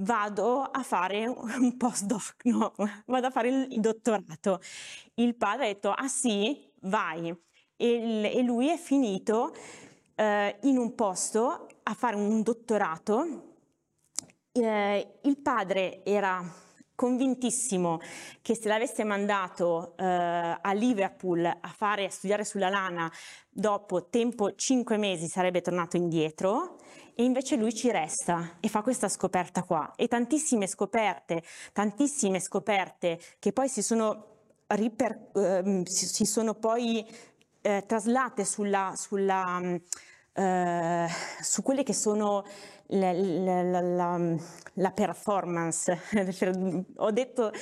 vado 0.00 0.62
a 0.62 0.82
fare 0.82 1.26
un 1.26 1.76
postdoc, 1.76 2.44
no, 2.44 2.72
vado 3.06 3.26
a 3.26 3.30
fare 3.30 3.48
il, 3.48 3.80
dottorato. 3.80 4.60
Il 5.14 5.34
padre 5.36 5.64
ha 5.64 5.68
detto, 5.68 5.90
ah 5.90 6.08
sì, 6.08 6.70
vai. 6.82 7.34
E, 7.76 8.32
e 8.34 8.42
lui 8.42 8.68
è 8.68 8.76
finito 8.76 9.54
eh, 10.14 10.58
in 10.62 10.76
un 10.76 10.94
posto 10.94 11.66
a 11.82 11.94
fare 11.94 12.16
un 12.16 12.42
dottorato. 12.42 13.48
Eh, 14.52 15.18
il 15.22 15.38
padre 15.38 16.04
era 16.04 16.44
convintissimo 17.00 17.98
che 18.42 18.54
se 18.54 18.68
l'avesse 18.68 19.04
mandato 19.04 19.94
eh, 19.96 20.04
a 20.04 20.72
Liverpool 20.72 21.46
a 21.46 21.68
fare 21.74 22.04
a 22.04 22.10
studiare 22.10 22.44
sulla 22.44 22.68
lana 22.68 23.10
dopo 23.48 24.10
tempo 24.10 24.54
cinque 24.54 24.98
mesi 24.98 25.26
sarebbe 25.26 25.62
tornato 25.62 25.96
indietro 25.96 26.76
e 27.20 27.24
invece 27.24 27.56
lui 27.56 27.74
ci 27.74 27.90
resta 27.90 28.56
e 28.60 28.68
fa 28.68 28.80
questa 28.80 29.06
scoperta 29.06 29.62
qua 29.62 29.92
e 29.94 30.08
tantissime 30.08 30.66
scoperte, 30.66 31.42
tantissime 31.74 32.40
scoperte 32.40 33.20
che 33.38 33.52
poi 33.52 33.68
si 33.68 33.82
sono, 33.82 34.24
riper, 34.68 35.28
eh, 35.34 35.82
si, 35.84 36.06
si 36.06 36.24
sono 36.24 36.54
poi 36.54 37.06
eh, 37.60 37.84
traslate 37.86 38.46
sulla, 38.46 38.94
sulla, 38.96 39.60
eh, 40.32 41.06
su 41.42 41.62
quelle 41.62 41.82
che 41.82 41.92
sono 41.92 42.42
la, 42.86 43.12
la, 43.12 43.80
la, 43.82 44.36
la 44.72 44.90
performance. 44.90 46.00
Ho 46.96 47.10
detto 47.10 47.52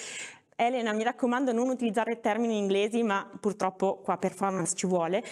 Elena, 0.54 0.92
mi 0.92 1.02
raccomando 1.02 1.50
non 1.50 1.68
utilizzare 1.68 2.20
termini 2.20 2.58
inglesi, 2.58 3.02
ma 3.02 3.28
purtroppo 3.40 3.96
qua 4.04 4.18
performance 4.18 4.76
ci 4.76 4.86
vuole. 4.86 5.24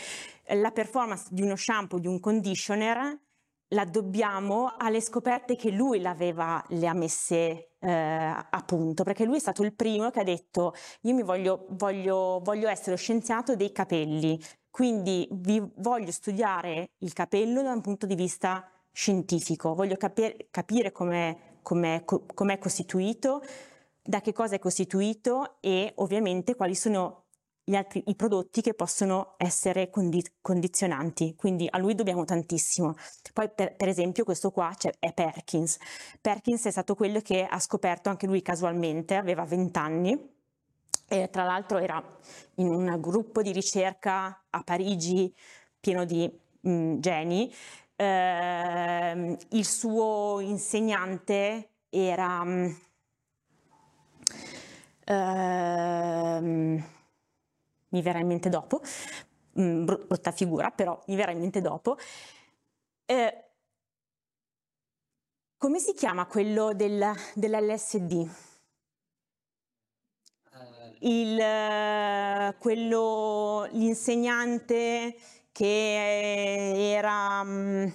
La 0.49 0.73
performance 0.73 1.29
di 1.31 1.43
uno 1.43 1.55
shampoo, 1.55 2.01
di 2.01 2.09
un 2.09 2.19
conditioner, 2.19 3.21
la 3.69 3.85
dobbiamo 3.85 4.75
alle 4.77 5.01
scoperte 5.01 5.57
che 5.57 5.71
lui 5.71 6.01
l'aveva, 6.01 6.63
le 6.69 6.87
ha 6.87 6.95
messe 6.95 7.71
eh, 7.79 7.91
a 7.91 8.63
punto, 8.65 9.03
perché 9.03 9.25
lui 9.25 9.37
è 9.37 9.41
stato 9.41 9.63
il 9.63 9.75
primo 9.75 10.11
che 10.11 10.21
ha 10.21 10.25
detto 10.25 10.75
io 11.03 11.15
mi 11.15 11.23
voglio, 11.23 11.67
voglio, 11.71 12.41
voglio 12.43 12.69
essere 12.69 12.97
scienziato 12.97 13.57
dei 13.57 13.73
capelli, 13.73 14.41
quindi 14.71 15.27
vi 15.33 15.63
voglio 15.77 16.13
studiare 16.13 16.91
il 16.99 17.13
capello 17.13 17.63
da 17.63 17.73
un 17.73 17.81
punto 17.81 18.07
di 18.07 18.15
vista 18.15 18.71
scientifico, 18.93 19.75
voglio 19.75 19.97
capire, 19.97 20.49
capire 20.51 20.93
com'è, 20.93 21.37
com'è, 21.63 22.05
com'è 22.05 22.59
costituito, 22.59 23.43
da 24.03 24.21
che 24.21 24.33
cosa 24.33 24.55
è 24.55 24.59
costituito 24.59 25.57
e 25.61 25.93
ovviamente 25.97 26.55
quali 26.55 26.75
sono 26.77 27.26
altri, 27.75 28.05
i 28.07 28.15
prodotti 28.15 28.61
che 28.61 28.75
possono 28.75 29.35
essere 29.39 29.91
condi- 29.91 30.25
condizionanti, 30.41 31.35
quindi 31.35 31.67
a 31.69 31.79
lui 31.79 31.95
dobbiamo 31.95 32.25
tantissimo. 32.25 32.95
Poi 33.33 33.51
per, 33.51 33.75
per 33.75 33.89
esempio 33.89 34.25
questo 34.25 34.51
qua 34.51 34.73
è 34.99 35.13
Perkins. 35.13 35.79
Perkins 36.21 36.65
è 36.67 36.71
stato 36.71 36.95
quello 36.95 37.21
che 37.21 37.45
ha 37.45 37.59
scoperto 37.59 38.09
anche 38.09 38.27
lui 38.27 38.43
casualmente, 38.43 39.17
aveva 39.17 39.45
20 39.45 39.79
anni, 39.79 40.35
e 41.09 41.29
tra 41.31 41.45
l'altro 41.45 41.79
era 41.79 42.03
in 42.57 42.69
un 42.69 42.97
gruppo 43.01 43.43
di 43.43 43.53
ricerca 43.53 44.45
a 44.51 44.63
Parigi 44.63 45.33
pieno 45.81 46.05
di 46.05 46.31
mh, 46.61 46.99
geni. 46.99 47.53
Eh, 47.97 49.37
il 49.51 49.65
suo 49.65 50.41
insegnante 50.41 51.71
era... 51.89 52.45
Mh, 52.45 52.77
eh, 55.09 56.83
mi 57.97 58.03
verrà 58.03 58.19
in 58.19 58.27
mente 58.27 58.51
dopo, 58.51 58.83
mm, 59.59 59.85
brutta 59.85 60.31
figura, 60.33 60.71
però 60.71 61.03
mi 61.07 61.17
verrà 61.17 61.33
in 61.33 61.39
mente 61.41 61.61
dopo. 61.63 61.97
Eh, 63.07 63.45
come 65.57 65.79
si 65.79 65.95
chiama 65.95 66.27
quello 66.27 66.75
del, 66.75 67.11
dell'LSD? 67.35 68.13
Eh. 70.53 70.97
Il, 71.01 72.55
quello, 72.59 73.67
l'insegnante 73.73 75.17
che 75.53 76.93
era... 76.93 77.43
Mm, 77.43 77.89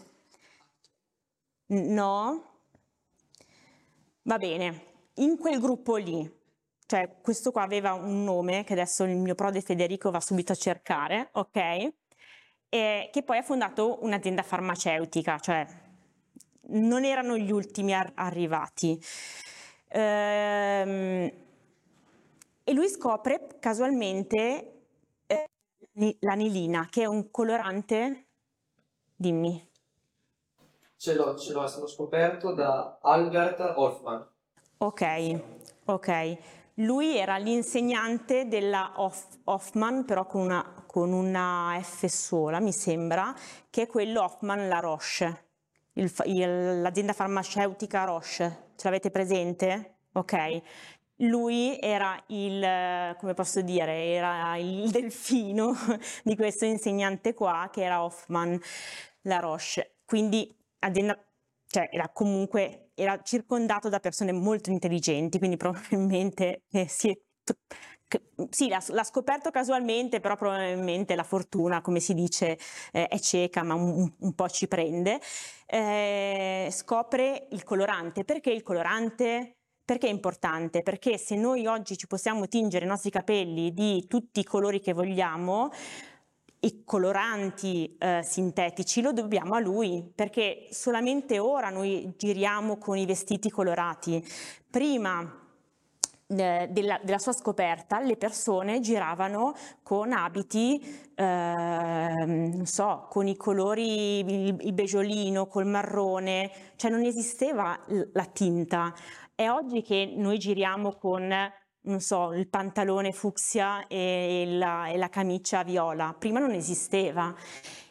no? 1.68 2.45
Va 4.24 4.38
bene, 4.38 4.84
in 5.16 5.38
quel 5.38 5.60
gruppo 5.60 5.95
lì 5.95 6.41
cioè 6.92 7.10
questo 7.22 7.54
qua 7.54 7.62
aveva 7.62 7.94
un 7.94 8.26
nome 8.26 8.66
che 8.66 8.74
adesso 8.74 9.06
il 9.06 9.16
mio 9.16 9.34
prode 9.34 9.62
Federico 9.62 10.12
va 10.12 10.20
subito 10.20 10.52
a 10.52 10.56
cercare, 10.56 11.30
ok? 11.32 11.94
E 12.68 13.10
che 13.14 13.24
poi 13.24 13.38
ha 13.38 13.44
fondato 13.44 14.04
un'azienda 14.04 14.44
farmaceutica, 14.44 15.39
cioè 15.39 15.66
non 16.72 17.06
erano 17.06 17.38
gli 17.38 17.50
ultimi 17.50 17.94
ar- 17.94 18.12
arrivati. 18.16 19.02
Ehm, 19.88 21.32
e 22.66 22.74
lui 22.74 22.89
scopre 22.89 23.48
casualmente 23.62 24.82
eh, 25.28 25.50
l'anilina, 26.20 26.89
che 26.92 27.04
è 27.04 27.06
un 27.06 27.32
colorante, 27.32 28.26
dimmi. 29.16 29.66
Ce 30.98 31.14
l'ho, 31.14 31.38
ce 31.38 31.54
l'ho, 31.54 31.64
è 31.64 31.70
stato 31.70 31.88
scoperto 31.88 32.54
da 32.54 33.00
Albert 33.02 33.62
Hoffman. 33.78 34.28
Ok, 34.80 35.42
ok. 35.86 36.60
Lui 36.76 37.17
era 37.17 37.38
l'insegnante 37.38 38.47
della 38.47 38.93
Hoff, 38.95 39.26
Hoffman, 39.43 40.05
però 40.05 40.26
con 40.26 40.41
una, 40.41 40.84
con 40.86 41.11
una, 41.11 41.78
F 41.82 42.05
sola, 42.05 42.59
mi 42.59 42.72
sembra, 42.72 43.36
che 43.69 43.84
è 43.84 43.88
quello 43.88 44.24
Hoffman 44.24 44.67
La 44.67 44.80
Roche, 44.80 45.45
l'azienda 45.93 47.13
farmaceutica 47.13 48.05
Roche. 48.05 48.69
Ce 48.76 48.86
l'avete 48.86 49.11
presente? 49.11 49.95
Ok. 50.13 50.61
Lui 51.17 51.78
era 51.80 52.19
il, 52.28 53.15
come 53.19 53.34
posso 53.34 53.61
dire, 53.61 54.05
era 54.05 54.55
il 54.57 54.89
delfino 54.91 55.76
di 56.24 56.36
questo 56.36 56.65
insegnante 56.65 57.34
qua, 57.34 57.69
che 57.72 57.84
era 57.84 58.03
Hoffman 58.03 58.59
La 59.24 59.39
Roche. 59.39 59.97
Quindi 60.05 60.51
azienda 60.80 61.22
cioè 61.72 61.88
era 61.89 62.09
comunque 62.09 62.91
era 62.95 63.19
circondato 63.24 63.89
da 63.89 63.99
persone 63.99 64.34
molto 64.34 64.69
intelligenti, 64.69 65.38
quindi 65.38 65.57
probabilmente 65.57 66.63
eh, 66.72 66.88
si 66.88 67.17
sì, 68.49 68.67
l'ha, 68.67 68.84
l'ha, 68.89 69.05
scoperto 69.05 69.51
casualmente, 69.51 70.19
però 70.19 70.36
probabilmente 70.36 71.15
la 71.15 71.24
fortuna, 71.24 71.80
come 71.80 72.01
si 72.01 72.13
dice, 72.13 72.57
eh, 72.91 73.07
è 73.07 73.17
cieca, 73.19 73.63
ma 73.63 73.74
un, 73.74 74.11
un 74.19 74.34
po' 74.34 74.49
ci 74.49 74.67
prende. 74.67 75.22
Eh, 75.65 76.67
scopre 76.72 77.47
il 77.51 77.63
colorante. 77.63 78.26
Perché 78.26 78.51
il 78.51 78.63
colorante? 78.63 79.55
Perché 79.86 80.07
è 80.07 80.11
importante? 80.11 80.82
Perché 80.82 81.17
se 81.17 81.36
noi 81.36 81.65
oggi 81.67 81.95
ci 81.95 82.07
possiamo 82.07 82.49
tingere 82.49 82.84
i 82.84 82.88
nostri 82.89 83.09
capelli 83.11 83.74
di 83.74 84.05
tutti 84.07 84.41
i 84.41 84.43
colori 84.43 84.82
che 84.82 84.91
vogliamo, 84.91 85.72
i 86.64 86.84
coloranti 86.84 87.95
eh, 87.97 88.22
sintetici 88.24 89.01
lo 89.01 89.14
dobbiamo 89.14 89.55
a 89.55 89.59
lui, 89.59 90.12
perché 90.14 90.68
solamente 90.70 91.39
ora 91.39 91.70
noi 91.70 92.14
giriamo 92.16 92.78
con 92.78 92.97
i 92.97 93.05
vestiti 93.05 93.49
colorati. 93.49 94.24
Prima 94.70 95.39
eh, 96.28 96.68
della, 96.70 96.99
della, 97.03 97.18
sua 97.18 97.34
scoperta 97.34 97.99
le 97.99 98.16
persone 98.16 98.80
giravano 98.80 99.55
con 99.82 100.12
abiti, 100.12 100.80
eh, 101.16 101.24
non 101.24 102.66
so, 102.66 103.07
con 103.09 103.28
i 103.28 103.36
colori, 103.36 104.20
il, 104.20 104.57
il 104.62 104.74
beggiolino, 104.74 105.47
col 105.47 105.66
marrone, 105.66 106.51
cioè 106.76 106.91
non 106.91 107.03
esisteva 107.03 107.80
la 108.14 108.26
tinta 108.26 108.93
è 109.41 109.49
oggi 109.49 109.82
che 109.82 110.14
noi 110.16 110.38
giriamo 110.38 110.93
con, 110.93 111.34
non 111.84 112.00
so, 112.00 112.34
il 112.34 112.48
pantalone 112.48 113.12
fucsia 113.12 113.88
e 113.88 114.46
la, 114.48 114.88
e 114.88 114.98
la 114.98 115.10
camicia 115.10 115.64
viola, 115.64 116.16
prima 116.18 116.40
non 116.40 116.52
esisteva, 116.52 117.34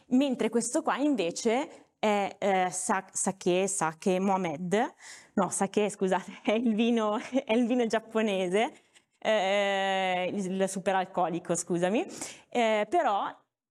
mentre 0.07 0.49
questo 0.49 0.81
qua 0.81 0.97
invece 0.97 1.87
è 1.99 2.35
eh, 2.39 2.69
sake, 2.71 3.67
sake 3.67 4.19
Mohamed, 4.19 4.93
no 5.33 5.49
sake 5.49 5.89
scusate, 5.89 6.39
è 6.43 6.51
il 6.51 6.73
vino, 6.73 7.17
è 7.17 7.53
il 7.53 7.67
vino 7.67 7.85
giapponese, 7.85 8.73
eh, 9.17 10.31
il 10.33 10.67
superalcolico 10.67 11.55
scusami, 11.55 12.05
eh, 12.49 12.87
però 12.89 13.27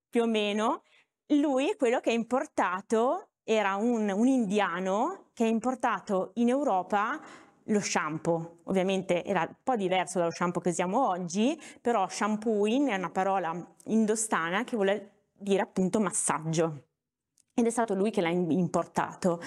più 0.09 0.23
o 0.23 0.27
meno 0.27 0.83
lui 1.35 1.75
quello 1.77 2.01
che 2.01 2.11
ha 2.11 2.15
importato 2.15 3.31
era 3.43 3.75
un, 3.77 4.11
un 4.11 4.27
indiano 4.27 5.31
che 5.33 5.45
ha 5.45 5.49
importato 5.49 6.33
in 6.35 6.49
Europa 6.49 7.21
lo 7.71 7.81
shampoo. 7.81 8.59
Ovviamente 8.65 9.25
era 9.25 9.41
un 9.41 9.55
po' 9.63 9.77
diverso 9.77 10.19
dallo 10.19 10.31
shampoo 10.31 10.61
che 10.61 10.71
usiamo 10.71 11.09
oggi, 11.09 11.61
però 11.81 12.09
shampooing 12.09 12.89
è 12.91 12.97
una 12.97 13.11
parola 13.11 13.75
indostana 13.87 14.65
che 14.65 14.77
vuole 14.77 15.11
dire 15.33 15.63
appunto 15.63 16.01
massaggio. 16.01 16.85
Ed 17.55 17.67
è 17.67 17.71
stato 17.71 17.95
lui 17.95 18.11
che 18.11 18.21
l'ha 18.21 18.29
importato. 18.29 19.41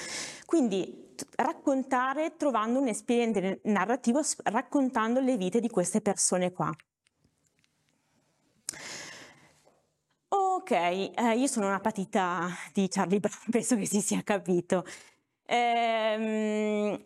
Quindi 0.45 1.15
raccontare 1.35 2.35
trovando 2.37 2.79
un 2.79 2.87
espediente 2.87 3.61
narrativo, 3.63 4.21
raccontando 4.43 5.19
le 5.19 5.37
vite 5.37 5.59
di 5.59 5.69
queste 5.69 6.01
persone 6.01 6.51
qua. 6.51 6.71
Ok, 10.29 10.71
eh, 10.71 11.13
io 11.35 11.47
sono 11.47 11.67
una 11.67 11.79
patita 11.79 12.49
di 12.73 12.87
Charlie 12.87 13.19
Brown, 13.19 13.37
penso 13.51 13.75
che 13.75 13.85
si 13.85 14.01
sia 14.01 14.21
capito. 14.23 14.83
Ehm, 15.45 16.99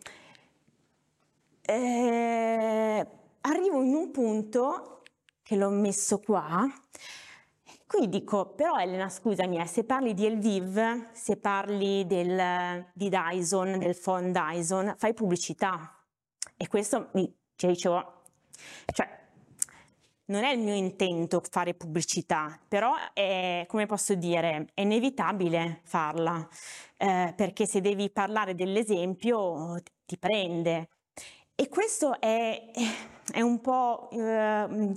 eh, 1.70 3.06
arrivo 3.42 3.82
in 3.82 3.94
un 3.94 4.10
punto 4.10 5.02
che 5.42 5.54
l'ho 5.54 5.68
messo 5.68 6.18
qua, 6.18 6.66
qui 7.86 8.08
dico, 8.08 8.54
però 8.54 8.78
Elena, 8.78 9.10
scusami, 9.10 9.60
eh, 9.60 9.66
se 9.66 9.84
parli 9.84 10.14
di 10.14 10.24
Elviv, 10.24 11.10
se 11.12 11.36
parli 11.36 12.06
del, 12.06 12.86
di 12.94 13.10
Dyson, 13.10 13.78
del 13.78 13.96
phone 13.96 14.30
Dyson, 14.30 14.94
fai 14.96 15.12
pubblicità. 15.12 15.94
E 16.56 16.68
questo 16.68 17.10
mi 17.12 17.30
cioè, 17.54 17.70
dicevo, 17.70 18.22
cioè, 18.92 19.06
non 20.26 20.44
è 20.44 20.52
il 20.52 20.60
mio 20.60 20.74
intento 20.74 21.42
fare 21.50 21.74
pubblicità, 21.74 22.58
però 22.66 22.94
è, 23.12 23.64
come 23.68 23.86
posso 23.86 24.14
dire, 24.14 24.68
è 24.72 24.80
inevitabile 24.80 25.80
farla, 25.84 26.46
eh, 26.96 27.32
perché 27.36 27.66
se 27.66 27.80
devi 27.82 28.10
parlare 28.10 28.54
dell'esempio 28.54 29.76
ti 30.06 30.18
prende. 30.18 30.88
E 31.60 31.68
questo 31.68 32.20
è, 32.20 32.70
è 33.32 33.40
un 33.40 33.60
po'... 33.60 34.08
Eh, 34.12 34.94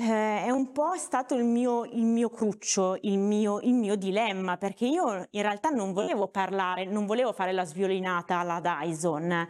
eh, 0.00 0.44
è 0.44 0.50
un 0.50 0.70
po' 0.70 0.94
stato 0.96 1.34
il 1.34 1.44
mio, 1.44 1.84
il 1.84 2.04
mio 2.04 2.30
cruccio, 2.30 2.96
il 3.00 3.18
mio, 3.18 3.58
il 3.58 3.74
mio, 3.74 3.96
dilemma, 3.96 4.56
perché 4.56 4.86
io 4.86 5.26
in 5.28 5.42
realtà 5.42 5.70
non 5.70 5.92
volevo 5.92 6.28
parlare, 6.28 6.84
non 6.84 7.04
volevo 7.04 7.32
fare 7.32 7.50
la 7.50 7.64
sviolinata 7.64 8.38
alla 8.38 8.60
Dyson, 8.60 9.48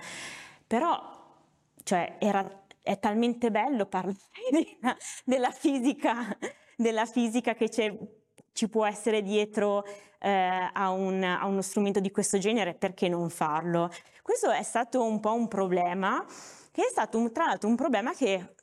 però 0.66 0.98
cioè, 1.82 2.16
era 2.18 2.64
è 2.80 2.98
talmente 2.98 3.50
bello 3.50 3.84
parlare 3.84 4.16
della, 4.50 4.96
della 5.26 5.50
fisica, 5.50 6.34
della 6.74 7.04
fisica 7.04 7.52
che 7.52 7.68
ci 8.58 8.68
può 8.68 8.84
essere 8.84 9.22
dietro 9.22 9.84
eh, 10.18 10.68
a, 10.72 10.90
un, 10.90 11.22
a, 11.22 11.46
uno 11.46 11.62
strumento 11.62 12.00
di 12.00 12.10
questo 12.10 12.38
genere, 12.38 12.74
perché 12.74 13.08
non 13.08 13.30
farlo? 13.30 13.88
Questo 14.20 14.50
è 14.50 14.64
stato 14.64 15.04
un 15.04 15.20
po' 15.20 15.32
un 15.32 15.46
problema, 15.46 16.24
che 16.72 16.82
è 16.82 16.88
stato 16.90 17.18
un, 17.18 17.30
tra 17.30 17.46
l'altro 17.46 17.68
un 17.68 17.76
problema 17.76 18.12
che 18.14 18.54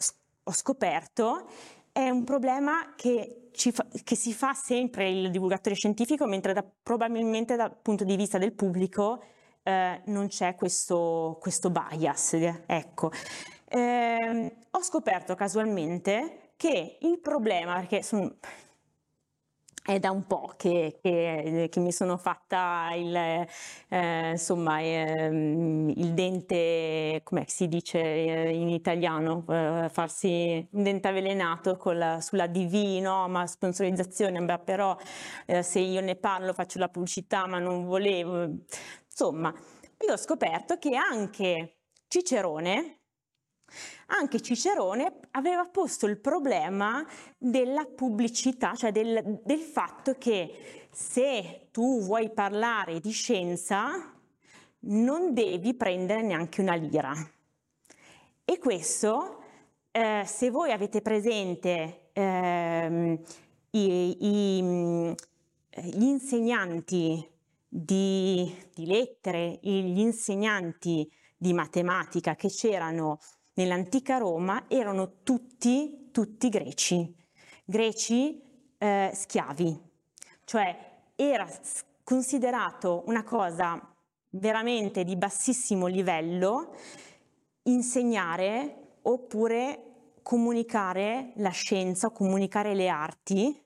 ho 0.43 0.51
scoperto, 0.51 1.47
è 1.93 2.09
un 2.09 2.25
problema 2.25 2.93
che, 2.97 3.51
fa, 3.53 3.85
che 4.03 4.15
si 4.17 4.33
fa 4.33 4.53
sempre 4.53 5.09
il 5.09 5.31
divulgatore 5.31 5.75
scientifico, 5.75 6.25
mentre 6.25 6.51
da, 6.51 6.65
probabilmente 6.83 7.55
dal 7.55 7.73
punto 7.73 8.03
di 8.03 8.17
vista 8.17 8.37
del 8.37 8.51
pubblico 8.51 9.23
eh, 9.63 10.01
non 10.07 10.27
c'è 10.27 10.55
questo, 10.55 11.37
questo 11.39 11.69
bias. 11.69 12.33
Ecco 12.65 13.11
eh, 13.69 14.55
ho 14.69 14.81
scoperto 14.81 15.35
casualmente 15.35 16.51
che 16.55 16.97
il 17.01 17.19
problema, 17.19 17.75
perché 17.75 18.01
sono, 18.01 18.35
è 19.85 19.99
da 19.99 20.09
un 20.09 20.25
po' 20.25 20.53
che, 20.57 20.97
che, 20.99 21.67
che 21.71 21.79
mi 21.79 21.91
sono 21.91 22.17
fatta 22.17 22.89
il, 22.95 23.15
eh, 23.15 24.29
insomma, 24.31 24.79
eh, 24.79 25.27
il 25.27 26.13
dente, 26.13 27.21
come 27.23 27.43
si 27.47 27.67
dice 27.67 27.99
in 27.99 28.69
italiano, 28.69 29.45
eh, 29.47 29.87
farsi 29.91 30.67
un 30.71 30.81
dente 30.83 31.07
avvelenato 31.07 31.77
la, 31.93 32.19
sulla 32.19 32.47
DV, 32.47 32.99
no? 33.01 33.27
ma 33.27 33.45
sponsorizzazione, 33.45 34.41
beh, 34.43 34.59
però 34.59 34.97
eh, 35.45 35.61
se 35.61 35.79
io 35.79 36.01
ne 36.01 36.15
parlo 36.15 36.51
faccio 36.53 36.79
la 36.79 36.89
pubblicità, 36.89 37.45
ma 37.45 37.59
non 37.59 37.85
volevo. 37.85 38.43
Insomma, 39.07 39.53
io 39.99 40.13
ho 40.13 40.17
scoperto 40.17 40.77
che 40.79 40.95
anche 40.95 41.77
Cicerone, 42.07 43.01
anche 44.07 44.41
Cicerone 44.41 45.19
aveva 45.31 45.65
posto 45.65 46.05
il 46.05 46.17
problema 46.17 47.05
della 47.37 47.85
pubblicità, 47.85 48.75
cioè 48.75 48.91
del, 48.91 49.41
del 49.43 49.59
fatto 49.59 50.15
che 50.17 50.87
se 50.91 51.67
tu 51.71 52.01
vuoi 52.01 52.31
parlare 52.31 52.99
di 52.99 53.11
scienza 53.11 54.13
non 54.87 55.33
devi 55.33 55.73
prendere 55.73 56.21
neanche 56.21 56.61
una 56.61 56.75
lira. 56.75 57.13
E 58.43 58.59
questo, 58.59 59.43
eh, 59.91 60.23
se 60.25 60.51
voi 60.51 60.71
avete 60.71 61.01
presente 61.01 62.09
eh, 62.13 63.19
i, 63.71 64.17
i, 64.19 65.15
gli 65.81 66.03
insegnanti 66.03 67.27
di, 67.67 68.55
di 68.73 68.85
lettere, 68.85 69.59
gli 69.61 69.99
insegnanti 69.99 71.11
di 71.35 71.53
matematica 71.53 72.35
che 72.35 72.47
c'erano 72.47 73.19
nell'antica 73.55 74.17
Roma 74.17 74.65
erano 74.67 75.21
tutti, 75.23 76.09
tutti 76.11 76.49
greci, 76.49 77.13
greci 77.63 78.41
eh, 78.77 79.11
schiavi, 79.13 79.79
cioè 80.45 80.93
era 81.15 81.47
considerato 82.03 83.03
una 83.07 83.23
cosa 83.23 83.93
veramente 84.29 85.03
di 85.03 85.15
bassissimo 85.15 85.87
livello 85.87 86.75
insegnare 87.63 88.97
oppure 89.03 89.81
comunicare 90.21 91.31
la 91.35 91.49
scienza 91.49 92.09
comunicare 92.09 92.73
le 92.73 92.87
arti 92.89 93.59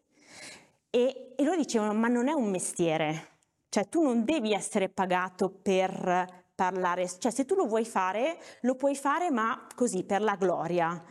e, 0.90 1.34
e 1.36 1.44
loro 1.44 1.58
dicevano 1.58 1.94
ma 1.94 2.08
non 2.08 2.28
è 2.28 2.34
un 2.34 2.50
mestiere, 2.50 3.38
cioè 3.70 3.88
tu 3.88 4.02
non 4.02 4.26
devi 4.26 4.54
essere 4.54 4.90
pagato 4.90 5.50
per 5.50 6.39
parlare, 6.60 7.07
cioè 7.20 7.32
se 7.32 7.45
tu 7.45 7.55
lo 7.55 7.66
vuoi 7.68 7.86
fare, 7.86 8.38
lo 8.64 8.76
puoi 8.76 8.93
fare 8.93 9.32
ma 9.32 9.66
così 9.76 10.03
per 10.03 10.22
la 10.22 10.36
gloria. 10.36 11.01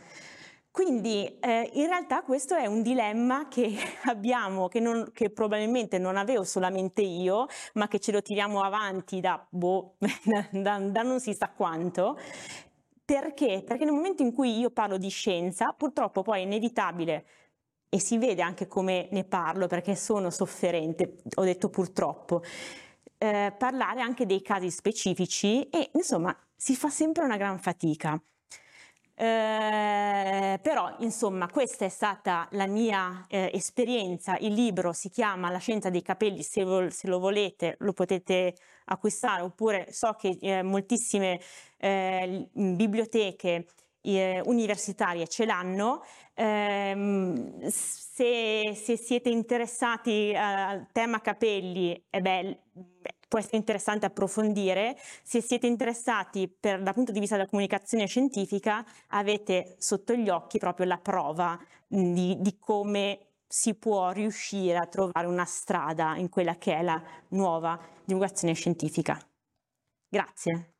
Quindi 0.69 1.39
eh, 1.39 1.71
in 1.73 1.87
realtà 1.87 2.21
questo 2.21 2.53
è 2.53 2.67
un 2.67 2.83
dilemma 2.83 3.47
che 3.47 3.75
abbiamo, 4.05 4.67
che, 4.67 4.79
non, 4.79 5.09
che, 5.11 5.31
probabilmente 5.31 5.97
non 5.97 6.17
avevo 6.17 6.43
solamente 6.43 7.01
io, 7.01 7.47
ma 7.73 7.87
che 7.87 7.99
ce 7.99 8.11
lo 8.11 8.21
tiriamo 8.21 8.61
avanti 8.61 9.19
da, 9.19 9.43
boh, 9.49 9.95
da, 10.51 10.77
da 10.77 11.01
non 11.01 11.19
si 11.19 11.33
sa 11.33 11.49
quanto. 11.49 12.15
Perché? 13.03 13.63
Perché 13.65 13.85
nel 13.85 13.93
momento 13.95 14.21
in 14.21 14.31
cui 14.31 14.59
io 14.59 14.69
parlo 14.69 14.97
di 14.97 15.09
scienza, 15.09 15.73
purtroppo 15.75 16.21
poi 16.21 16.41
è 16.41 16.43
inevitabile 16.43 17.25
e 17.89 17.99
si 17.99 18.19
vede 18.19 18.43
anche 18.43 18.67
come 18.67 19.07
ne 19.11 19.23
parlo 19.23 19.65
perché 19.65 19.95
sono 19.95 20.29
sofferente, 20.29 21.23
ho 21.33 21.43
detto 21.43 21.69
purtroppo 21.69 22.43
eh, 23.19 23.53
parlare 23.57 24.01
anche 24.01 24.25
dei 24.25 24.41
casi 24.41 24.71
specifici 24.71 25.69
e 25.69 25.91
insomma 25.93 26.35
si 26.55 26.75
fa 26.75 26.89
sempre 26.89 27.23
una 27.23 27.37
gran 27.37 27.59
fatica. 27.59 28.19
Eh, 29.21 30.57
però 30.61 30.95
insomma 30.99 31.49
questa 31.49 31.83
è 31.83 31.89
stata 31.89 32.47
la 32.51 32.67
mia 32.67 33.25
eh, 33.27 33.51
esperienza, 33.53 34.37
il 34.37 34.53
libro 34.53 34.93
si 34.93 35.09
chiama 35.09 35.49
La 35.49 35.57
scienza 35.57 35.89
dei 35.89 36.01
capelli, 36.01 36.41
se, 36.41 36.63
vol- 36.63 36.93
se 36.93 37.07
lo 37.09 37.19
volete 37.19 37.75
lo 37.79 37.91
potete 37.91 38.55
acquistare 38.85 39.41
oppure 39.41 39.91
so 39.91 40.13
che 40.13 40.37
eh, 40.39 40.63
moltissime 40.63 41.41
eh, 41.77 42.47
biblioteche 42.53 43.65
eh, 44.01 44.41
universitarie 44.45 45.27
ce 45.27 45.45
l'hanno. 45.45 46.03
Ehm, 46.33 47.67
se, 47.67 48.73
se, 48.75 48.97
siete 48.97 49.29
interessati 49.29 50.33
al 50.35 50.87
tema 50.91 51.19
capelli, 51.21 52.05
eh 52.09 52.21
beh, 52.21 52.59
può 53.27 53.39
essere 53.39 53.57
interessante 53.57 54.05
approfondire. 54.05 54.97
Se 55.23 55.41
siete 55.41 55.67
interessati 55.67 56.47
per, 56.47 56.81
dal 56.81 56.93
punto 56.93 57.11
di 57.11 57.19
vista 57.19 57.35
della 57.35 57.47
comunicazione 57.47 58.07
scientifica, 58.07 58.85
avete 59.09 59.75
sotto 59.77 60.13
gli 60.13 60.29
occhi 60.29 60.57
proprio 60.57 60.87
la 60.87 60.97
prova 60.97 61.57
di, 61.87 62.35
di 62.39 62.57
come 62.57 63.27
si 63.47 63.73
può 63.75 64.11
riuscire 64.11 64.77
a 64.77 64.85
trovare 64.85 65.25
una 65.27 65.45
strada 65.45 66.15
in 66.17 66.29
quella 66.29 66.55
che 66.57 66.75
è 66.75 66.81
la 66.83 67.01
nuova 67.29 67.79
divulgazione 68.05 68.53
scientifica. 68.53 69.19
Grazie. 70.07 70.78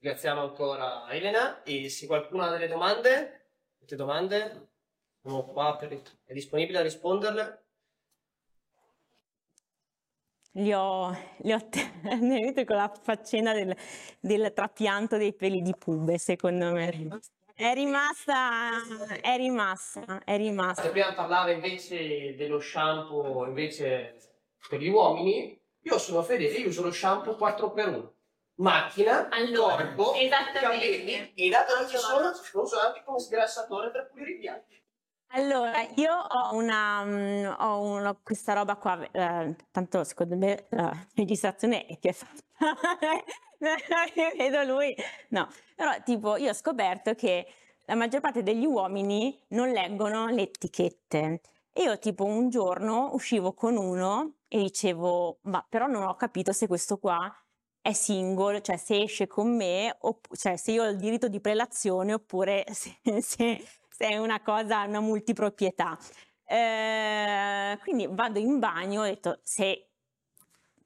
Ringraziamo 0.00 0.40
ancora 0.40 1.06
Elena 1.10 1.62
e 1.62 1.90
se 1.90 2.06
qualcuno 2.06 2.44
ha 2.44 2.50
delle 2.50 2.68
domande, 2.68 3.48
avete 3.76 3.96
domande, 3.96 4.68
siamo 5.20 5.44
qua 5.44 5.76
per, 5.76 6.00
è 6.24 6.32
disponibile 6.32 6.78
a 6.78 6.82
risponderle. 6.82 7.64
Li 10.52 10.72
ho, 10.72 11.14
li 11.42 11.52
ho 11.52 11.68
tenuti 11.68 12.64
con 12.64 12.76
la 12.76 12.90
faccenda 13.00 13.52
del, 13.52 13.76
del 14.18 14.52
trapianto 14.54 15.18
dei 15.18 15.34
peli 15.34 15.60
di 15.60 15.74
pube, 15.78 16.16
secondo 16.16 16.72
me. 16.72 17.20
È 17.54 17.74
rimasta, 17.74 18.70
è 19.20 19.36
rimasta, 19.36 20.22
è 20.24 20.36
rimasta. 20.38 20.82
Se 20.82 20.90
prima 20.90 21.12
parlava 21.12 21.50
invece 21.50 22.34
dello 22.36 22.58
shampoo 22.58 23.44
invece 23.44 24.16
per 24.66 24.80
gli 24.80 24.88
uomini, 24.88 25.60
io 25.82 25.98
sono 25.98 26.22
fedele, 26.22 26.56
io 26.56 26.68
uso 26.68 26.82
lo 26.82 26.90
shampoo 26.90 27.36
4x1. 27.36 28.18
Macchina, 28.60 29.28
allora, 29.30 29.94
corpo, 29.94 30.12
capelli 30.52 31.32
e 31.34 31.48
dato 31.48 31.78
che 31.78 31.88
ci 31.88 31.96
sono, 31.96 32.30
lo 32.52 32.60
uso 32.60 32.78
anche 32.78 33.02
come 33.04 33.18
sgrassatore 33.18 33.90
per 33.90 34.10
pulire 34.10 34.32
i 34.32 34.38
piatti. 34.38 34.78
Allora, 35.28 35.80
io 35.94 36.14
ho 36.14 36.54
una, 36.54 37.00
um, 37.00 37.56
ho 37.58 37.80
una, 37.80 38.14
questa 38.22 38.52
roba 38.52 38.76
qua, 38.76 39.00
eh, 39.10 39.56
tanto 39.70 40.04
secondo 40.04 40.36
me 40.36 40.66
la 40.70 40.94
registrazione 41.14 41.86
è 41.86 41.98
che 41.98 42.10
è 42.10 42.12
fatta, 42.12 42.42
vedo 44.36 44.62
lui, 44.64 44.94
no, 45.28 45.48
però 45.74 45.92
tipo 46.04 46.36
io 46.36 46.50
ho 46.50 46.54
scoperto 46.54 47.14
che 47.14 47.46
la 47.86 47.94
maggior 47.94 48.20
parte 48.20 48.42
degli 48.42 48.66
uomini 48.66 49.42
non 49.48 49.70
leggono 49.70 50.26
le 50.26 50.42
etichette. 50.42 51.40
Io 51.74 51.98
tipo 51.98 52.24
un 52.24 52.50
giorno 52.50 53.10
uscivo 53.14 53.54
con 53.54 53.78
uno 53.78 54.34
e 54.48 54.58
dicevo, 54.58 55.38
ma 55.42 55.64
però 55.66 55.86
non 55.86 56.02
ho 56.02 56.14
capito 56.14 56.52
se 56.52 56.66
questo 56.66 56.98
qua 56.98 57.34
è 57.82 57.92
single, 57.92 58.62
cioè 58.62 58.76
se 58.76 59.02
esce 59.02 59.26
con 59.26 59.54
me, 59.54 59.96
opp- 60.00 60.34
cioè 60.34 60.56
se 60.56 60.72
io 60.72 60.84
ho 60.84 60.88
il 60.88 60.96
diritto 60.96 61.28
di 61.28 61.40
prelazione 61.40 62.12
oppure 62.12 62.64
se, 62.72 62.98
se, 63.20 63.66
se 63.88 64.06
è 64.06 64.16
una 64.18 64.40
cosa, 64.42 64.84
una 64.84 65.00
multiproprietà. 65.00 65.98
Eh, 66.44 67.78
quindi 67.82 68.08
vado 68.10 68.38
in 68.38 68.58
bagno, 68.58 69.02
ho 69.02 69.04
detto 69.04 69.38
se 69.42 69.90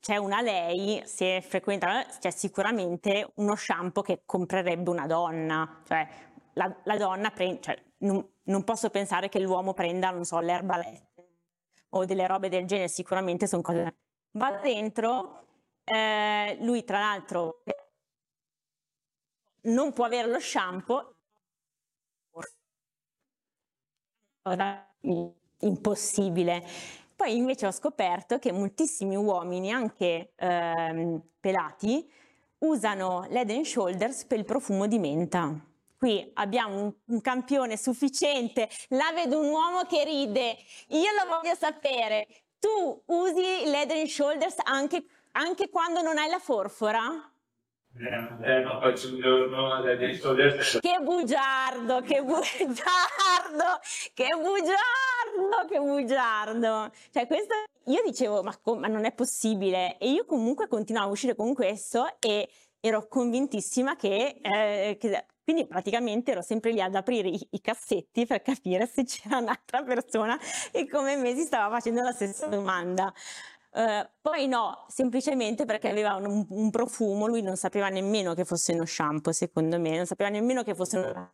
c'è 0.01 0.17
una 0.17 0.43
lei, 0.43 1.03
se 1.07 1.41
frequenta, 1.41 2.05
c'è 2.21 2.31
sicuramente 2.31 3.31
uno 3.37 3.57
shampoo 3.57 4.03
che 4.03 4.23
comprerebbe 4.27 4.91
una 4.91 5.07
donna, 5.07 5.81
cioè 5.87 6.07
la, 6.53 6.75
la 6.85 6.97
donna 6.99 7.31
prende, 7.31 7.61
cioè, 7.63 7.83
non, 7.99 8.23
non, 8.43 8.65
posso 8.65 8.91
pensare 8.91 9.31
che 9.31 9.41
l'uomo 9.41 9.73
prenda, 9.73 10.11
non 10.11 10.25
so, 10.25 10.41
l'erbalette 10.41 11.13
o 11.91 12.05
delle 12.05 12.27
robe 12.27 12.51
del 12.51 12.67
genere, 12.67 12.89
sicuramente 12.89 13.47
sono 13.47 13.63
cose... 13.63 13.97
Vado 14.33 14.61
dentro, 14.63 15.44
eh, 15.85 16.57
lui 16.61 16.85
tra 16.85 16.99
l'altro 16.99 17.63
non 19.63 19.93
può 19.93 20.05
avere 20.05 20.29
lo 20.29 20.41
shampoo, 20.41 21.15
impossibile. 25.61 26.67
Poi 27.17 27.37
invece 27.37 27.67
ho 27.67 27.71
scoperto 27.71 28.39
che 28.39 28.53
moltissimi 28.53 29.17
uomini, 29.17 29.71
anche 29.73 30.33
ehm, 30.37 31.21
pelati, 31.41 32.11
usano 32.59 33.27
l'Head 33.31 33.63
Shoulders 33.63 34.25
per 34.25 34.39
il 34.39 34.45
profumo 34.45 34.87
di 34.87 34.99
menta. 34.99 35.55
Qui 35.97 36.31
abbiamo 36.35 36.83
un, 36.83 36.93
un, 37.07 37.21
campione 37.21 37.77
sufficiente, 37.77 38.69
là 38.89 39.13
vedo 39.15 39.39
un 39.39 39.49
uomo 39.49 39.85
che 39.85 40.05
ride, 40.05 40.57
io 40.89 41.13
lo 41.13 41.35
voglio 41.35 41.55
sapere, 41.55 42.27
tu 42.59 43.03
usi 43.07 43.65
l'Head 43.65 44.05
Shoulders 44.05 44.57
anche, 44.65 45.05
anche 45.35 45.69
quando 45.69 46.03
non 46.03 46.19
hai 46.19 46.29
la 46.29 46.39
forfora? 46.39 47.31
Eh, 47.97 48.61
no, 48.61 48.81
faccio 48.81 49.09
un 49.09 49.21
giorno 49.21 49.73
adesso, 49.73 50.35
Che 50.81 50.99
bugiardo, 51.01 52.01
che 52.01 52.23
bugiardo, 52.27 53.81
che 54.13 54.29
bugiardo, 54.37 55.69
che 55.69 55.79
bugiardo. 55.79 56.91
Cioè, 57.13 57.27
questo 57.29 57.55
io 57.85 58.03
dicevo, 58.05 58.43
ma, 58.43 58.53
ma 58.79 58.89
non 58.89 59.05
è 59.05 59.13
possibile. 59.13 59.97
E 59.99 60.11
io 60.11 60.25
comunque 60.25 60.67
continuavo 60.67 61.11
a 61.11 61.13
uscire 61.13 61.37
con 61.37 61.55
questo 61.55 62.17
e 62.19 62.49
ero 62.81 63.07
convintissima 63.07 63.95
che, 63.97 64.41
eh, 64.43 64.97
che 64.99 65.27
quindi 65.45 65.67
praticamente 65.67 66.33
ero 66.33 66.43
sempre 66.43 66.73
lì 66.73 66.81
ad 66.81 66.95
aprire 66.95 67.29
i, 67.29 67.49
i, 67.51 67.61
cassetti 67.61 68.27
per 68.27 68.41
capire 68.43 68.87
se 68.87 69.05
c'era 69.05 69.39
un'altra 69.39 69.83
persona 69.83 70.39
e 70.73 70.89
come 70.89 71.17
me 71.17 71.35
si 71.35 71.43
stava 71.43 71.75
facendo 71.75 72.03
la 72.03 72.13
stessa 72.13 72.47
domanda. 72.47 73.13
Uh, 73.77 74.09
poi 74.21 74.47
no, 74.47 74.85
semplicemente 74.87 75.65
perché 75.65 75.89
aveva 75.89 76.15
un, 76.15 76.47
un, 76.49 76.71
profumo, 76.71 77.27
lui 77.27 77.43
non 77.43 77.57
sapeva 77.57 77.89
nemmeno 77.89 78.33
che 78.33 78.45
fosse 78.45 78.73
uno 78.73 78.85
shampoo, 78.85 79.33
secondo 79.33 79.81
me, 79.81 79.97
non 79.97 80.07
sapeva 80.07 80.31
nemmeno 80.31 80.63
che 80.63 80.77
fosse 80.77 80.99
uno 80.99 81.33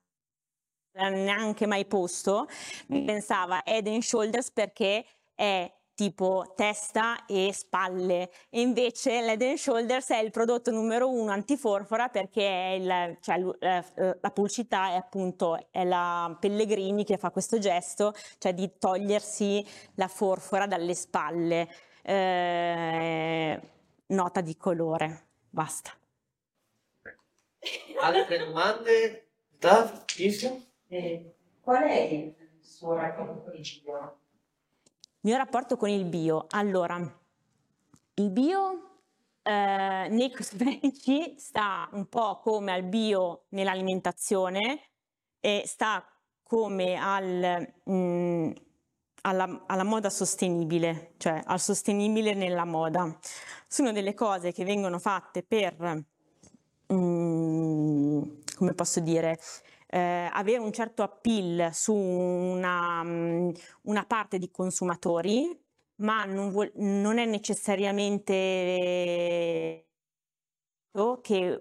neanche 0.95 1.67
mai 1.67 1.85
posto, 1.85 2.49
pensava 2.89 3.63
Head 3.63 3.87
and 3.89 4.01
Shoulders 4.01 4.53
perché 4.53 5.05
è 5.35 5.71
tipo 5.95 6.55
testa 6.57 7.27
e 7.27 7.51
spalle. 7.53 8.31
E 8.49 8.63
invece 8.63 9.21
l'Head 9.21 9.43
and 9.43 9.57
Shoulders 9.57 10.09
è 10.09 10.19
il 10.19 10.31
prodotto 10.31 10.71
numero 10.71 11.11
uno 11.11 11.31
antiforfora 11.31 12.09
perché 12.09 12.77
il, 12.81 13.19
cioè, 13.21 13.39
la, 13.59 13.85
la 14.19 14.31
pubblicità 14.31 14.93
è 14.93 14.95
appunto 14.95 15.69
è 15.71 15.85
la 15.85 16.35
Pellegrini 16.41 17.05
che 17.05 17.19
fa 17.19 17.31
questo 17.31 17.59
gesto, 17.59 18.15
cioè 18.39 18.55
di 18.55 18.79
togliersi 18.79 19.63
la 19.97 20.09
forfora 20.09 20.67
dalle 20.67 20.95
spalle 20.95 21.69
eh, 22.11 23.61
nota 24.07 24.41
di 24.41 24.57
colore. 24.57 25.27
Basta. 25.49 25.93
Altre 28.01 28.39
domande? 28.39 29.29
Da? 29.59 30.05
Eh, 30.89 31.35
qual 31.61 31.83
è 31.85 32.01
il 32.01 32.35
suo 32.61 32.95
rapporto 32.95 33.43
con 33.43 33.55
il 33.55 33.81
bio? 33.83 34.19
Il 35.23 35.31
mio 35.31 35.37
rapporto 35.37 35.77
con 35.77 35.89
il 35.89 36.05
bio. 36.05 36.47
Allora, 36.51 36.97
il 38.15 38.31
bio 38.31 38.91
eh, 39.43 40.09
nei 40.11 40.33
cosmetici 40.33 41.39
sta 41.39 41.89
un 41.93 42.09
po' 42.09 42.41
come 42.41 42.73
al 42.73 42.83
bio 42.83 43.45
nell'alimentazione 43.51 44.91
e 45.39 45.63
sta 45.67 46.05
come 46.43 46.97
al... 46.97 47.73
Mh, 47.85 47.93
mm, 47.93 48.51
alla, 49.23 49.65
alla, 49.67 49.85
moda 49.85 50.11
sostenibile, 50.11 51.13
cioè 51.17 51.41
al 51.45 51.61
sostenibile 51.61 52.35
nella 52.35 52.65
moda. 52.65 53.19
Sono 53.67 53.93
delle 53.93 54.15
cose 54.15 54.53
che 54.53 54.65
vengono 54.65 54.99
fatte 54.99 55.43
per, 55.43 56.05
mm, 56.93 58.23
come 58.57 58.75
posso 58.75 59.01
dire, 59.01 59.39
eh, 59.89 60.29
avere 60.33 60.59
un 60.59 60.73
certo 60.73 61.03
appeal 61.03 61.71
su 61.73 61.95
una, 61.95 63.03
mm, 63.03 63.51
una 63.83 64.05
parte 64.05 64.39
di 64.39 64.51
consumatori, 64.51 65.59
ma 65.97 66.25
non, 66.25 66.51
vuol, 66.51 66.71
non 66.77 67.19
è 67.19 67.25
necessariamente 67.27 69.90
che 71.23 71.61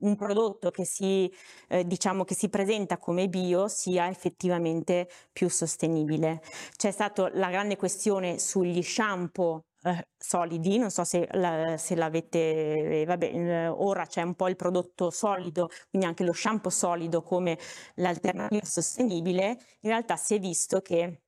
un 0.00 0.16
prodotto 0.16 0.70
che 0.70 0.84
si, 0.84 1.32
eh, 1.68 1.84
diciamo 1.86 2.24
che 2.24 2.34
si 2.34 2.48
presenta 2.48 2.98
come 2.98 3.28
bio 3.28 3.68
sia 3.68 4.08
effettivamente 4.08 5.08
più 5.32 5.48
sostenibile. 5.48 6.42
C'è 6.76 6.90
stata 6.90 7.30
la 7.34 7.50
grande 7.50 7.76
questione 7.76 8.38
sugli 8.38 8.82
shampoo 8.82 9.64
eh, 9.84 10.08
solidi, 10.16 10.78
non 10.78 10.90
so 10.90 11.04
se, 11.04 11.28
la, 11.32 11.76
se 11.76 11.94
l'avete, 11.94 13.04
vabbè, 13.06 13.26
eh, 13.26 13.68
ora 13.68 14.06
c'è 14.06 14.22
un 14.22 14.34
po' 14.34 14.48
il 14.48 14.56
prodotto 14.56 15.10
solido, 15.10 15.68
quindi 15.88 16.06
anche 16.08 16.24
lo 16.24 16.32
shampoo 16.32 16.70
solido 16.70 17.22
come 17.22 17.58
l'alternativa 17.94 18.64
sostenibile, 18.64 19.56
in 19.80 19.90
realtà 19.90 20.16
si 20.16 20.34
è 20.34 20.40
visto 20.40 20.80
che 20.80 21.22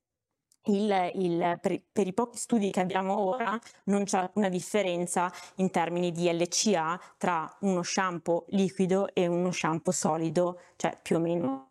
il, 0.65 1.11
il, 1.15 1.59
per, 1.61 1.81
per, 1.91 2.07
i 2.07 2.13
pochi 2.13 2.37
studi 2.37 2.71
che 2.71 2.81
abbiamo 2.81 3.19
ora 3.19 3.59
non 3.85 4.05
c'è 4.05 4.19
alcuna 4.19 4.49
differenza 4.49 5.33
in 5.57 5.71
termini 5.71 6.13
di 6.13 6.31
LCA 6.31 7.01
tra 7.17 7.51
uno 7.61 7.83
shampoo 7.83 8.45
liquido 8.49 9.13
e 9.15 9.27
uno 9.27 9.51
shampoo 9.51 9.93
solido, 9.93 10.61
cioè 10.77 10.99
più 11.01 11.17
o 11.17 11.19
meno 11.19 11.71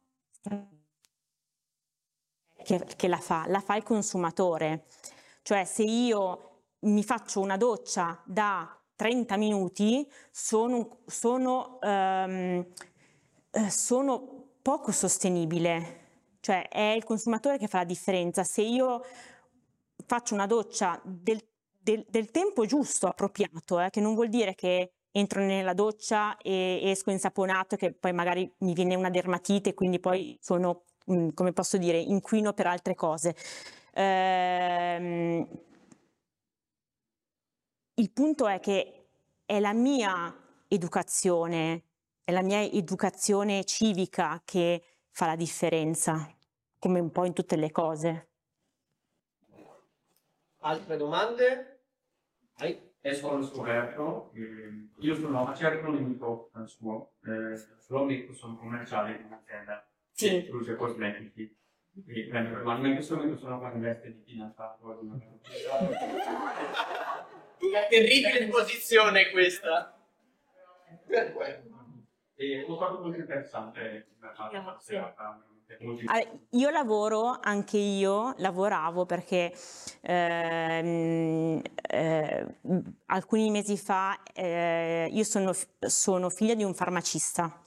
che, 2.63 2.85
che 2.95 3.07
la 3.07 3.17
fa, 3.17 3.45
la 3.47 3.59
fa 3.59 3.75
il 3.75 3.83
consumatore. 3.83 4.85
Cioè 5.41 5.63
se 5.65 5.83
io 5.83 6.61
mi 6.81 7.03
faccio 7.03 7.39
una 7.39 7.57
doccia 7.57 8.21
da 8.25 8.75
30 8.95 9.37
minuti 9.37 10.07
sono, 10.31 10.99
sono, 11.05 11.79
um, 11.81 12.65
sono 13.69 14.47
poco 14.61 14.91
sostenibile 14.91 15.98
cioè 16.39 16.67
è 16.67 16.93
il 16.95 17.03
consumatore 17.03 17.57
che 17.57 17.67
fa 17.67 17.79
la 17.79 17.83
differenza. 17.85 18.43
Se 18.43 18.61
io 18.61 19.03
faccio 20.05 20.33
una 20.33 20.47
doccia 20.47 20.99
del, 21.03 21.41
del, 21.77 22.05
del 22.09 22.31
tempo 22.31 22.65
giusto, 22.65 23.07
appropriato, 23.07 23.79
eh, 23.79 23.89
che 23.89 24.01
non 24.01 24.15
vuol 24.15 24.29
dire 24.29 24.55
che 24.55 24.93
entro 25.11 25.41
nella 25.41 25.73
doccia 25.73 26.37
e 26.37 26.79
esco 26.83 27.11
insaponato 27.11 27.75
che 27.75 27.93
poi 27.93 28.13
magari 28.13 28.51
mi 28.59 28.73
viene 28.73 28.95
una 28.95 29.09
dermatite 29.09 29.69
e 29.69 29.73
quindi 29.73 29.99
poi 29.99 30.37
sono, 30.41 30.83
mm, 31.11 31.29
come 31.33 31.53
posso 31.53 31.77
dire, 31.77 31.97
inquino 31.97 32.53
per 32.53 32.67
altre 32.67 32.95
cose. 32.95 33.35
Ehm, 33.93 35.47
il 37.95 38.11
punto 38.11 38.47
è 38.47 38.59
che 38.59 39.07
è 39.45 39.59
la 39.59 39.73
mia 39.73 40.33
educazione 40.67 41.83
è 42.29 42.31
la 42.31 42.43
mia 42.43 42.61
educazione 42.61 43.63
civica 43.65 44.39
che 44.45 44.83
fa 45.11 45.25
la 45.25 45.35
differenza, 45.35 46.33
come 46.77 46.99
un 46.99 47.11
po' 47.11 47.25
in 47.25 47.33
tutte 47.33 47.55
le 47.55 47.71
cose. 47.71 48.29
Altre 50.61 50.97
domande? 50.97 51.83
Vai. 52.57 52.87
Esco 53.01 53.31
al 53.31 53.45
scoperto, 53.45 54.31
eh, 54.33 54.89
io 54.99 55.15
sono 55.15 55.47
a 55.47 55.53
certo 55.55 55.87
un 55.87 55.93
nemico 55.93 56.49
al 56.53 56.67
suo, 56.67 57.13
eh, 57.23 57.57
l'ho 57.87 58.05
detto, 58.05 58.33
sono 58.33 58.57
commerciale 58.57 59.15
in 59.15 59.23
un'azienda 59.25 59.89
Sì. 60.11 60.29
che 60.29 60.49
produce 60.49 60.75
cosmetici. 60.75 61.57
E, 62.07 62.27
eh, 62.27 62.31
ma 62.31 62.75
in 62.77 62.93
questo 62.95 63.15
momento 63.15 63.37
sono 63.39 63.57
qua 63.57 63.71
in 63.71 63.79
veste 63.79 64.13
di 64.13 64.21
finanziato. 64.25 64.99
Una 67.59 67.81
terribile 67.89 68.47
posizione 68.49 69.31
questa. 69.31 69.97
E 72.41 72.65
l'ho 72.67 72.77
fatto 72.77 72.99
molto 73.01 73.19
interessante 73.19 74.07
la 74.19 74.77
serata, 74.79 75.43
Ah, 76.05 76.21
Io 76.51 76.69
lavoro, 76.71 77.37
anche 77.41 77.77
io 77.77 78.33
lavoravo 78.37 79.05
perché 79.05 79.53
ehm, 80.01 81.61
eh, 81.89 82.45
alcuni 83.07 83.49
mesi 83.51 83.77
fa 83.77 84.17
eh, 84.33 85.07
io 85.11 85.23
sono, 85.23 85.51
sono 85.79 86.29
figlia 86.29 86.55
di 86.55 86.63
un 86.63 86.73
farmacista. 86.73 87.61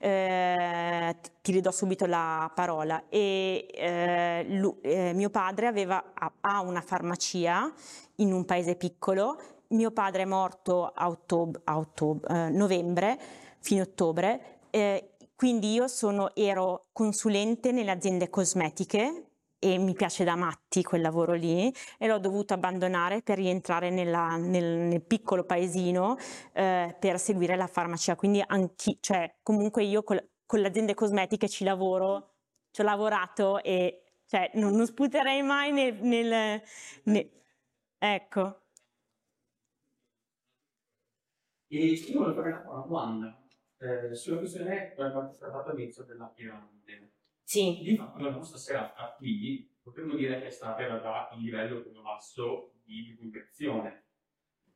Eh, 0.00 1.16
ti- 1.42 1.52
ridò 1.52 1.70
subito 1.70 2.06
la 2.06 2.50
parola 2.54 3.04
e 3.08 3.66
eh, 3.74 4.44
lu- 4.48 4.78
eh, 4.82 5.12
mio 5.12 5.28
padre 5.30 5.66
aveva, 5.66 6.12
ha, 6.14 6.32
ha 6.40 6.60
una 6.60 6.80
farmacia 6.80 7.72
in 8.16 8.32
un 8.32 8.44
paese 8.44 8.76
piccolo. 8.76 9.38
Mio 9.68 9.90
padre 9.90 10.22
è 10.22 10.24
morto 10.24 10.86
a, 10.86 11.08
ottob- 11.08 11.60
a 11.64 11.76
ottob- 11.78 12.24
eh, 12.30 12.48
novembre, 12.50 13.18
fine 13.60 13.82
ottobre, 13.82 14.60
eh, 14.70 15.14
quindi 15.34 15.72
io 15.72 15.86
sono, 15.88 16.34
ero 16.34 16.86
consulente 16.92 17.70
nelle 17.72 17.90
aziende 17.92 18.28
cosmetiche 18.28 19.24
e 19.60 19.78
mi 19.78 19.92
piace 19.94 20.24
da 20.24 20.36
matti 20.36 20.82
quel 20.82 21.00
lavoro 21.00 21.32
lì 21.34 21.72
e 21.98 22.06
l'ho 22.06 22.18
dovuto 22.18 22.54
abbandonare 22.54 23.22
per 23.22 23.38
rientrare 23.38 23.90
nella- 23.90 24.36
nel, 24.36 24.64
nel 24.64 25.02
piccolo 25.02 25.44
paesino 25.44 26.16
eh, 26.52 26.96
per 26.98 27.18
seguire 27.18 27.56
la 27.56 27.66
farmacia. 27.66 28.14
Quindi 28.16 28.42
anche, 28.46 28.98
cioè, 29.00 29.36
comunque 29.42 29.84
io 29.84 30.02
col- 30.02 30.28
con, 30.46 30.60
le 30.60 30.68
aziende 30.68 30.94
cosmetiche 30.94 31.48
ci 31.48 31.64
lavoro, 31.64 32.34
ci 32.70 32.80
ho 32.80 32.84
lavorato 32.84 33.62
e 33.62 34.02
cioè, 34.26 34.50
non, 34.54 34.72
non 34.74 34.86
sputerei 34.86 35.42
mai 35.42 35.72
nel... 35.72 35.94
nel- 36.02 36.62
ne- 37.04 37.30
ecco. 37.98 38.60
E 41.70 41.76
io 41.92 42.18
volevo 42.18 42.34
fare 42.42 42.64
una 42.66 42.80
domanda 42.80 43.47
eh, 43.78 44.14
sulla 44.14 44.38
questione 44.38 44.92
che 44.94 45.02
abbiamo 45.02 45.34
trattato 45.34 45.70
all'inizio 45.70 46.04
della 46.04 46.26
piramide. 46.26 47.12
Sì. 47.42 47.80
Di 47.82 47.96
fatto 47.96 48.22
la 48.22 48.30
nostra 48.30 48.58
serata 48.58 49.14
qui 49.16 49.74
potremmo 49.80 50.14
dire 50.14 50.38
che 50.40 50.46
è 50.48 50.50
stata 50.50 50.82
in 50.82 50.88
realtà 50.88 51.30
il 51.34 51.42
livello 51.42 51.80
più 51.80 52.02
basso 52.02 52.74
di 52.84 53.04
divulgazione. 53.04 54.04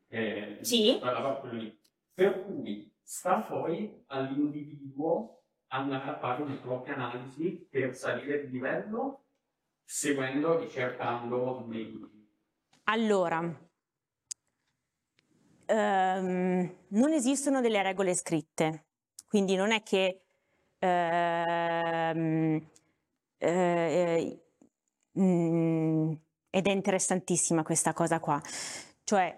Eh, 0.08 0.58
Sì. 0.62 0.98
Per 2.14 2.44
cui 2.44 2.94
sta 3.02 3.40
poi 3.40 4.04
all'individuo 4.06 5.42
andare 5.68 6.10
a 6.10 6.18
fare 6.18 6.46
le 6.46 6.56
proprie 6.56 6.94
analisi 6.94 7.66
per 7.70 7.94
salire 7.94 8.44
di 8.44 8.52
livello, 8.52 9.24
seguendo 9.84 10.60
e 10.60 10.68
cercando 10.68 11.64
dei... 11.68 12.10
Allora, 12.84 13.40
ehm, 15.66 16.76
non 16.88 17.12
esistono 17.12 17.60
delle 17.60 17.82
regole 17.82 18.14
scritte, 18.14 18.86
quindi 19.32 19.54
non 19.54 19.72
è 19.72 19.82
che 19.82 20.20
ehm, 20.78 22.62
eh, 23.38 24.42
mm, 25.18 26.12
ed 26.50 26.66
è 26.66 26.70
interessantissima 26.70 27.62
questa 27.62 27.94
cosa 27.94 28.20
qua, 28.20 28.38
cioè 29.04 29.34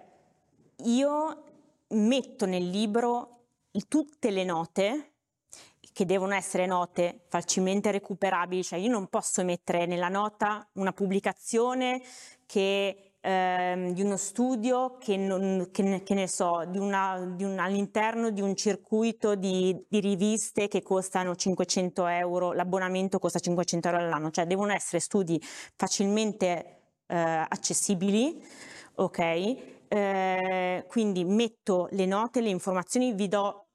io 0.79 1.45
metto 1.91 2.45
nel 2.45 2.69
libro 2.69 3.43
tutte 3.87 4.33
le 4.33 4.43
note 4.43 5.13
che 5.93 6.05
devono 6.05 6.35
essere 6.35 6.67
note 6.67 7.21
facilmente 7.29 7.93
recuperabili, 7.93 8.65
cioè 8.65 8.81
io 8.81 8.91
non 8.91 9.07
posso 9.07 9.45
mettere 9.45 9.87
nella 9.87 10.09
nota 10.09 10.69
una 10.73 10.93
pubblicazione 10.93 12.03
che, 12.47 13.04
ehm, 13.25 13.93
di 13.93 14.03
uno 14.03 14.17
studio 14.17 14.97
che, 14.99 15.17
non, 15.17 15.69
che 15.73 16.03
che 16.05 16.15
ne 16.15 16.29
so, 16.29 16.65
all'interno 17.59 18.31
di 18.31 18.41
un 18.41 18.55
circuito 18.55 19.35
di, 19.35 19.85
di 19.89 20.01
riviste 20.01 20.69
che 20.69 20.83
costano 20.83 21.35
500 21.35 22.07
euro, 22.07 22.53
l'abbonamento 22.53 23.19
costa 23.19 23.39
500 23.39 23.89
euro 23.89 24.01
all'anno, 24.01 24.31
cioè 24.31 24.47
devono 24.47 24.73
essere 24.73 25.01
studi 25.01 25.41
facilmente 25.75 26.83
eh, 27.07 27.17
accessibili, 27.49 28.43
ok? 28.97 29.19
Eh, 29.89 30.85
quindi 30.89 31.25
metto 31.25 31.89
le 31.93 32.07
note, 32.07 32.41
le 32.41 32.51
informazioni, 32.51 33.13
vi 33.15 33.29
do 33.29 33.69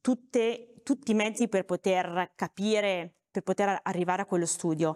tutte- 0.00 0.74
tutti 0.82 1.12
i 1.12 1.14
mezzi 1.14 1.48
per 1.48 1.64
poter 1.64 2.32
capire, 2.34 3.14
per 3.30 3.42
poter 3.42 3.80
arrivare 3.82 4.22
a 4.22 4.26
quello 4.26 4.46
studio. 4.46 4.94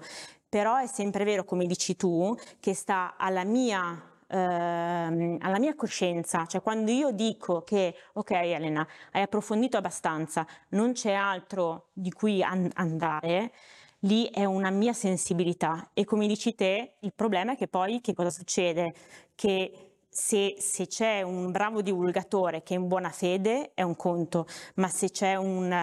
Però 0.49 0.77
è 0.77 0.87
sempre 0.87 1.25
vero, 1.25 1.45
come 1.45 1.67
dici 1.67 1.95
tu, 1.97 2.35
che 2.59 2.73
sta 2.75 3.17
alla 3.19 3.45
mia, 3.45 4.01
ehm, 4.29 5.37
alla 5.41 5.59
mia 5.59 5.75
coscienza, 5.75 6.47
cioè 6.47 6.63
quando 6.63 6.91
io 6.91 7.11
dico 7.11 7.63
che, 7.63 7.95
ok 8.15 8.31
Elena, 8.31 8.87
hai 9.13 9.23
approfondito 9.23 9.77
abbastanza, 9.77 10.47
non 10.71 10.93
c'è 10.93 11.13
altro 11.13 11.89
di 11.93 12.11
cui 12.11 12.43
an- 12.43 12.71
andare, 12.75 13.53
lì 14.01 14.27
è 14.27 14.45
una 14.45 14.71
mia 14.71 14.93
sensibilità 14.95 15.91
e 15.93 16.05
come 16.05 16.27
dici 16.27 16.55
te, 16.55 16.95
il 17.01 17.13
problema 17.15 17.53
è 17.53 17.57
che 17.57 17.69
poi 17.69 18.01
che 18.01 18.15
cosa 18.15 18.31
succede? 18.31 18.95
Che 19.35 19.89
se, 20.09 20.55
se 20.59 20.87
c'è 20.87 21.23
un 21.23 21.51
bravo 21.51 21.83
divulgatore 21.83 22.63
che 22.63 22.75
è 22.75 22.79
in 22.79 22.89
buona 22.89 23.11
fede 23.11 23.73
è 23.75 23.83
un 23.83 23.97
conto, 23.97 24.47
ma 24.77 24.89
se 24.89 25.11
c'è 25.11 25.37
un, 25.37 25.75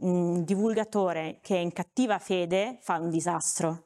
un 0.00 0.44
divulgatore 0.44 1.38
che 1.42 1.56
è 1.56 1.58
in 1.58 1.72
cattiva 1.72 2.18
fede 2.18 2.78
fa 2.80 2.98
un 2.98 3.10
disastro. 3.10 3.84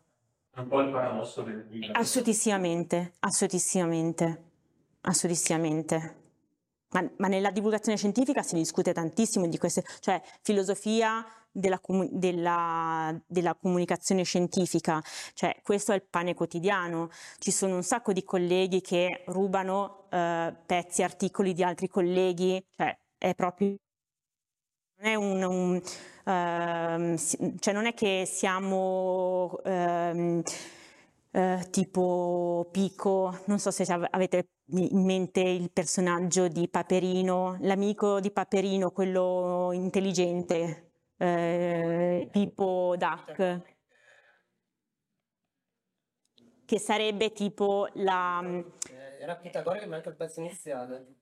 Un 0.58 0.66
po' 0.68 0.80
il 0.80 0.90
paradosso 0.90 1.42
del 1.42 1.66
libro. 1.70 1.92
Assolutissimamente, 1.92 3.12
assolutissimamente, 3.20 4.42
assolutissimamente. 5.02 6.16
Ma, 6.90 7.08
ma 7.18 7.28
nella 7.28 7.50
divulgazione 7.50 7.96
scientifica 7.96 8.42
si 8.42 8.56
discute 8.56 8.92
tantissimo 8.92 9.46
di 9.46 9.58
queste, 9.58 9.84
cioè 10.00 10.20
filosofia 10.42 11.24
della, 11.52 11.80
della- 12.10 13.22
della 13.26 13.54
comunicazione 13.54 14.24
scientifica, 14.24 15.02
cioè 15.34 15.60
questo 15.62 15.92
è 15.92 15.94
il 15.94 16.02
pane 16.08 16.34
quotidiano. 16.34 17.10
Ci 17.38 17.50
sono 17.50 17.76
un 17.76 17.82
sacco 17.82 18.12
di 18.12 18.24
colleghi 18.24 18.80
che 18.80 19.24
rubano 19.26 20.06
eh, 20.10 20.54
pezzi, 20.66 21.02
articoli 21.02 21.52
di 21.52 21.62
altri 21.62 21.88
colleghi, 21.88 22.64
cioè 22.74 22.96
è 23.16 23.34
proprio 23.34 23.76
non 24.98 25.10
è 25.10 25.14
un, 25.14 25.42
un, 25.42 27.16
si- 27.16 27.54
cioè 27.58 27.72
non 27.74 27.86
è 27.86 27.94
che 27.94 28.24
siamo 28.26 29.58
ehm, 29.64 30.42
eh, 31.30 31.66
tipo 31.70 32.68
Pico, 32.70 33.38
non 33.46 33.58
so 33.58 33.70
se 33.70 33.84
av- 33.92 34.06
avete 34.10 34.48
in 34.72 35.04
mente 35.04 35.40
il 35.40 35.70
personaggio 35.70 36.48
di 36.48 36.68
Paperino, 36.68 37.56
l'amico 37.60 38.20
di 38.20 38.30
Paperino, 38.30 38.90
quello 38.90 39.70
intelligente, 39.72 40.90
eh, 41.16 42.28
Pippo 42.30 42.94
Duck, 42.98 43.60
che 46.64 46.78
sarebbe 46.78 47.32
tipo 47.32 47.88
la... 47.94 48.40
Era 49.20 49.36
Pitagora 49.36 49.78
che 49.78 49.86
manca 49.86 50.10
il 50.10 50.16
pezzo 50.16 50.40
iniziale. 50.40 51.14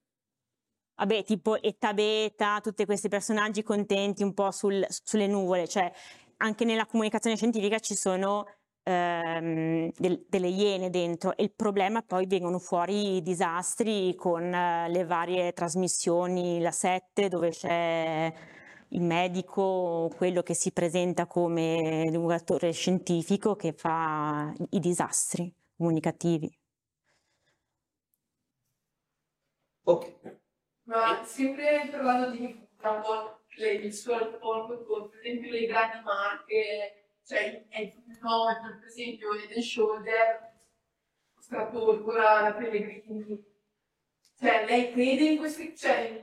Vabbè, 0.98 1.24
tipo 1.24 1.60
Eta 1.60 1.92
Beta, 1.92 2.60
tutti 2.62 2.86
questi 2.86 3.08
personaggi 3.08 3.62
contenti 3.62 4.22
un 4.22 4.32
po' 4.32 4.50
sul- 4.50 4.86
sulle 4.88 5.26
nuvole, 5.26 5.68
cioè 5.68 5.90
anche 6.38 6.64
nella 6.64 6.86
comunicazione 6.86 7.36
scientifica 7.36 7.78
ci 7.78 7.94
sono 7.94 8.46
ehm, 8.88 9.90
del- 9.96 10.24
delle 10.28 10.46
iene 10.48 10.90
dentro 10.90 11.36
e 11.36 11.42
il 11.42 11.52
problema 11.54 12.02
poi 12.02 12.26
vengono 12.26 12.58
fuori 12.60 13.16
i 13.16 13.22
disastri 13.22 14.14
con 14.14 14.42
eh, 14.54 14.88
le 14.88 15.04
varie 15.04 15.52
trasmissioni, 15.52 16.60
la 16.60 16.70
7 16.70 17.28
dove 17.28 17.50
c'è 17.50 18.32
il 18.90 19.02
medico, 19.02 20.08
quello 20.16 20.42
che 20.42 20.54
si 20.54 20.70
presenta 20.72 21.26
come 21.26 22.06
divulgatore 22.10 22.70
scientifico 22.72 23.56
che 23.56 23.72
fa 23.72 24.52
i 24.70 24.78
disastri 24.78 25.52
comunicativi. 25.76 26.48
Ok. 29.84 30.35
Ma 30.86 31.22
sempre 31.24 31.88
parlando 31.90 32.30
di 32.30 32.64
le, 33.56 33.72
il 33.72 33.92
suo 33.94 34.18
rapporto 34.18 34.84
con 34.84 35.08
per 35.08 35.18
esempio 35.20 35.50
le 35.50 35.66
grandi 35.66 36.04
marche, 36.04 37.10
cioè 37.24 37.66
è 37.68 37.92
no, 38.20 38.44
per 38.78 38.86
esempio 38.86 39.34
Head 39.34 39.58
Shoulder, 39.58 40.52
Stratorcora, 41.40 42.40
la 42.42 42.52
Pellegrini, 42.54 43.44
cioè 44.38 44.64
lei 44.66 44.92
crede 44.92 45.24
in 45.24 45.38
questi, 45.38 45.74
cioè 45.76 46.22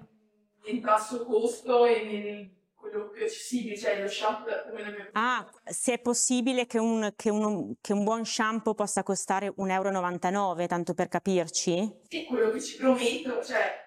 nel 0.65 0.79
basso 0.79 1.25
costo 1.25 1.85
e 1.85 2.03
nel 2.03 2.61
quello 2.73 3.09
più 3.09 3.23
accessibile, 3.23 3.77
cioè 3.77 4.01
lo 4.01 4.07
shampoo 4.07 4.51
come 4.69 4.81
la 4.81 4.89
mia 4.89 5.09
Ah, 5.13 5.49
se 5.63 5.93
è 5.93 5.99
possibile 5.99 6.65
che 6.67 6.77
un, 6.79 7.13
che 7.15 7.29
un- 7.29 7.75
che 7.79 7.93
un 7.93 8.03
buon 8.03 8.25
shampoo 8.25 8.73
possa 8.75 9.03
costare 9.03 9.53
1,99 9.55 10.33
euro, 10.63 10.67
tanto 10.67 10.93
per 10.93 11.07
capirci? 11.07 12.01
Sì, 12.07 12.25
quello 12.25 12.51
che 12.51 12.61
ci 12.61 12.77
prometto, 12.77 13.41
cioè 13.41 13.82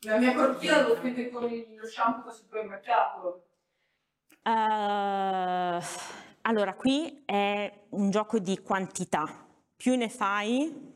la 0.00 0.18
mia 0.18 0.34
cortina 0.34 0.82
l'ho 0.82 0.96
spesa 0.96 1.28
con 1.30 1.42
lo 1.48 1.86
shampoo 1.86 2.30
al 2.30 2.34
supermercato. 2.34 3.44
Eh, 4.42 5.80
allora, 6.42 6.74
qui 6.74 7.22
è 7.26 7.72
un 7.90 8.10
gioco 8.10 8.38
di 8.38 8.58
quantità. 8.60 9.46
Più 9.76 9.94
ne 9.96 10.08
fai, 10.08 10.94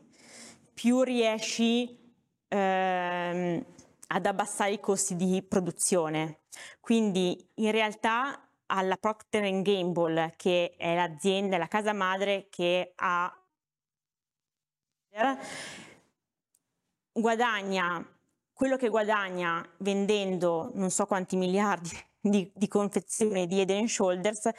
più 0.73 1.01
riesci 1.01 2.13
ehm, 2.47 3.65
ad 4.07 4.25
abbassare 4.25 4.71
i 4.71 4.79
costi 4.79 5.15
di 5.15 5.43
produzione. 5.43 6.41
Quindi 6.79 7.51
in 7.55 7.71
realtà 7.71 8.49
alla 8.67 8.97
Procter 8.97 9.61
Gamble, 9.61 10.33
che 10.35 10.75
è 10.77 10.95
l'azienda, 10.95 11.57
la 11.57 11.67
casa 11.67 11.93
madre 11.93 12.47
che 12.49 12.93
ha 12.95 13.39
guadagna 17.13 18.14
quello 18.55 18.77
che 18.77 18.89
guadagna 18.89 19.63
vendendo 19.79 20.71
non 20.75 20.89
so 20.89 21.05
quanti 21.05 21.35
miliardi 21.35 21.91
di, 22.19 22.49
di 22.55 22.67
confezioni 22.67 23.45
di 23.47 23.61
and 23.61 23.87
Shoulders 23.87 24.49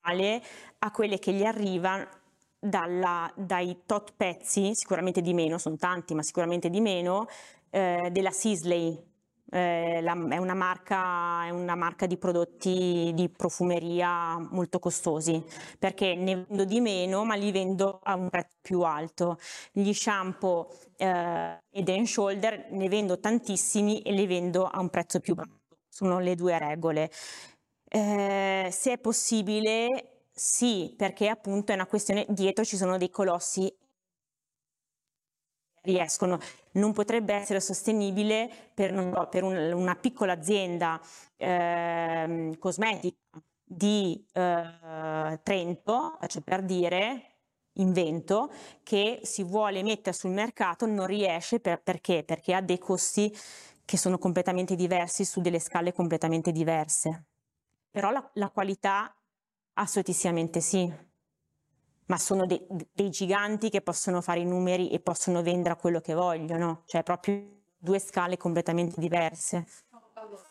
vale 0.00 0.42
a 0.78 0.90
quelle 0.90 1.18
che 1.18 1.32
gli 1.32 1.44
arriva 1.44 2.06
dalla- 2.58 3.32
dai 3.36 3.82
tot 3.86 4.12
pezzi, 4.16 4.74
sicuramente 4.74 5.20
di 5.20 5.34
meno, 5.34 5.58
sono 5.58 5.76
tanti, 5.76 6.14
ma 6.14 6.22
sicuramente 6.22 6.70
di 6.70 6.80
meno, 6.80 7.26
eh, 7.70 8.08
della 8.12 8.30
Sisley. 8.30 9.10
Eh, 9.54 10.00
la- 10.00 10.14
è 10.30 10.38
una 10.38 10.54
marca, 10.54 11.44
è 11.44 11.50
una 11.50 11.74
marca 11.74 12.06
di 12.06 12.16
prodotti 12.16 13.12
di 13.14 13.28
profumeria 13.28 14.38
molto 14.50 14.78
costosi 14.78 15.44
perché 15.78 16.14
ne 16.14 16.36
vendo 16.46 16.64
di 16.64 16.80
meno 16.80 17.22
ma 17.24 17.34
li 17.34 17.52
vendo 17.52 18.00
a 18.02 18.14
un 18.14 18.30
prezzo 18.30 18.56
più 18.62 18.80
alto. 18.80 19.36
Gli 19.70 19.92
shampoo 19.92 20.68
eh, 20.96 21.58
Head 21.70 21.88
and 21.88 22.06
Shoulder 22.06 22.68
ne 22.70 22.88
vendo 22.88 23.20
tantissimi 23.20 24.00
e 24.02 24.12
li 24.12 24.26
vendo 24.26 24.64
a 24.66 24.80
un 24.80 24.88
prezzo 24.88 25.20
più 25.20 25.34
basso. 25.34 25.50
Sono 25.88 26.18
le 26.18 26.34
due 26.34 26.58
regole. 26.58 27.10
Eh, 27.88 28.68
se 28.72 28.92
è 28.92 28.98
possibile, 28.98 30.22
sì, 30.32 30.94
perché 30.96 31.28
appunto 31.28 31.72
è 31.72 31.74
una 31.74 31.86
questione, 31.86 32.24
dietro 32.28 32.64
ci 32.64 32.76
sono 32.76 32.96
dei 32.96 33.10
colossi 33.10 33.70
riescono. 35.82 36.38
Non 36.72 36.92
potrebbe 36.92 37.34
essere 37.34 37.60
sostenibile 37.60 38.50
per, 38.74 38.92
so, 38.94 39.28
per 39.28 39.42
un- 39.44 39.72
una 39.72 39.94
piccola 39.96 40.32
azienda 40.32 41.00
ehm, 41.36 42.58
cosmetica 42.58 43.16
di 43.64 44.24
eh, 44.32 45.40
Trento, 45.42 46.16
faccio 46.20 46.40
per 46.42 46.62
dire, 46.62 47.26
invento, 47.74 48.50
che 48.82 49.20
si 49.22 49.42
vuole 49.44 49.82
mettere 49.82 50.14
sul 50.16 50.30
mercato, 50.30 50.86
non 50.86 51.06
riesce 51.06 51.60
per- 51.60 51.82
perché? 51.82 52.22
Perché 52.24 52.54
ha 52.54 52.60
dei 52.60 52.78
costi 52.78 53.34
che 53.84 53.96
sono 53.96 54.18
completamente 54.18 54.74
diversi 54.76 55.24
su 55.24 55.40
delle 55.40 55.58
scale 55.58 55.92
completamente 55.92 56.52
diverse. 56.52 57.26
Però 57.90 58.10
la, 58.10 58.30
la 58.34 58.50
qualità 58.50 59.14
assolutissimamente 59.74 60.60
sì, 60.60 60.90
ma 62.06 62.18
sono 62.18 62.46
dei, 62.46 62.64
dei 62.92 63.10
giganti 63.10 63.70
che 63.70 63.80
possono 63.80 64.20
fare 64.20 64.40
i 64.40 64.44
numeri 64.44 64.90
e 64.90 65.00
possono 65.00 65.42
vendere 65.42 65.74
a 65.74 65.76
quello 65.76 66.00
che 66.00 66.14
vogliono, 66.14 66.82
cioè 66.86 67.02
proprio 67.02 67.60
due 67.76 67.98
scale 67.98 68.36
completamente 68.36 69.00
diverse. 69.00 69.66
Allora, 70.14 70.42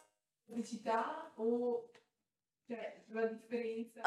pubblicità 0.45 1.31
o 1.35 1.85
cioè 2.67 3.03
la 3.07 3.25
differenza? 3.25 4.01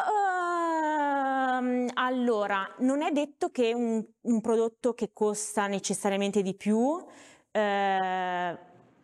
Ehm, 1.58 1.90
allora, 1.94 2.74
non 2.78 3.02
è 3.02 3.10
detto 3.10 3.50
che 3.50 3.74
un, 3.74 4.02
un 4.22 4.40
prodotto 4.40 4.94
che 4.94 5.12
costa 5.12 5.66
necessariamente 5.66 6.40
di 6.40 6.54
più 6.54 7.04
eh, 7.50 8.58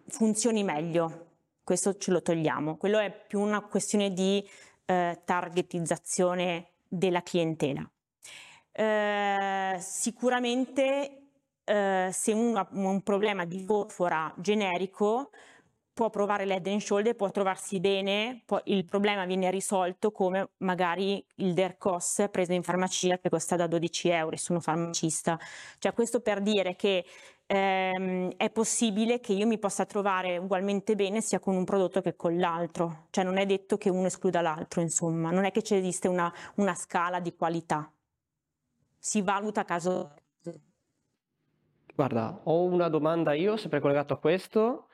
funzioni 0.08 0.64
meglio, 0.64 1.26
questo 1.62 1.96
ce 1.96 2.10
lo 2.10 2.22
togliamo. 2.22 2.76
Quello 2.76 2.98
è 2.98 3.10
più 3.10 3.40
una 3.40 3.60
questione 3.60 4.12
di 4.12 4.42
eh, 4.86 5.20
targetizzazione 5.24 6.70
della 6.88 7.22
clientela. 7.22 7.88
Eh, 8.72 9.76
sicuramente 9.80 11.28
eh, 11.64 12.08
se 12.12 12.32
uno 12.32 12.58
ha 12.58 12.68
un 12.72 13.02
problema 13.02 13.44
di 13.44 13.64
fofora 13.64 14.32
generico 14.36 15.30
può 15.92 16.08
provare 16.08 16.46
l'head 16.46 16.66
and 16.66 16.80
shoulder, 16.80 17.14
può 17.14 17.30
trovarsi 17.30 17.78
bene, 17.78 18.42
può- 18.46 18.60
il 18.64 18.86
problema 18.86 19.26
viene 19.26 19.50
risolto 19.50 20.10
come 20.12 20.52
magari 20.58 21.22
il 21.36 21.52
Dercos 21.52 22.26
preso 22.30 22.52
in 22.54 22.62
farmacia 22.62 23.18
che 23.18 23.28
costa 23.28 23.54
da 23.56 23.66
12 23.66 24.08
euro, 24.08 24.36
sono 24.36 24.60
farmacista. 24.60 25.38
Cioè 25.78 25.92
questo 25.92 26.20
per 26.20 26.40
dire 26.40 26.74
che 26.74 27.04
ehm, 27.46 28.32
è 28.36 28.50
possibile 28.50 29.20
che 29.20 29.32
io 29.34 29.46
mi 29.46 29.58
possa 29.58 29.84
trovare 29.84 30.38
ugualmente 30.38 30.94
bene 30.94 31.20
sia 31.20 31.38
con 31.38 31.54
un 31.54 31.64
prodotto 31.64 32.00
che 32.00 32.16
con 32.16 32.38
l'altro, 32.38 33.08
cioè 33.10 33.24
non 33.24 33.36
è 33.36 33.44
detto 33.44 33.76
che 33.76 33.90
uno 33.90 34.06
escluda 34.06 34.40
l'altro, 34.40 34.80
insomma, 34.80 35.30
non 35.30 35.44
è 35.44 35.50
che 35.50 35.62
ci 35.62 35.74
esiste 35.74 36.08
una, 36.08 36.32
una 36.56 36.74
scala 36.74 37.20
di 37.20 37.34
qualità, 37.34 37.92
si 39.00 39.22
valuta 39.22 39.62
a 39.62 39.64
caso. 39.64 40.14
Guarda, 41.94 42.40
ho 42.44 42.64
una 42.64 42.88
domanda 42.88 43.32
io, 43.32 43.56
sempre 43.56 43.80
collegato 43.80 44.14
a 44.14 44.18
questo. 44.18 44.88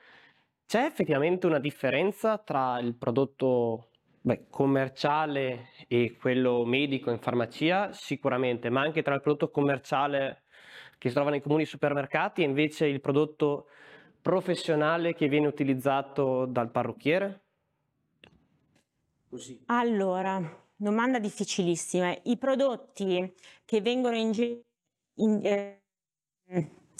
C'è 0.65 0.83
effettivamente 0.83 1.45
una 1.45 1.59
differenza 1.59 2.37
tra 2.37 2.79
il 2.79 2.95
prodotto, 2.95 3.91
beh, 4.21 4.47
commerciale 4.49 5.69
e 5.87 6.17
quello 6.19 6.65
medico 6.65 7.11
in 7.11 7.19
farmacia? 7.19 7.91
Sicuramente, 7.93 8.69
ma 8.69 8.81
anche 8.81 9.03
tra 9.03 9.13
il 9.13 9.21
prodotto 9.21 9.49
commerciale 9.49 10.43
che 10.97 11.09
si 11.09 11.15
trova 11.15 11.29
nei 11.29 11.41
comuni 11.41 11.65
supermercati 11.65 12.41
e 12.41 12.45
invece 12.45 12.87
il 12.87 12.99
prodotto 12.99 13.67
professionale 14.21 15.13
che 15.13 15.27
viene 15.27 15.47
utilizzato 15.47 16.45
dal 16.45 16.71
parrucchiere? 16.71 17.41
Così. 19.29 19.61
Allora, 19.67 20.66
domanda 20.77 21.19
difficilissima. 21.19 22.15
I 22.23 22.37
prodotti 22.37 23.33
che 23.65 23.81
vengono 23.81 24.15
in 24.15 24.31
in- 25.19 25.41
eh, 25.43 25.81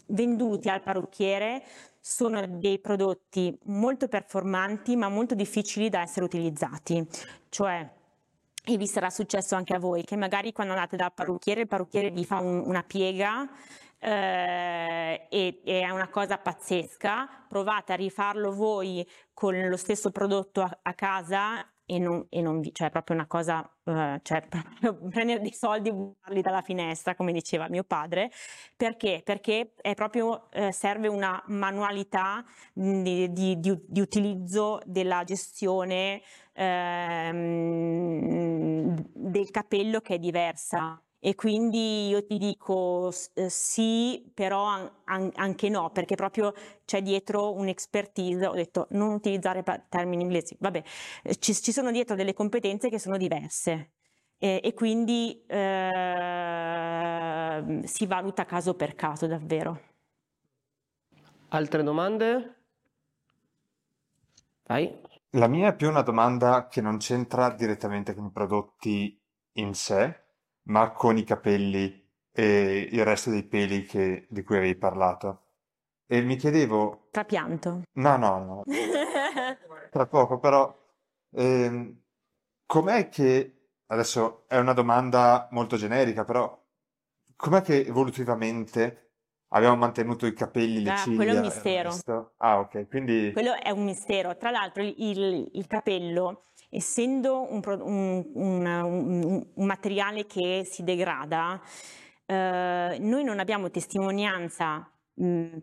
venduti 0.07 0.69
al 0.69 0.81
parrucchiere 0.81 1.63
sono 1.99 2.45
dei 2.47 2.79
prodotti 2.79 3.57
molto 3.65 4.07
performanti 4.07 4.95
ma 4.95 5.09
molto 5.09 5.35
difficili 5.35 5.89
da 5.89 6.01
essere 6.01 6.25
utilizzati. 6.25 7.05
Cioè, 7.49 7.89
e 8.69 8.77
vi 8.77 8.87
sarà 8.87 9.09
successo 9.09 9.55
anche 9.55 9.73
a 9.73 9.79
voi, 9.79 10.03
che 10.03 10.15
magari 10.17 10.51
quando 10.51 10.73
andate 10.73 10.97
dal 10.97 11.13
parrucchiere, 11.13 11.61
il 11.61 11.67
parrucchiere 11.67 12.09
vi 12.11 12.25
fa 12.25 12.39
un- 12.39 12.63
una 12.65 12.83
piega 12.83 13.49
eh, 13.99 15.27
e, 15.29 15.61
e 15.63 15.81
è 15.81 15.89
una 15.89 16.09
cosa 16.09 16.37
pazzesca, 16.37 17.45
provate 17.47 17.93
a 17.93 17.95
rifarlo 17.95 18.51
voi 18.53 19.07
con 19.33 19.57
lo 19.67 19.77
stesso 19.77 20.11
prodotto 20.11 20.61
a, 20.61 20.79
a 20.81 20.93
casa 20.93 21.65
e 21.87 21.99
non, 21.99 22.25
e 22.29 22.41
non 22.41 22.59
vi, 22.59 22.73
cioè 22.73 22.89
proprio 22.91 23.15
una 23.15 23.27
cosa, 23.27 23.63
eh, 23.85 24.19
cioè 24.21 24.45
proprio 24.47 24.97
prendere 25.09 25.39
dei 25.41 25.53
soldi 25.53 25.89
e 25.89 25.93
buttarli 25.93 26.41
dalla 26.41 26.61
finestra, 26.61 27.15
come 27.15 27.31
diceva 27.31 27.69
mio 27.69 27.83
padre, 27.85 28.29
perché? 28.75 29.21
Perché 29.23 29.73
è 29.81 29.93
proprio, 29.95 30.51
eh, 30.51 30.71
serve 30.73 31.07
una 31.07 31.41
manualità 31.47 32.43
mh, 32.73 33.01
di, 33.01 33.31
di- 33.31 33.59
di- 33.59 33.79
di 33.87 34.01
utilizzo 34.01 34.79
della 34.85 35.23
gestione 35.23 36.21
ehm, 36.53 37.85
del 39.13 39.49
capello 39.51 40.01
che 40.01 40.15
è 40.15 40.19
diversa. 40.19 41.01
E 41.19 41.33
quindi 41.35 42.07
io 42.09 42.23
ti 42.25 42.37
dico 42.37 43.11
eh, 43.33 43.49
sì, 43.49 44.23
però 44.33 44.63
an- 44.65 44.91
an- 45.05 45.31
anche 45.35 45.67
no, 45.69 45.89
perché 45.91 46.15
proprio 46.15 46.53
c'è 46.85 47.01
dietro 47.01 47.53
un'expertise. 47.53 48.45
Ho 48.45 48.53
detto 48.53 48.87
non 48.91 49.13
utilizzare 49.13 49.63
pa- 49.63 49.79
termini 49.79 50.21
inglesi, 50.23 50.55
vabbè, 50.59 50.83
eh, 51.23 51.35
ci, 51.37 51.53
ci 51.55 51.71
sono 51.71 51.91
dietro 51.91 52.15
delle 52.15 52.33
competenze 52.33 52.89
che 52.89 52.99
sono 52.99 53.17
diverse 53.17 53.91
e, 54.37 54.61
e 54.63 54.73
quindi 54.73 55.43
ehm, 55.47 56.63
si 57.83 58.05
valuta 58.05 58.45
caso 58.45 58.75
per 58.75 58.93
caso 58.95 59.25
davvero. 59.27 59.79
Altre 61.49 61.83
domande? 61.83 62.29
Vai. 64.69 64.83
La 65.37 65.47
mia 65.47 65.69
è 65.69 65.75
più 65.75 65.87
una 65.87 66.01
domanda 66.01 66.67
che 66.67 66.81
non 66.81 66.97
c'entra 66.97 67.49
direttamente 67.51 68.13
con 68.13 68.25
i 68.25 68.31
prodotti 68.31 69.17
in 69.53 69.73
sé, 69.73 70.25
ma 70.67 70.91
con 70.91 71.17
i 71.17 71.23
capelli 71.23 72.05
e 72.31 72.89
il 72.91 73.03
resto 73.05 73.29
dei 73.29 73.43
peli 73.43 73.83
che- 73.83 74.27
di 74.29 74.43
cui 74.43 74.57
avevi 74.57 74.75
parlato. 74.75 75.43
E 76.05 76.21
mi 76.21 76.35
chiedevo, 76.37 77.07
Trapianto. 77.11 77.81
no, 77.93 78.17
no, 78.17 78.43
no, 78.45 78.63
tra 79.91 80.05
poco, 80.07 80.39
però, 80.39 80.73
ehm, 81.31 82.01
com'è 82.65 83.09
che, 83.09 83.69
adesso 83.87 84.45
è 84.47 84.57
una 84.57 84.73
domanda 84.73 85.47
molto 85.51 85.75
generica, 85.77 86.23
però, 86.23 86.57
com'è 87.35 87.61
che 87.61 87.85
evolutivamente 87.85 89.01
Avevamo 89.51 89.77
mantenuto 89.77 90.25
i 90.25 90.33
capelli, 90.33 90.83
le 90.83 90.89
Ah, 90.89 90.95
ciglia, 90.95 91.15
quello 91.15 91.31
è 91.31 91.35
un 91.35 91.41
mistero. 91.43 92.33
Ah, 92.39 92.59
ok, 92.59 92.87
quindi 92.89 93.31
Quello 93.31 93.53
è 93.55 93.69
un 93.69 93.85
mistero. 93.85 94.35
Tra 94.35 94.51
l'altro 94.51 94.83
il- 94.83 95.49
il 95.53 95.67
capello, 95.67 96.47
essendo 96.69 97.51
un, 97.51 97.61
un- 97.65 98.25
un- 98.33 99.45
un- 99.55 99.65
materiale 99.65 100.25
che 100.25 100.63
si 100.65 100.83
degrada, 100.83 101.61
eh, 102.25 102.97
noi 102.99 103.23
non 103.23 103.39
abbiamo 103.39 103.69
testimonianza, 103.69 104.89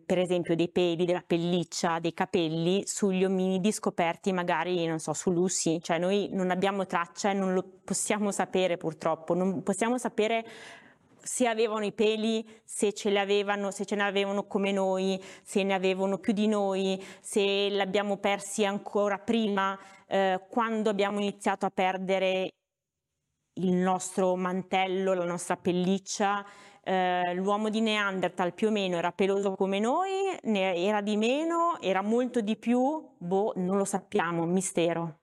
per 0.05 0.19
esempio, 0.19 0.57
dei 0.57 0.69
peli, 0.69 1.05
della 1.05 1.23
pelliccia, 1.25 2.01
dei 2.01 2.13
capelli 2.13 2.83
sugli 2.87 3.25
ominidi 3.25 3.71
scoperti 3.71 4.33
magari, 4.33 4.85
non 4.87 4.99
so, 4.99 5.13
su 5.13 5.31
Lucy. 5.31 5.79
Cioè 5.81 5.99
noi 5.99 6.29
non 6.33 6.51
abbiamo 6.51 6.87
traccia 6.87 7.31
e 7.31 7.35
non 7.35 7.53
lo 7.55 7.65
possiamo 7.85 8.33
sapere 8.33 8.77
purtroppo. 8.77 9.35
Non 9.35 9.63
possiamo 9.63 9.97
sapere 9.97 10.45
se 11.25 11.49
avevano 11.49 11.85
i 11.85 11.93
peli, 11.93 12.47
se 12.65 12.93
ce 12.93 13.09
li 13.09 13.19
avevano, 13.19 13.71
se 13.71 13.87
ce 13.87 13.97
ne 13.97 14.03
avevano 14.03 14.47
come 14.47 14.73
noi, 14.73 15.21
se 15.43 15.63
ne 15.63 15.73
avevano 15.73 16.19
più 16.19 16.33
di 16.35 16.47
noi, 16.47 17.03
se 17.21 17.41
li 17.41 17.81
abbiamo 17.81 18.19
persi 18.19 18.65
ancora 18.65 19.19
prima, 19.19 19.79
eh, 20.07 20.45
quando 20.49 20.91
abbiamo 20.91 21.19
iniziato 21.19 21.65
a 21.65 21.71
perdere 21.71 22.51
il 23.55 23.73
nostro 23.73 24.37
mantello, 24.37 25.15
la 25.15 25.25
nostra 25.25 25.57
pelliccia. 25.57 26.45
Eh, 26.87 27.33
l'uomo 27.35 27.71
di 27.71 27.81
Neanderthal 27.81 28.53
più 28.53 28.69
o 28.69 28.71
meno 28.71 28.97
era 28.97 29.11
peloso 29.11 29.55
come 29.55 29.79
noi, 29.79 30.39
era 30.43 31.01
di 31.01 31.17
meno, 31.17 31.81
era 31.81 32.03
molto 32.03 32.43
di 32.43 32.57
più, 32.57 33.15
boh, 33.17 33.55
non 33.57 33.79
lo 33.79 33.87
sappiamo, 33.87 34.45
mistero. 34.45 35.21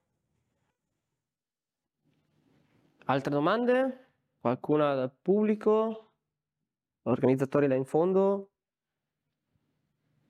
Altre 3.06 3.30
domande? 3.30 4.01
Qualcuna 4.42 4.94
dal 4.94 5.16
pubblico? 5.22 6.12
Organizzatori 7.04 7.68
là 7.68 7.76
in 7.76 7.86
fondo? 7.86 8.50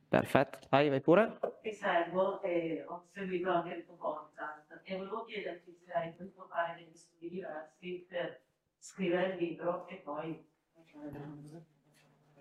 Perfetto, 0.09 0.59
vai, 0.69 0.89
vai 0.89 0.99
pure. 1.01 1.39
Ti 1.61 1.71
seguo 1.73 2.41
e 2.43 2.83
ho 2.87 3.05
seguito 3.13 3.49
anche 3.49 3.75
il 3.75 3.85
tuo 3.85 3.95
podcast 3.95 4.81
e 4.83 4.95
volevo 4.97 5.23
chiederti 5.25 5.73
se 5.85 5.91
hai 5.93 6.11
potuto 6.11 6.47
fare 6.49 6.83
degli 6.83 6.95
studi 6.95 7.29
diversi 7.29 8.05
per 8.09 8.41
scrivere 8.77 9.33
il 9.35 9.37
libro 9.37 9.87
e 9.87 9.95
poi 10.03 10.45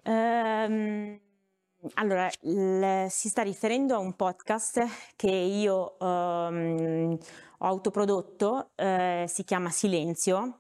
Ehm, 0.03 1.19
allora, 1.95 2.31
il- 2.43 3.07
si 3.11 3.29
sta 3.29 3.43
riferendo 3.43 3.95
a 3.95 3.99
un 3.99 4.15
podcast 4.15 4.85
che 5.17 5.31
io 5.31 5.99
ehm, 5.99 7.19
ho 7.59 7.67
autoprodotto, 7.67 8.71
eh, 8.77 9.25
si 9.29 9.45
chiama 9.45 9.71
Silenzio 9.71 10.59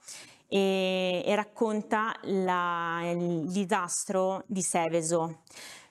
e, 0.51 1.23
e 1.25 1.35
racconta 1.37 2.15
la- 2.25 3.01
il 3.13 3.49
disastro 3.51 4.43
di 4.47 4.63
Seveso. 4.63 5.43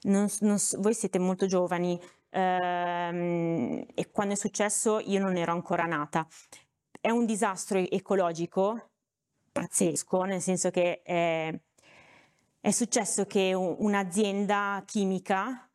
Non 0.04 0.28
non 0.42 0.58
voi 0.78 0.94
siete 0.94 1.18
molto 1.20 1.46
giovani 1.46 2.00
ehm, 2.32 3.86
e 3.96 4.12
quando 4.12 4.34
è 4.34 4.38
successo 4.38 5.00
io 5.00 5.20
non 5.20 5.38
ero 5.38 5.52
ancora 5.54 5.86
nata. 5.86 6.28
È 7.02 7.10
un 7.10 7.26
disastro 7.26 7.80
ecologico 7.80 8.90
pazzesco, 9.52 10.24
nel 10.24 10.42
senso 10.42 10.70
che 10.72 11.02
è, 11.04 11.54
è 12.62 12.72
successo 12.72 13.26
che 13.26 13.54
un'azienda 13.54 14.84
chimica 14.86 15.69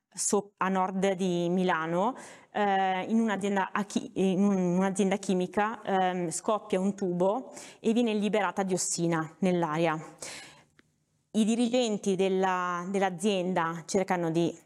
a 0.59 0.69
nord 0.69 1.13
di 1.15 1.49
Milano, 1.51 2.17
eh, 2.53 3.03
in 3.09 3.21
un'azienda, 3.21 3.71
in 4.15 5.17
chimica 5.19 5.83
ehm, 5.83 6.31
scoppia 6.31 6.79
un 6.79 6.95
tubo 6.95 7.53
e 7.81 7.93
viene 7.93 8.15
liberata 8.15 8.63
diossina 8.63 9.29
nell'aria. 9.41 9.99
I 11.33 11.45
dirigenti 11.45 12.15
della- 12.15 12.87
dell'azienda 12.89 13.83
cercano 13.87 14.31
di 14.31 14.57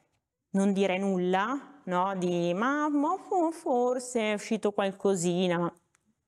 non 0.51 0.72
dire 0.72 0.99
nulla, 0.99 1.80
no? 1.84 2.14
Di 2.16 2.53
ma, 2.53 2.88
ma 2.90 3.16
fo- 3.16 3.51
forse 3.51 4.32
è 4.32 4.34
uscito 4.34 4.72
qualcosina, 4.72 5.72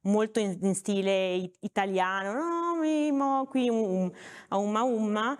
molto 0.02 0.40
in, 0.40 0.58
in 0.62 0.74
stile 0.74 1.50
italiano, 1.60 2.32
no, 2.32 3.46
qui 3.46 3.68
a 4.48 4.56
umma 4.56 4.82
umma. 4.82 5.38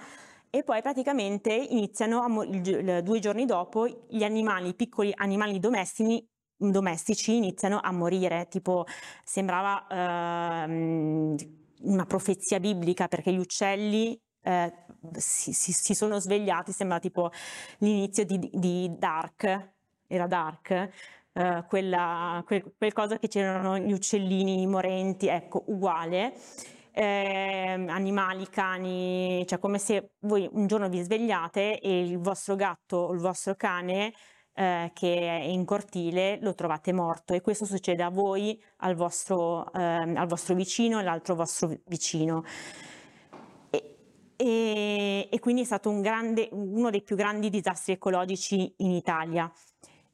E 0.53 0.65
poi 0.65 0.83
praticamente 0.83 1.53
iniziano 1.53 2.29
mo- 2.29 2.45
due 2.45 3.19
giorni 3.21 3.45
dopo 3.47 3.87
gli 4.09 4.25
animali, 4.25 4.71
i 4.71 4.75
piccoli 4.75 5.13
animali 5.15 5.61
domestici, 5.61 6.27
domestici 6.57 7.37
iniziano 7.37 7.79
a 7.81 7.93
morire, 7.93 8.49
tipo 8.49 8.85
sembrava 9.25 9.87
ehm, 9.89 11.37
una 11.83 12.05
profezia 12.05 12.59
biblica 12.59 13.07
perché 13.07 13.33
gli 13.33 13.39
uccelli 13.39 14.21
eh, 14.43 14.73
si, 15.13 15.53
si- 15.53 15.73
si 15.73 15.95
sono 15.95 16.19
svegliati, 16.19 16.73
sembra 16.73 16.99
tipo 16.99 17.31
l'inizio 17.79 18.25
di, 18.25 18.51
di 18.53 18.91
Dark, 18.99 19.75
era 20.09 20.27
Dark, 20.27 20.71
eh, 21.33 21.65
quella, 21.69 22.43
quel, 22.45 22.75
quel 22.77 22.93
cosa 22.93 23.19
che 23.19 23.29
c'erano 23.29 23.79
gli 23.79 23.93
uccellini 23.93 24.67
morenti, 24.67 25.29
ecco, 25.29 25.63
uguale. 25.69 26.35
Eh, 26.93 27.85
animali, 27.89 28.49
cani, 28.49 29.45
cioè 29.47 29.59
come 29.59 29.79
se 29.79 30.15
voi 30.21 30.49
un 30.53 30.67
giorno 30.67 30.89
vi 30.89 31.01
svegliate 31.03 31.79
e 31.81 32.01
il 32.03 32.19
vostro 32.19 32.57
gatto 32.57 32.97
o 32.97 33.13
il 33.13 33.21
vostro 33.21 33.55
cane 33.55 34.13
eh, 34.55 34.91
che 34.93 35.15
è 35.21 35.43
in 35.45 35.65
cortile 35.65 36.39
lo 36.43 36.55
trovate 36.55 36.93
morto 36.93 37.33
e 37.35 37.41
questo 37.41 37.65
succede 37.65 38.03
a 38.03 38.11
voi, 38.11 38.61
al 38.79 38.95
vostro, 38.95 39.73
ehm, 39.73 40.17
al 40.17 40.27
vostro 40.27 40.55
vicino 40.55 40.99
e 40.99 41.01
all'altro 41.03 41.35
vostro 41.35 41.77
vicino. 41.87 42.43
E, 43.71 43.97
e- 44.37 45.29
e 45.31 45.39
quindi 45.39 45.63
è 45.63 45.65
stato 45.65 45.91
un 45.91 46.01
grande, 46.01 46.49
uno 46.53 46.91
dei 46.91 47.03
più 47.03 47.17
grandi 47.17 47.51
disastri 47.51 47.93
ecologici 47.93 48.75
in 48.79 48.91
Italia. 48.91 49.51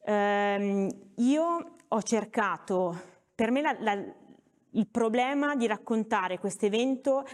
Ehm, 0.05 0.89
io 1.17 1.75
ho 1.89 2.03
cercato, 2.03 3.01
per 3.35 3.51
me 3.51 3.61
la- 3.63 3.77
la- 3.81 4.05
il 4.77 4.89
problema 4.89 5.57
di 5.57 5.67
raccontare 5.67 6.39
questo 6.39 6.67
evento 6.67 7.25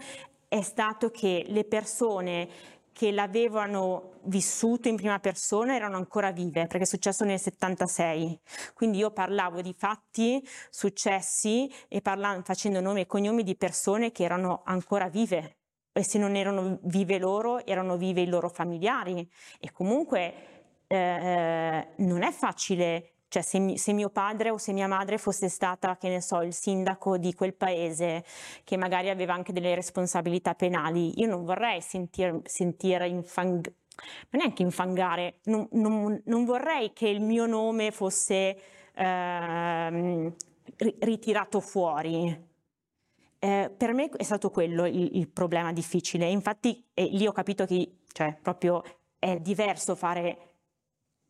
è 0.47 0.61
stato 0.61 1.09
che 1.09 1.45
le 1.47 1.65
persone 1.65 2.47
che 2.93 3.11
l'avevano 3.11 4.19
vissuto 4.25 4.87
in 4.87 4.95
prima 4.95 5.19
persona 5.19 5.75
erano 5.75 5.97
ancora 5.97 6.31
vive, 6.31 6.67
perché 6.67 6.83
è 6.83 6.85
successo 6.85 7.25
nel 7.25 7.39
76. 7.39 8.39
Quindi 8.73 8.99
io 8.99 9.11
parlavo 9.11 9.61
di 9.61 9.73
fatti 9.75 10.47
successi 10.69 11.69
e 11.87 12.01
parlando, 12.01 12.43
facendo 12.43 12.79
nomi 12.79 13.01
e 13.01 13.05
cognomi 13.07 13.43
di 13.43 13.55
persone 13.55 14.11
che 14.11 14.23
erano 14.23 14.61
ancora 14.65 15.09
vive. 15.09 15.57
E 15.91 16.03
se 16.03 16.19
non 16.19 16.35
erano 16.35 16.79
vive 16.83 17.17
loro, 17.17 17.65
erano 17.65 17.97
vive 17.97 18.21
i 18.21 18.27
loro 18.27 18.47
familiari. 18.47 19.27
E 19.59 19.71
comunque 19.71 20.33
eh, 20.87 21.87
non 21.95 22.21
è 22.21 22.31
facile, 22.31 23.12
cioè 23.33 23.41
se, 23.41 23.79
se 23.79 23.93
mio 23.93 24.09
padre 24.11 24.51
o 24.51 24.59
se 24.59 24.73
mia 24.73 24.87
madre 24.87 25.17
fosse 25.17 25.49
stata, 25.49 25.97
che 25.97 26.07
ne 26.07 26.21
so, 26.21 26.43
il 26.43 26.53
sindaco 26.53 27.17
di 27.17 27.33
quel 27.33 27.55
paese, 27.55 28.23
che 28.63 28.77
magari 28.77 29.09
aveva 29.09 29.33
anche 29.33 29.51
delle 29.51 29.73
responsabilità 29.73 30.53
penali, 30.53 31.19
io 31.19 31.27
non 31.27 31.43
vorrei 31.43 31.81
sentir, 31.81 32.41
sentire 32.45 33.07
infang- 33.07 33.73
ma 34.29 34.37
neanche 34.37 34.61
infangare, 34.61 35.39
non, 35.45 35.67
non- 35.71 36.21
non 36.25 36.45
vorrei 36.45 36.93
che 36.93 37.07
il 37.07 37.21
mio 37.21 37.47
nome 37.47 37.89
fosse 37.89 38.55
ehm, 38.93 40.31
ri- 40.77 40.95
ritirato 40.99 41.59
fuori. 41.59 42.51
Eh, 43.39 43.71
per 43.75 43.93
me 43.93 44.09
è 44.09 44.23
stato 44.23 44.51
quello 44.51 44.85
il, 44.85 45.17
il 45.17 45.27
problema 45.27 45.73
difficile. 45.73 46.27
Infatti, 46.29 46.85
eh, 46.93 47.05
lì 47.05 47.25
ho 47.25 47.31
capito 47.31 47.65
che 47.65 47.97
cioè, 48.11 48.37
proprio 48.39 48.83
è 49.17 49.39
diverso 49.39 49.95
fare. 49.95 50.52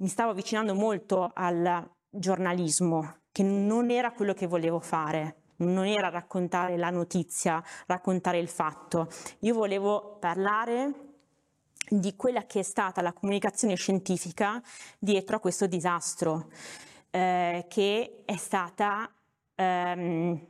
Mi 0.04 0.10
stavo 0.10 0.32
avvicinando 0.32 0.76
molto 0.76 1.32
al 1.34 1.90
giornalismo, 2.10 3.20
che 3.32 3.42
non 3.42 3.90
era 3.90 4.12
quello 4.12 4.34
che 4.34 4.48
volevo 4.48 4.82
fare. 4.82 5.36
Non 5.60 5.86
era 5.86 6.10
raccontare 6.10 6.76
la 6.76 6.90
notizia, 6.90 7.64
raccontare 7.86 8.38
il 8.38 8.50
fatto. 8.50 9.08
Io 9.40 9.54
volevo 9.54 10.18
parlare 10.20 10.92
di 11.88 12.18
quella 12.18 12.46
che 12.46 12.60
è 12.60 12.64
stata 12.64 13.02
la 13.02 13.14
comunicazione 13.14 13.76
scientifica 13.76 14.62
dietro 15.00 15.38
a 15.38 15.40
questo 15.40 15.68
disastro, 15.68 16.50
eh, 17.10 17.66
che 17.70 18.24
è 18.26 18.36
stata 18.36 19.10
ehm, 19.56 20.48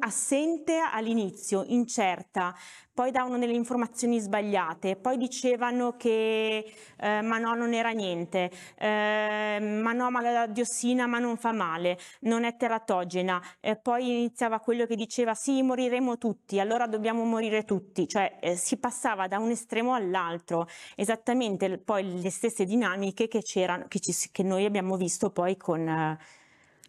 assente 0.00 0.78
all'inizio, 0.78 1.64
incerta, 1.66 2.54
poi 2.92 3.10
davano 3.10 3.38
delle 3.38 3.54
informazioni 3.54 4.18
sbagliate, 4.20 4.96
poi 4.96 5.16
dicevano 5.16 5.96
che 5.96 6.72
eh, 6.98 7.20
ma 7.22 7.38
no, 7.38 7.54
non 7.54 7.72
era 7.72 7.90
niente, 7.90 8.50
eh, 8.76 9.58
ma 9.60 9.92
no, 9.92 10.10
ma 10.10 10.20
la 10.20 10.46
diossina 10.46 11.06
ma 11.06 11.18
non 11.18 11.36
fa 11.36 11.52
male, 11.52 11.98
non 12.20 12.44
è 12.44 12.56
teratogena, 12.56 13.40
e 13.60 13.76
poi 13.76 14.08
iniziava 14.18 14.60
quello 14.60 14.86
che 14.86 14.96
diceva 14.96 15.34
sì, 15.34 15.62
moriremo 15.62 16.18
tutti, 16.18 16.60
allora 16.60 16.86
dobbiamo 16.86 17.24
morire 17.24 17.64
tutti, 17.64 18.06
cioè 18.06 18.38
eh, 18.40 18.56
si 18.56 18.76
passava 18.78 19.28
da 19.28 19.38
un 19.38 19.50
estremo 19.50 19.94
all'altro, 19.94 20.66
esattamente 20.96 21.78
poi 21.78 22.20
le 22.20 22.30
stesse 22.30 22.64
dinamiche 22.64 23.28
che 23.28 23.40
che, 23.88 24.00
ci- 24.00 24.30
che 24.30 24.42
noi 24.42 24.64
abbiamo 24.64 24.96
visto 24.96 25.30
poi 25.30 25.56
con... 25.56 26.18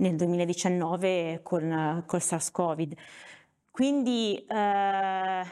nel 0.02 0.16
2019 0.16 1.40
con 1.44 2.04
col 2.06 2.22
SARS-CoV. 2.22 2.94
Quindi 3.72 4.44
eh, 4.48 5.46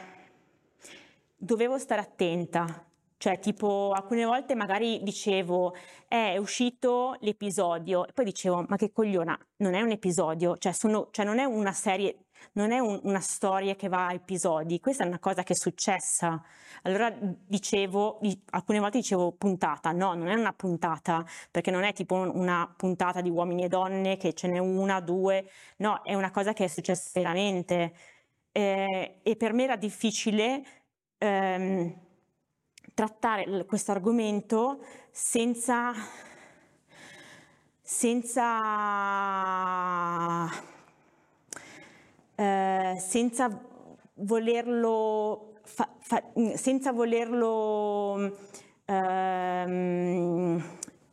dovevo 1.36 1.78
stare 1.78 2.00
attenta 2.02 2.84
Cioè, 3.20 3.38
tipo, 3.38 3.92
alcune 3.94 4.24
volte 4.24 4.54
magari 4.54 5.02
dicevo, 5.02 5.74
eh, 6.08 6.32
è 6.34 6.36
uscito 6.38 7.16
l'episodio, 7.20 8.06
poi 8.14 8.24
dicevo, 8.24 8.64
ma 8.66 8.76
che 8.76 8.92
cogliona, 8.92 9.38
non 9.58 9.74
è 9.74 9.82
un 9.82 9.90
episodio, 9.90 10.56
cioè, 10.56 10.72
sono, 10.72 11.08
cioè 11.10 11.26
non 11.26 11.38
è 11.38 11.44
una 11.44 11.72
serie, 11.72 12.28
non 12.52 12.72
è 12.72 12.78
un, 12.78 13.00
una 13.04 13.20
storia 13.20 13.74
che 13.74 13.88
va 13.88 14.06
a 14.08 14.12
episodi, 14.12 14.80
questa 14.80 15.04
è 15.04 15.06
una 15.06 15.18
cosa 15.18 15.42
che 15.42 15.52
è 15.52 15.56
successa. 15.56 16.42
Allora 16.82 17.12
dicevo, 17.20 18.20
alcune 18.50 18.78
volte 18.78 18.98
dicevo 18.98 19.32
puntata, 19.32 19.92
no, 19.92 20.14
non 20.14 20.28
è 20.28 20.34
una 20.34 20.52
puntata, 20.52 21.24
perché 21.50 21.70
non 21.70 21.82
è 21.84 21.92
tipo 21.92 22.14
una 22.14 22.72
puntata 22.76 23.20
di 23.20 23.30
uomini 23.30 23.64
e 23.64 23.68
donne 23.68 24.16
che 24.16 24.32
ce 24.32 24.48
n'è 24.48 24.58
una, 24.58 25.00
due, 25.00 25.48
no, 25.76 26.02
è 26.02 26.14
una 26.14 26.30
cosa 26.30 26.52
che 26.52 26.64
è 26.64 26.68
successa 26.68 27.10
veramente. 27.14 27.94
Eh, 28.52 29.20
e 29.22 29.36
per 29.36 29.52
me 29.52 29.64
era 29.64 29.76
difficile 29.76 30.64
ehm, 31.18 31.94
trattare 32.94 33.64
questo 33.66 33.92
argomento 33.92 34.84
senza, 35.10 35.92
senza, 37.80 38.42
eh, 42.40 42.96
senza 42.98 43.50
volerlo, 44.14 45.56
fa, 45.62 45.90
fa, 45.98 46.22
senza 46.54 46.90
volerlo 46.90 48.34
ehm, 48.86 50.62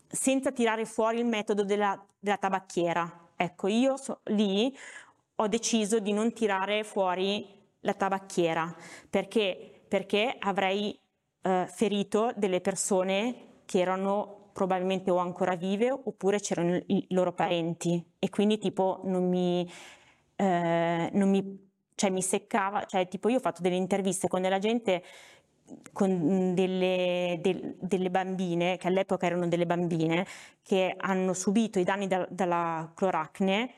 senza 0.08 0.52
tirare 0.54 0.86
fuori 0.86 1.20
il 1.20 1.26
metodo 1.26 1.66
della, 1.66 2.02
della 2.18 2.38
tabacchiera. 2.38 3.32
Ecco, 3.36 3.68
io 3.68 3.98
so, 3.98 4.22
lì 4.26 4.74
ho 5.36 5.48
deciso 5.48 6.00
di 6.00 6.14
non 6.14 6.32
tirare 6.32 6.86
fuori 6.86 7.46
la 7.82 7.94
tabacchiera 7.94 8.74
perché, 9.10 9.84
perché 9.86 10.34
avrei 10.40 10.98
eh, 11.42 11.66
ferito 11.70 12.32
delle 12.38 12.62
persone 12.62 13.64
che 13.66 13.80
erano 13.80 14.52
probabilmente 14.54 15.12
o 15.12 15.18
ancora 15.18 15.56
vive 15.56 15.92
oppure 15.92 16.40
c'erano 16.40 16.82
i 16.88 17.06
loro 17.10 17.34
parenti 17.34 18.04
e 18.18 18.30
quindi 18.30 18.58
tipo 18.58 19.02
non 19.04 19.28
mi, 19.28 19.70
eh, 20.38 21.10
non 21.12 21.30
mi, 21.30 21.70
cioè, 21.96 22.10
mi 22.10 22.22
seccava, 22.22 22.86
cioè 22.86 23.08
tipo 23.08 23.28
io 23.28 23.38
ho 23.38 23.42
fatto 23.42 23.62
delle 23.62 23.76
interviste 23.76 24.28
con 24.28 24.42
della 24.42 24.60
gente 24.60 25.04
con 25.92 26.54
delle, 26.54 27.40
del, 27.42 27.76
delle, 27.80 28.10
bambine, 28.10 28.78
che 28.78 28.88
all'epoca 28.88 29.26
erano 29.26 29.48
delle 29.48 29.66
bambine, 29.66 30.26
che 30.62 30.94
hanno 30.98 31.34
subito 31.34 31.78
i 31.80 31.84
danni 31.84 32.08
da, 32.08 32.26
dalla 32.30 32.90
cloracne, 32.96 33.70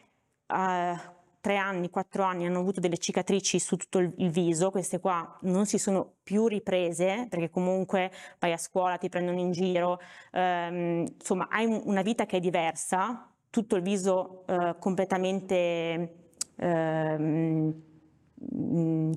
eh, 0.47 0.95
tre 1.41 1.57
anni, 1.57 1.89
quattro 1.89 2.23
anni 2.23 2.45
hanno 2.45 2.59
avuto 2.59 2.79
delle 2.79 2.97
cicatrici 2.97 3.59
su 3.59 3.77
tutto 3.77 3.99
il 3.99 4.29
viso, 4.29 4.71
queste 4.71 4.99
qua 4.99 5.37
non 5.41 5.65
si 5.65 5.77
sono 5.77 6.15
più 6.21 6.47
riprese 6.47 7.27
perché 7.29 7.49
comunque 7.49 8.11
vai 8.39 8.51
a 8.51 8.57
scuola, 8.57 8.97
ti 8.97 9.09
prendono 9.09 9.39
in 9.39 9.51
giro, 9.51 9.99
ehm, 10.31 11.05
insomma 11.17 11.47
hai 11.49 11.65
una 11.85 12.01
vita 12.01 12.25
che 12.25 12.37
è 12.37 12.39
diversa, 12.39 13.31
tutto 13.49 13.75
il 13.75 13.81
viso 13.81 14.43
eh, 14.47 14.75
completamente 14.79 16.18
ehm, 16.59 17.73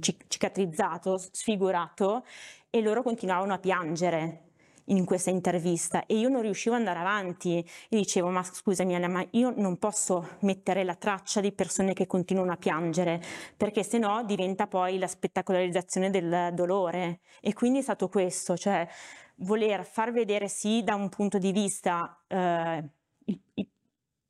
cicatrizzato, 0.01 1.19
sfigurato 1.19 2.25
e 2.71 2.81
loro 2.81 3.03
continuavano 3.03 3.53
a 3.53 3.59
piangere 3.59 4.51
in 4.87 5.05
questa 5.05 5.31
intervista. 5.31 6.07
E 6.07 6.17
io 6.17 6.29
non 6.29 6.43
riuscivo 6.43 6.75
ad 6.75 6.81
andare 6.81 6.99
avanti. 6.99 7.59
E 7.59 7.97
dicevo 7.97 8.29
ma 8.29 8.43
scusami 8.43 8.95
Anna 8.95 9.09
ma 9.09 9.25
io 9.31 9.53
non 9.57 9.79
posso 9.79 10.37
mettere 10.41 10.85
la 10.85 10.95
traccia 10.95 11.41
di 11.41 11.53
persone 11.53 11.93
che 11.93 12.07
continuano 12.07 12.53
a 12.53 12.57
piangere 12.57 13.21
perché 13.57 13.83
se 13.83 13.99
no 13.99 14.25
diventa 14.25 14.67
poi 14.67 14.99
la 14.99 15.07
spettacolarizzazione 15.07 16.11
del 16.11 16.51
dolore. 16.55 17.21
E 17.41 17.53
quindi 17.53 17.79
è 17.79 17.83
stato 17.83 18.09
questo 18.09 18.57
cioè 18.57 18.87
voler 19.37 19.85
far 19.85 20.13
vedere 20.13 20.49
sì 20.49 20.83
da 20.85 20.95
un 20.95 21.09
punto 21.09 21.39
di 21.39 21.53
vista 21.53 22.23
eh, 22.29 22.85
il, 23.25 23.41
il, 23.55 23.69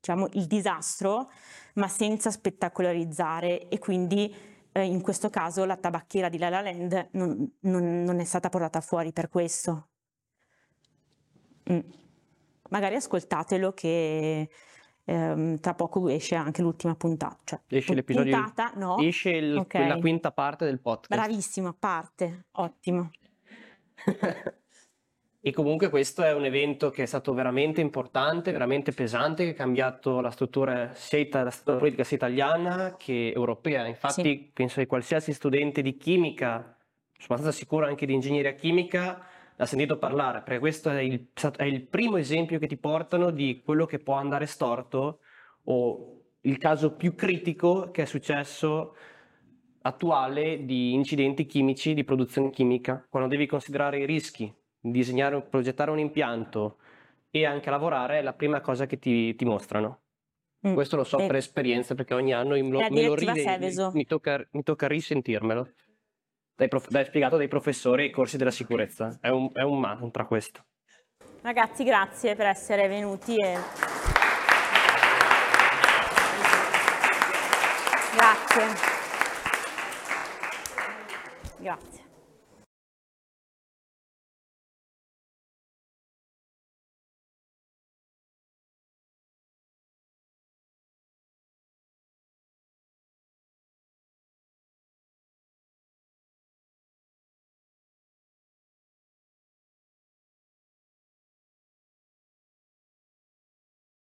diciamo, 0.03 0.27
il 0.33 0.47
disastro 0.47 1.31
ma 1.75 1.87
senza 1.87 2.29
spettacolarizzare 2.29 3.69
e 3.69 3.79
quindi 3.79 4.35
eh, 4.73 4.83
in 4.83 5.01
questo 5.01 5.29
caso 5.29 5.63
la 5.63 5.77
tabacchiera 5.77 6.27
di 6.27 6.37
La 6.37 6.49
La 6.49 6.61
Land 6.61 7.07
non, 7.11 7.51
non, 7.61 8.03
non 8.03 8.19
è 8.19 8.23
stata 8.25 8.49
portata 8.49 8.81
fuori 8.81 9.13
per 9.13 9.29
questo 9.29 9.87
Mm. 11.71 11.79
Magari 12.69 12.95
ascoltatelo 12.95 13.73
che 13.73 14.49
ehm, 15.03 15.59
tra 15.59 15.73
poco 15.75 16.07
esce 16.09 16.35
anche 16.35 16.61
l'ultima 16.61 16.95
puntata. 16.95 17.37
Cioè, 17.43 17.59
esce 17.67 17.93
l'episodio, 17.93 18.35
puntata, 18.35 18.73
no? 18.75 18.97
esce 18.97 19.29
il, 19.29 19.57
okay. 19.57 19.87
la 19.87 19.97
quinta 19.97 20.31
parte 20.31 20.65
del 20.65 20.79
podcast. 20.79 21.13
Bravissima, 21.13 21.73
parte, 21.77 22.47
ottimo. 22.53 23.11
e 25.45 25.51
comunque 25.51 25.89
questo 25.89 26.23
è 26.23 26.31
un 26.33 26.45
evento 26.45 26.89
che 26.89 27.03
è 27.03 27.05
stato 27.05 27.33
veramente 27.33 27.81
importante, 27.81 28.53
veramente 28.53 28.93
pesante, 28.93 29.43
che 29.43 29.49
ha 29.49 29.55
cambiato 29.55 30.21
la 30.21 30.31
struttura 30.31 30.93
sia 30.93 31.27
la 31.43 31.49
struttura 31.49 31.79
politica 31.79 32.05
sia 32.05 32.15
italiana 32.15 32.95
che 32.97 33.33
europea. 33.35 33.85
Infatti 33.85 34.21
sì. 34.21 34.51
penso 34.53 34.79
che 34.79 34.87
qualsiasi 34.87 35.33
studente 35.33 35.81
di 35.81 35.97
chimica, 35.97 36.77
sono 37.17 37.25
abbastanza 37.27 37.51
sicuro 37.51 37.85
anche 37.85 38.05
di 38.05 38.13
ingegneria 38.13 38.53
chimica, 38.53 39.21
l'ha 39.53 39.65
sentito 39.65 39.97
parlare, 39.97 40.43
perché 40.43 40.59
questo 40.59 40.89
è 40.89 41.01
il, 41.01 41.27
è 41.57 41.65
il 41.65 41.87
primo 41.87 42.15
esempio 42.15 42.57
che 42.57 42.67
ti 42.67 42.77
portano 42.77 43.29
di 43.29 43.61
quello 43.65 43.85
che 43.85 43.99
può 43.99 44.13
andare 44.13 44.45
storto 44.45 45.19
o 45.65 46.21
il 46.39 46.57
caso 46.57 46.93
più 46.93 47.15
critico 47.15 47.91
che 47.91 48.03
è 48.03 48.05
successo 48.05 48.95
attuale 49.81 50.63
di 50.63 50.93
incidenti 50.93 51.45
chimici 51.45 51.93
di 51.93 52.05
produzione 52.05 52.49
chimica, 52.49 53.05
quando 53.09 53.27
devi 53.27 53.45
considerare 53.45 53.99
i 53.99 54.05
rischi, 54.05 54.49
disegnare, 54.91 55.41
progettare 55.41 55.91
un 55.91 55.99
impianto 55.99 56.77
e 57.31 57.45
anche 57.45 57.69
lavorare, 57.69 58.19
è 58.19 58.21
la 58.21 58.33
prima 58.33 58.61
cosa 58.61 58.85
che 58.85 58.99
ti, 58.99 59.35
ti 59.35 59.45
mostrano. 59.45 60.01
Mm. 60.67 60.73
Questo 60.73 60.95
lo 60.95 61.03
so 61.03 61.17
eh. 61.19 61.27
per 61.27 61.35
esperienza 61.35 61.95
perché 61.95 62.13
ogni 62.13 62.33
anno 62.33 62.55
lo, 62.55 62.79
me 62.89 63.05
lo 63.05 63.15
ride, 63.15 63.89
mi, 63.93 64.05
tocca, 64.05 64.45
mi 64.51 64.63
tocca 64.63 64.87
risentirmelo 64.87 65.67
dai, 66.55 66.67
prof- 66.67 66.89
dai 66.89 67.05
spiegato 67.05 67.37
dai 67.37 67.47
professori 67.47 68.03
ai 68.03 68.11
corsi 68.11 68.37
della 68.37 68.51
sicurezza. 68.51 69.17
È 69.19 69.29
un, 69.29 69.49
è 69.53 69.61
un 69.61 69.79
mantra 69.79 70.25
questo. 70.25 70.65
Ragazzi, 71.41 71.83
grazie 71.83 72.35
per 72.35 72.45
essere 72.45 72.87
venuti. 72.87 73.35
E... 73.35 73.57
Grazie. 78.15 78.91
Grazie. 81.57 82.02